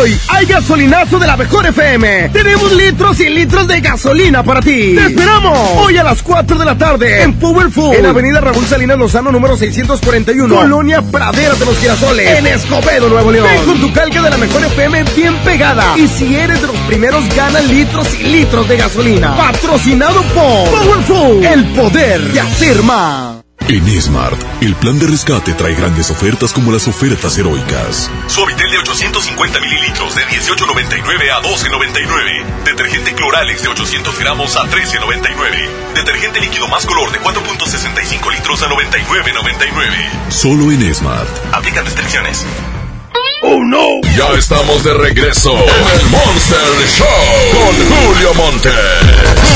[0.00, 2.30] Hoy hay gasolinazo de la mejor FM.
[2.30, 4.94] Tenemos litros y litros de gasolina para ti.
[4.94, 5.58] ¡Te esperamos!
[5.76, 7.94] Hoy a las 4 de la tarde en Powerful.
[7.94, 10.54] En Avenida Raúl Salinas Lozano, número 641.
[10.54, 12.38] Colonia Praderas de los Girasoles.
[12.38, 13.46] En Escobedo, Nuevo León.
[13.46, 15.96] Ven con tu calca de la mejor FM bien pegada.
[15.96, 19.36] Y si eres de los primeros, gana litros y litros de gasolina.
[19.36, 21.44] Patrocinado por Powerful.
[21.44, 23.43] El poder de hacer más.
[23.66, 28.10] En Smart, el plan de rescate trae grandes ofertas como las ofertas heroicas.
[28.26, 32.64] Suavitel de 850 mililitros de 18.99 a 12.99.
[32.64, 35.94] Detergente Cloralex de 800 gramos a 13.99.
[35.94, 40.30] Detergente líquido más color de 4.65 litros a 99.99.
[40.30, 41.28] Solo en Smart.
[41.52, 42.44] Aplican restricciones.
[43.46, 43.86] ¡Oh, no!
[44.16, 46.58] Ya estamos de regreso en el Monster
[46.96, 47.06] Show
[47.52, 48.70] con Julio Monte.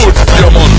[0.02, 0.77] Julio Monte.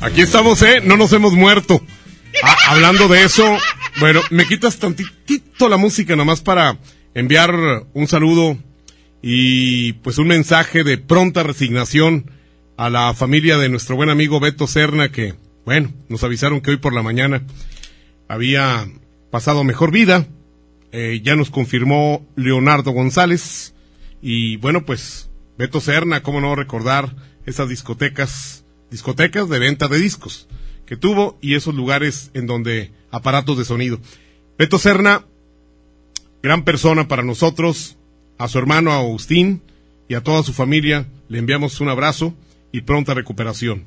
[0.00, 0.80] Aquí estamos, ¿eh?
[0.84, 1.80] No nos hemos muerto.
[2.42, 3.56] Ah, hablando de eso,
[4.00, 6.78] bueno, me quitas tantitito la música nomás para
[7.14, 7.54] enviar
[7.92, 8.56] un saludo
[9.22, 12.30] y pues un mensaje de pronta resignación
[12.76, 15.34] a la familia de nuestro buen amigo Beto Serna que,
[15.64, 17.42] bueno, nos avisaron que hoy por la mañana
[18.28, 18.88] había
[19.30, 20.26] pasado mejor vida.
[20.92, 23.74] Eh, ya nos confirmó Leonardo González.
[24.20, 27.16] Y bueno, pues Beto Serna, cómo no recordar
[27.46, 30.48] esas discotecas, discotecas de venta de discos
[30.86, 33.98] que tuvo y esos lugares en donde aparatos de sonido.
[34.58, 35.24] Beto Serna,
[36.42, 37.96] gran persona para nosotros,
[38.38, 39.62] a su hermano Agustín
[40.08, 42.34] y a toda su familia le enviamos un abrazo
[42.72, 43.84] y pronta recuperación.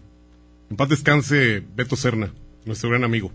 [0.72, 2.34] En paz descanse Beto Serna,
[2.66, 3.32] nuestro gran amigo.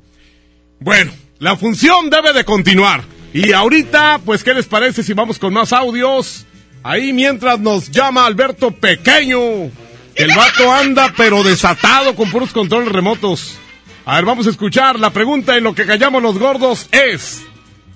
[0.81, 3.05] Bueno, la función debe de continuar.
[3.33, 6.47] Y ahorita, pues, ¿qué les parece si vamos con más audios?
[6.83, 9.71] Ahí mientras nos llama Alberto Pequeño.
[10.15, 13.59] El vato anda pero desatado con puros controles remotos.
[14.05, 14.99] A ver, vamos a escuchar.
[14.99, 17.43] La pregunta en lo que callamos los gordos es...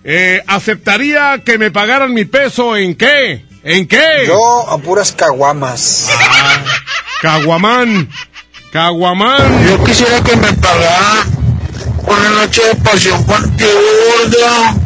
[0.07, 3.47] Eh, ¿Aceptaría que me pagaran mi peso en qué?
[3.63, 4.25] ¿En qué?
[4.27, 6.11] Yo a puras caguamas.
[6.13, 6.63] Ah,
[7.23, 8.11] caguamán.
[8.71, 9.67] Caguamán.
[9.67, 11.25] Yo quisiera que me pagara
[12.07, 13.25] una noche de pasión.
[13.29, 13.53] Ay,
[14.29, 14.84] mamacita santa.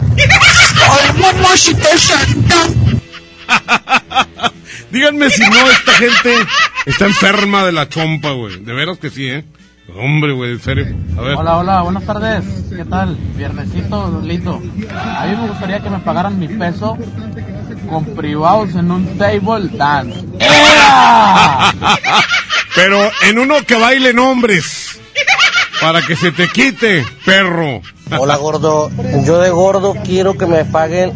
[4.90, 6.34] Díganme si no, esta gente
[6.86, 8.64] está enferma de la chompa, güey.
[8.64, 9.44] De veras que sí, ¿eh?
[9.94, 10.86] Hombre, güey, en serio.
[11.16, 11.36] A ver.
[11.36, 12.44] Hola, hola, buenas tardes.
[12.74, 13.16] ¿Qué tal?
[13.36, 14.62] Viernesito, lindo.
[14.92, 16.96] A mí me gustaría que me pagaran mi peso
[17.88, 20.24] con privados en un table dance.
[20.38, 21.72] ¡Ea!
[22.74, 25.00] Pero en uno que baile nombres.
[25.80, 27.82] Para que se te quite, perro.
[28.16, 28.90] Hola, gordo.
[29.24, 31.12] Yo de gordo quiero que me paguen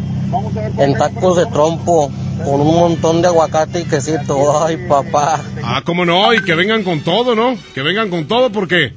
[0.77, 2.11] en tacos de trompo
[2.43, 4.63] con un montón de aguacate y quesito.
[4.63, 5.41] Ay, papá.
[5.63, 7.55] Ah, cómo no, y que vengan con todo, ¿no?
[7.73, 8.93] Que vengan con todo porque,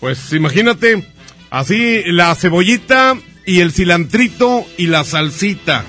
[0.00, 1.06] pues imagínate,
[1.50, 3.16] así la cebollita
[3.46, 5.84] y el cilantrito y la salsita.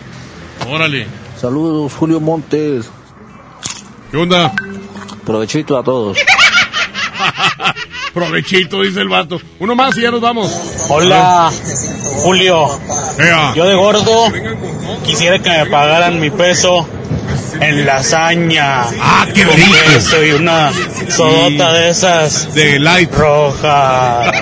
[0.67, 1.07] Órale.
[1.39, 2.89] Saludos, Julio Montes.
[4.11, 4.53] ¿Qué onda?
[5.25, 6.17] Provechito a todos.
[8.13, 9.39] Provechito, dice el vato.
[9.59, 10.68] Uno más y ya nos vamos.
[10.91, 11.51] Hola,
[12.23, 12.67] Julio.
[13.55, 14.33] Yo de gordo
[15.05, 16.87] quisiera que me pagaran mi peso
[17.61, 18.85] en lasaña.
[18.99, 19.77] Ah, qué rico.
[19.85, 20.71] queso y una
[21.07, 22.55] sodota de esas.
[22.55, 23.13] De light.
[23.13, 24.31] Roja.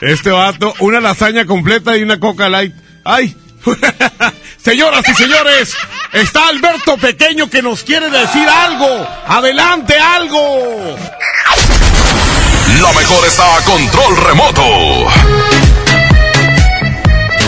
[0.00, 2.74] Este vato, una lasaña completa y una coca light.
[3.04, 3.34] ¡Ay!
[4.62, 5.74] Señoras y señores,
[6.12, 9.06] está Alberto Pequeño que nos quiere decir algo.
[9.26, 10.96] ¡Adelante, algo!
[12.66, 14.62] La mejor está a control remoto.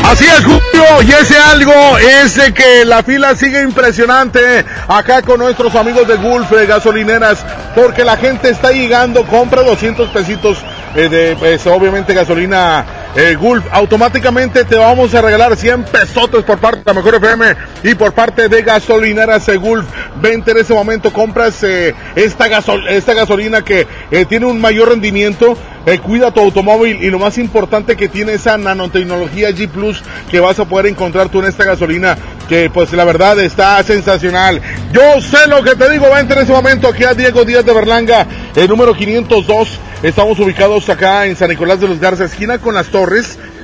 [0.04, 5.40] Así es, Julio, y ese algo es de que la fila sigue impresionante acá con
[5.40, 7.44] nuestros amigos de Gulf de gasolineras,
[7.74, 10.58] porque la gente está llegando, compra 200 pesitos
[10.94, 12.84] eh, de, pues, obviamente, gasolina
[13.38, 13.64] Gulf.
[13.70, 17.46] Automáticamente te vamos a regalar 100 pesotes por parte de la Mejor FM
[17.82, 19.86] y por parte de gasolineras Gulf.
[20.20, 24.90] Vente en ese momento, compras eh, esta, gasol esta gasolina que eh, tiene un mayor
[24.90, 25.56] rendimiento.
[25.86, 30.40] Eh, cuida tu automóvil y lo más importante que tiene esa nanotecnología G Plus que
[30.40, 32.18] vas a poder encontrar tú en esta gasolina
[32.48, 34.60] que pues la verdad está sensacional.
[34.92, 37.72] Yo sé lo que te digo, vente en ese momento aquí a Diego Díaz de
[37.72, 38.26] Berlanga,
[38.56, 39.80] el número 502.
[40.02, 43.05] Estamos ubicados acá en San Nicolás de los Garza, esquina con las torres.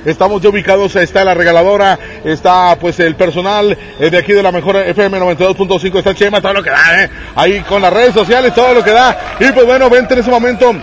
[0.05, 4.51] Estamos ya ubicados, está la regaladora, está pues el personal eh, de aquí de la
[4.51, 7.09] mejor FM 92.5, está Chema, todo lo que da, eh.
[7.35, 9.35] ahí con las redes sociales, todo lo que da.
[9.39, 10.73] Y pues bueno, vente en ese momento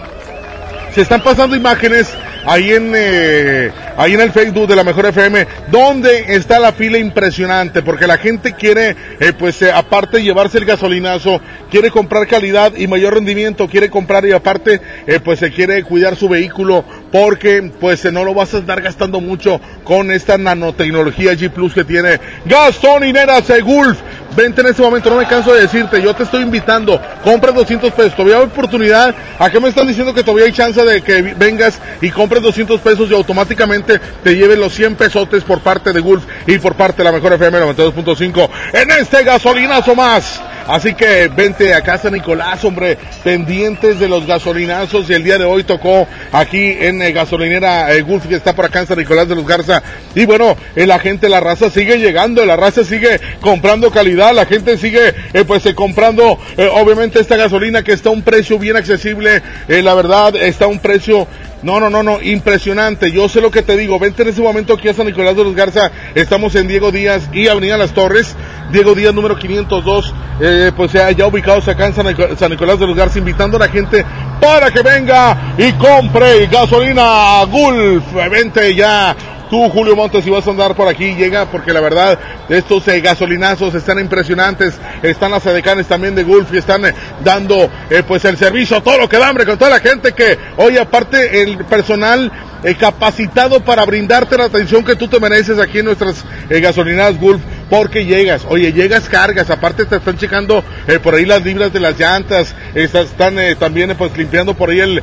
[0.95, 2.09] se están pasando imágenes
[2.47, 6.97] ahí en eh, ahí en el Facebook de la Mejor FM, donde está la fila
[6.97, 11.39] impresionante, porque la gente quiere, eh, pues eh, aparte llevarse el gasolinazo,
[11.71, 16.17] quiere comprar calidad y mayor rendimiento, quiere comprar y aparte, eh, pues se quiere cuidar
[16.17, 16.83] su vehículo,
[17.13, 21.85] porque pues no lo vas a estar gastando mucho con esta nanotecnología G Plus que
[21.85, 23.99] tiene gasolineras Gulf.
[24.37, 27.93] Vente en este momento, no me canso de decirte, yo te estoy invitando, compra 200
[27.93, 31.21] pesos, todavía hay oportunidad, ¿a qué me están diciendo que todavía hay chance de que
[31.37, 36.01] vengas y compres 200 pesos y automáticamente te lleven los 100 pesotes por parte de
[36.01, 40.41] Gulf y por parte de la mejor FM 92.5 en este gasolinazo más?
[40.71, 45.45] Así que vente a casa Nicolás, hombre, pendientes de los gasolinazos y el día de
[45.45, 49.29] hoy tocó aquí en eh, gasolinera eh, Gulf que está por acá en San Nicolás
[49.29, 49.83] de los Garza.
[50.15, 54.47] Y bueno, eh, la gente, la raza sigue llegando, la raza sigue comprando calidad, la
[54.47, 55.13] gente sigue
[55.45, 56.39] pues comprando
[56.75, 60.79] obviamente esta gasolina que está a un precio bien accesible, la verdad está a un
[60.79, 61.27] precio
[61.63, 63.13] no, no, no, no, impresionante.
[63.13, 63.99] Yo sé lo que te digo.
[63.99, 65.91] Vente en ese momento aquí a San Nicolás de los Garza.
[66.15, 68.35] Estamos en Diego Díaz y Avenida Las Torres.
[68.73, 70.15] Diego Díaz número 502.
[70.41, 73.69] Eh, pues ya, ya ubicados acá en San Nicolás de los Garza, invitando a la
[73.69, 74.05] gente
[74.41, 78.05] para que venga y compre gasolina Gulf.
[78.31, 79.15] Vente ya
[79.51, 82.17] Tú, Julio Montes, si vas a andar por aquí, llega, porque la verdad,
[82.49, 84.79] estos eh, gasolinazos están impresionantes.
[85.03, 86.95] Están las edecanes también de Gulf y están eh,
[87.25, 90.39] dando, eh, pues, el servicio, todo lo que da, hombre, con toda la gente que,
[90.57, 92.31] hoy aparte, el personal
[92.79, 97.41] capacitado para brindarte la atención que tú te mereces aquí en nuestras gasolineras Gulf
[97.71, 100.63] porque llegas, oye, llegas, cargas, aparte te están checando
[101.03, 105.01] por ahí las libras de las llantas, están también pues limpiando por ahí el,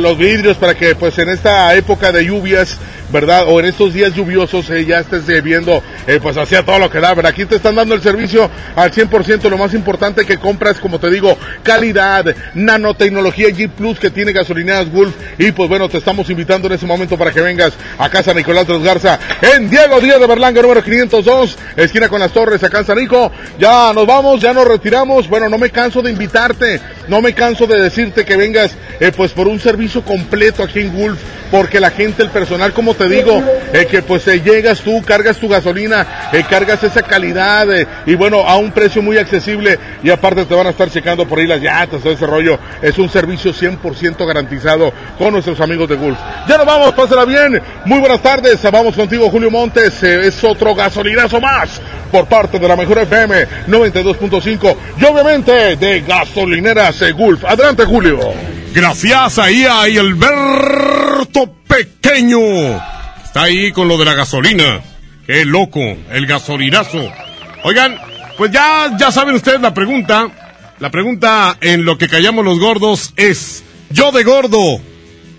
[0.00, 2.78] los vidrios para que pues en esta época de lluvias
[3.12, 3.44] ¿verdad?
[3.46, 6.90] O en estos días lluviosos eh, ya estés eh, viendo, eh, pues hacía todo lo
[6.90, 7.30] que da, ¿verdad?
[7.30, 11.10] Aquí te están dando el servicio al 100%, lo más importante que compras, como te
[11.10, 15.14] digo, calidad, nanotecnología G Plus que tiene gasolineras Gulf.
[15.38, 18.66] Y pues bueno, te estamos invitando en ese momento para que vengas a casa Nicolás
[18.66, 22.86] de Garza en Diego Díaz de Berlanga, número 502, esquina con las torres, acá en
[22.86, 23.30] San Nico.
[23.58, 25.28] Ya nos vamos, ya nos retiramos.
[25.28, 28.74] Bueno, no me canso de invitarte, no me canso de decirte que vengas
[29.16, 31.18] pues por un servicio completo aquí en Gulf,
[31.50, 33.42] porque la gente, el personal, como te te digo,
[33.72, 37.66] eh, que pues eh, llegas tú, cargas tu gasolina, eh, cargas esa calidad
[38.06, 41.38] y bueno, a un precio muy accesible y aparte te van a estar checando por
[41.38, 42.58] ahí las llantas, todo ese rollo.
[42.80, 46.18] Es un servicio 100% garantizado con nuestros amigos de Gulf.
[46.46, 47.60] Ya nos vamos, pásala bien.
[47.84, 50.02] Muy buenas tardes, vamos contigo Julio Montes.
[50.02, 51.71] es otro gasolinazo más
[52.12, 57.44] por parte de la mejor FM 92.5 y obviamente de gasolineras Gulf.
[57.44, 58.20] Adelante Julio.
[58.74, 62.76] Gracias ahí a Alberto Pequeño.
[63.24, 64.80] Está ahí con lo de la gasolina.
[65.26, 65.80] Qué loco,
[66.10, 67.10] el gasolinazo.
[67.64, 67.98] Oigan,
[68.36, 70.28] pues ya, ya saben ustedes la pregunta.
[70.78, 74.80] La pregunta en lo que callamos los gordos es, yo de gordo,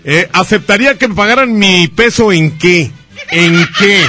[0.04, 2.90] eh, ¿aceptaría que me pagaran mi peso en qué?
[3.30, 4.00] ¿En qué?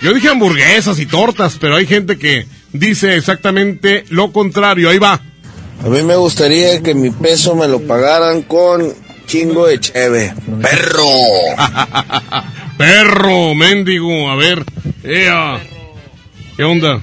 [0.00, 4.90] Yo dije hamburguesas y tortas, pero hay gente que dice exactamente lo contrario.
[4.90, 5.20] Ahí va.
[5.84, 8.92] A mí me gustaría que mi peso me lo pagaran con
[9.26, 10.34] chingo de cheve.
[10.62, 11.02] ¡Perro!
[12.78, 14.30] ¡Perro, mendigo!
[14.30, 14.64] A ver,
[15.04, 15.60] ea.
[16.56, 17.00] ¿Qué onda?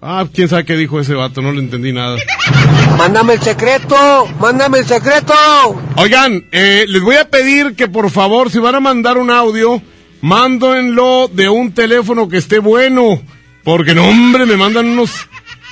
[0.00, 2.16] Ah, quién sabe qué dijo ese vato, no le entendí nada.
[2.96, 3.96] Mándame el secreto,
[4.38, 5.34] mándame el secreto.
[5.96, 9.82] Oigan, eh, les voy a pedir que por favor, si van a mandar un audio,
[10.20, 13.22] mándenlo de un teléfono que esté bueno.
[13.64, 15.10] Porque no, hombre, me mandan unos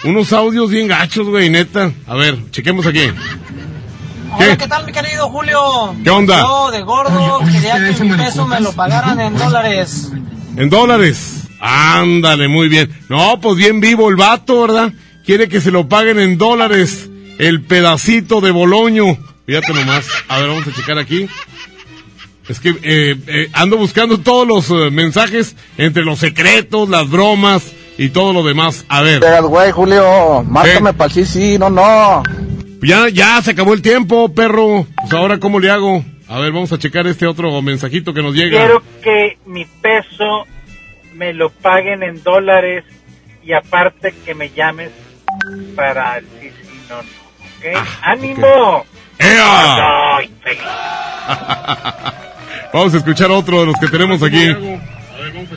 [0.04, 1.90] unos audios bien gachos, güey, neta.
[2.06, 3.00] A ver, chequemos aquí.
[3.00, 4.44] ¿Qué?
[4.44, 5.94] Hola, ¿qué tal, mi querido Julio?
[6.02, 6.40] ¿Qué onda?
[6.40, 10.10] Yo, de gordo, quería que mi peso me lo pagaran en dólares.
[10.56, 11.44] ¿En dólares?
[11.60, 12.94] Ándale, muy bien.
[13.08, 14.92] No, pues bien vivo el vato, ¿verdad?
[15.24, 17.08] Quiere que se lo paguen en dólares
[17.38, 19.16] el pedacito de Boloño.
[19.46, 20.06] Fíjate nomás.
[20.28, 21.26] A ver, vamos a checar aquí.
[22.48, 27.72] Es que eh, eh, ando buscando todos los eh, mensajes entre los secretos, las bromas
[27.96, 28.84] y todo lo demás.
[28.88, 29.22] A ver.
[29.42, 30.42] güey, Julio.
[30.42, 32.22] Márcame para sí, sí, no, no.
[32.82, 34.86] Ya, ya se acabó el tiempo, perro.
[35.00, 36.04] Pues ahora, ¿cómo le hago?
[36.28, 38.58] A ver, vamos a checar este otro mensajito que nos llega.
[38.58, 40.46] Quiero que mi peso
[41.14, 42.84] me lo paguen en dólares
[43.42, 44.90] y aparte que me llames
[45.74, 47.02] para el sí, sí, no, no.
[47.02, 47.76] ¿Ok?
[47.76, 48.84] Ah, ¡Ánimo!
[49.18, 50.18] ¡Ea!
[52.72, 54.54] vamos a escuchar otro de los que tenemos aquí.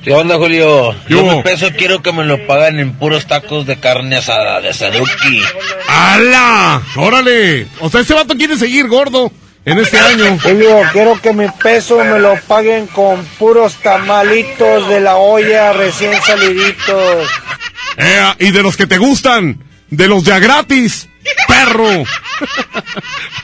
[0.03, 0.95] ¿Qué onda, Julio?
[1.07, 4.73] Yo, mi peso quiero que me lo paguen en puros tacos de carne asada de
[4.73, 5.41] Saruki.
[5.87, 6.81] ¡Hala!
[6.95, 7.67] ¡Órale!
[7.79, 9.31] O sea, ese vato quiere seguir gordo
[9.65, 10.37] en este año.
[10.41, 16.13] Julio, quiero que mi peso me lo paguen con puros tamalitos de la olla recién
[16.21, 17.27] saliditos.
[17.97, 21.06] Eh, y de los que te gustan, de los ya gratis,
[21.65, 22.03] perro.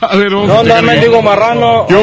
[0.00, 1.04] A ver, vamos No, no, checar me bien.
[1.04, 1.86] digo marrano.
[1.88, 2.02] Yo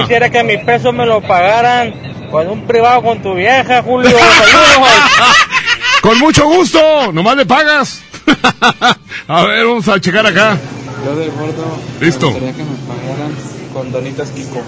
[0.00, 1.92] quisiera que mis pesos me lo pagaran
[2.30, 4.10] con un privado con tu vieja, Julio.
[4.10, 4.90] Saludos.
[6.02, 8.02] Con mucho gusto, nomás le pagas.
[9.28, 10.58] a ver, vamos a checar acá.
[11.02, 11.80] Yo de gordo.
[12.00, 12.26] Listo.
[12.26, 13.34] Me gustaría que me pagaran
[13.72, 14.62] con donitas Kiko.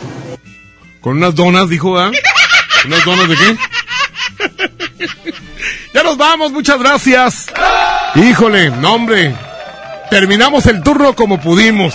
[1.02, 2.12] Con unas donas, dijo, ¿verdad?
[2.86, 3.56] ¿Unas donas de qué?
[5.92, 7.46] ya nos vamos, muchas gracias.
[8.14, 9.34] Híjole, no hombre.
[10.10, 11.94] Terminamos el turno como pudimos.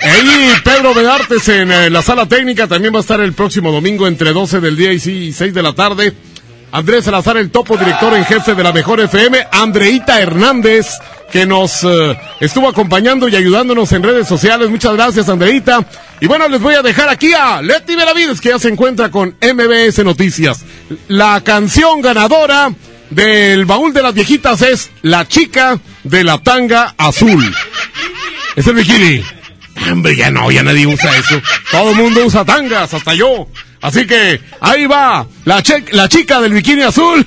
[0.00, 4.06] Ahí Pedro Bedartes en eh, la sala técnica también va a estar el próximo domingo
[4.08, 6.12] entre 12 del día y sí- y 6 de la tarde.
[6.72, 9.46] Andrés Salazar, el topo director en jefe de la Mejor FM.
[9.52, 10.86] Andreita Hernández,
[11.30, 14.70] que nos eh, estuvo acompañando y ayudándonos en redes sociales.
[14.70, 15.86] Muchas gracias, Andreita.
[16.20, 19.36] Y bueno, les voy a dejar aquí a Leti Benavides, que ya se encuentra con
[19.42, 20.64] MBS Noticias.
[21.08, 22.72] La canción ganadora
[23.14, 27.54] del baúl de las viejitas es La chica de la tanga azul.
[28.56, 29.22] Es el bikini.
[29.90, 31.40] Hombre, ya no, ya nadie usa eso.
[31.70, 33.48] Todo el mundo usa tangas, hasta yo.
[33.80, 37.26] Así que ahí va la, che- la chica del bikini azul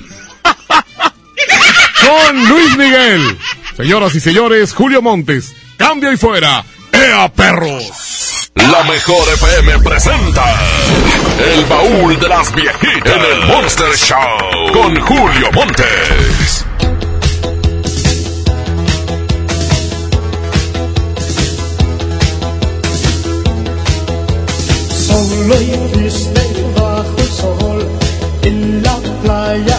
[2.06, 3.36] con Luis Miguel.
[3.76, 6.64] Señoras y señores, Julio Montes, cambio y fuera.
[6.92, 8.25] ¡Ea, perros!
[8.56, 10.44] La mejor FM presenta
[11.38, 16.64] El baúl de las viejitas en el Monster Show con Julio Montes.
[25.06, 27.86] Solo y triste bajo el sol,
[28.42, 29.78] en la playa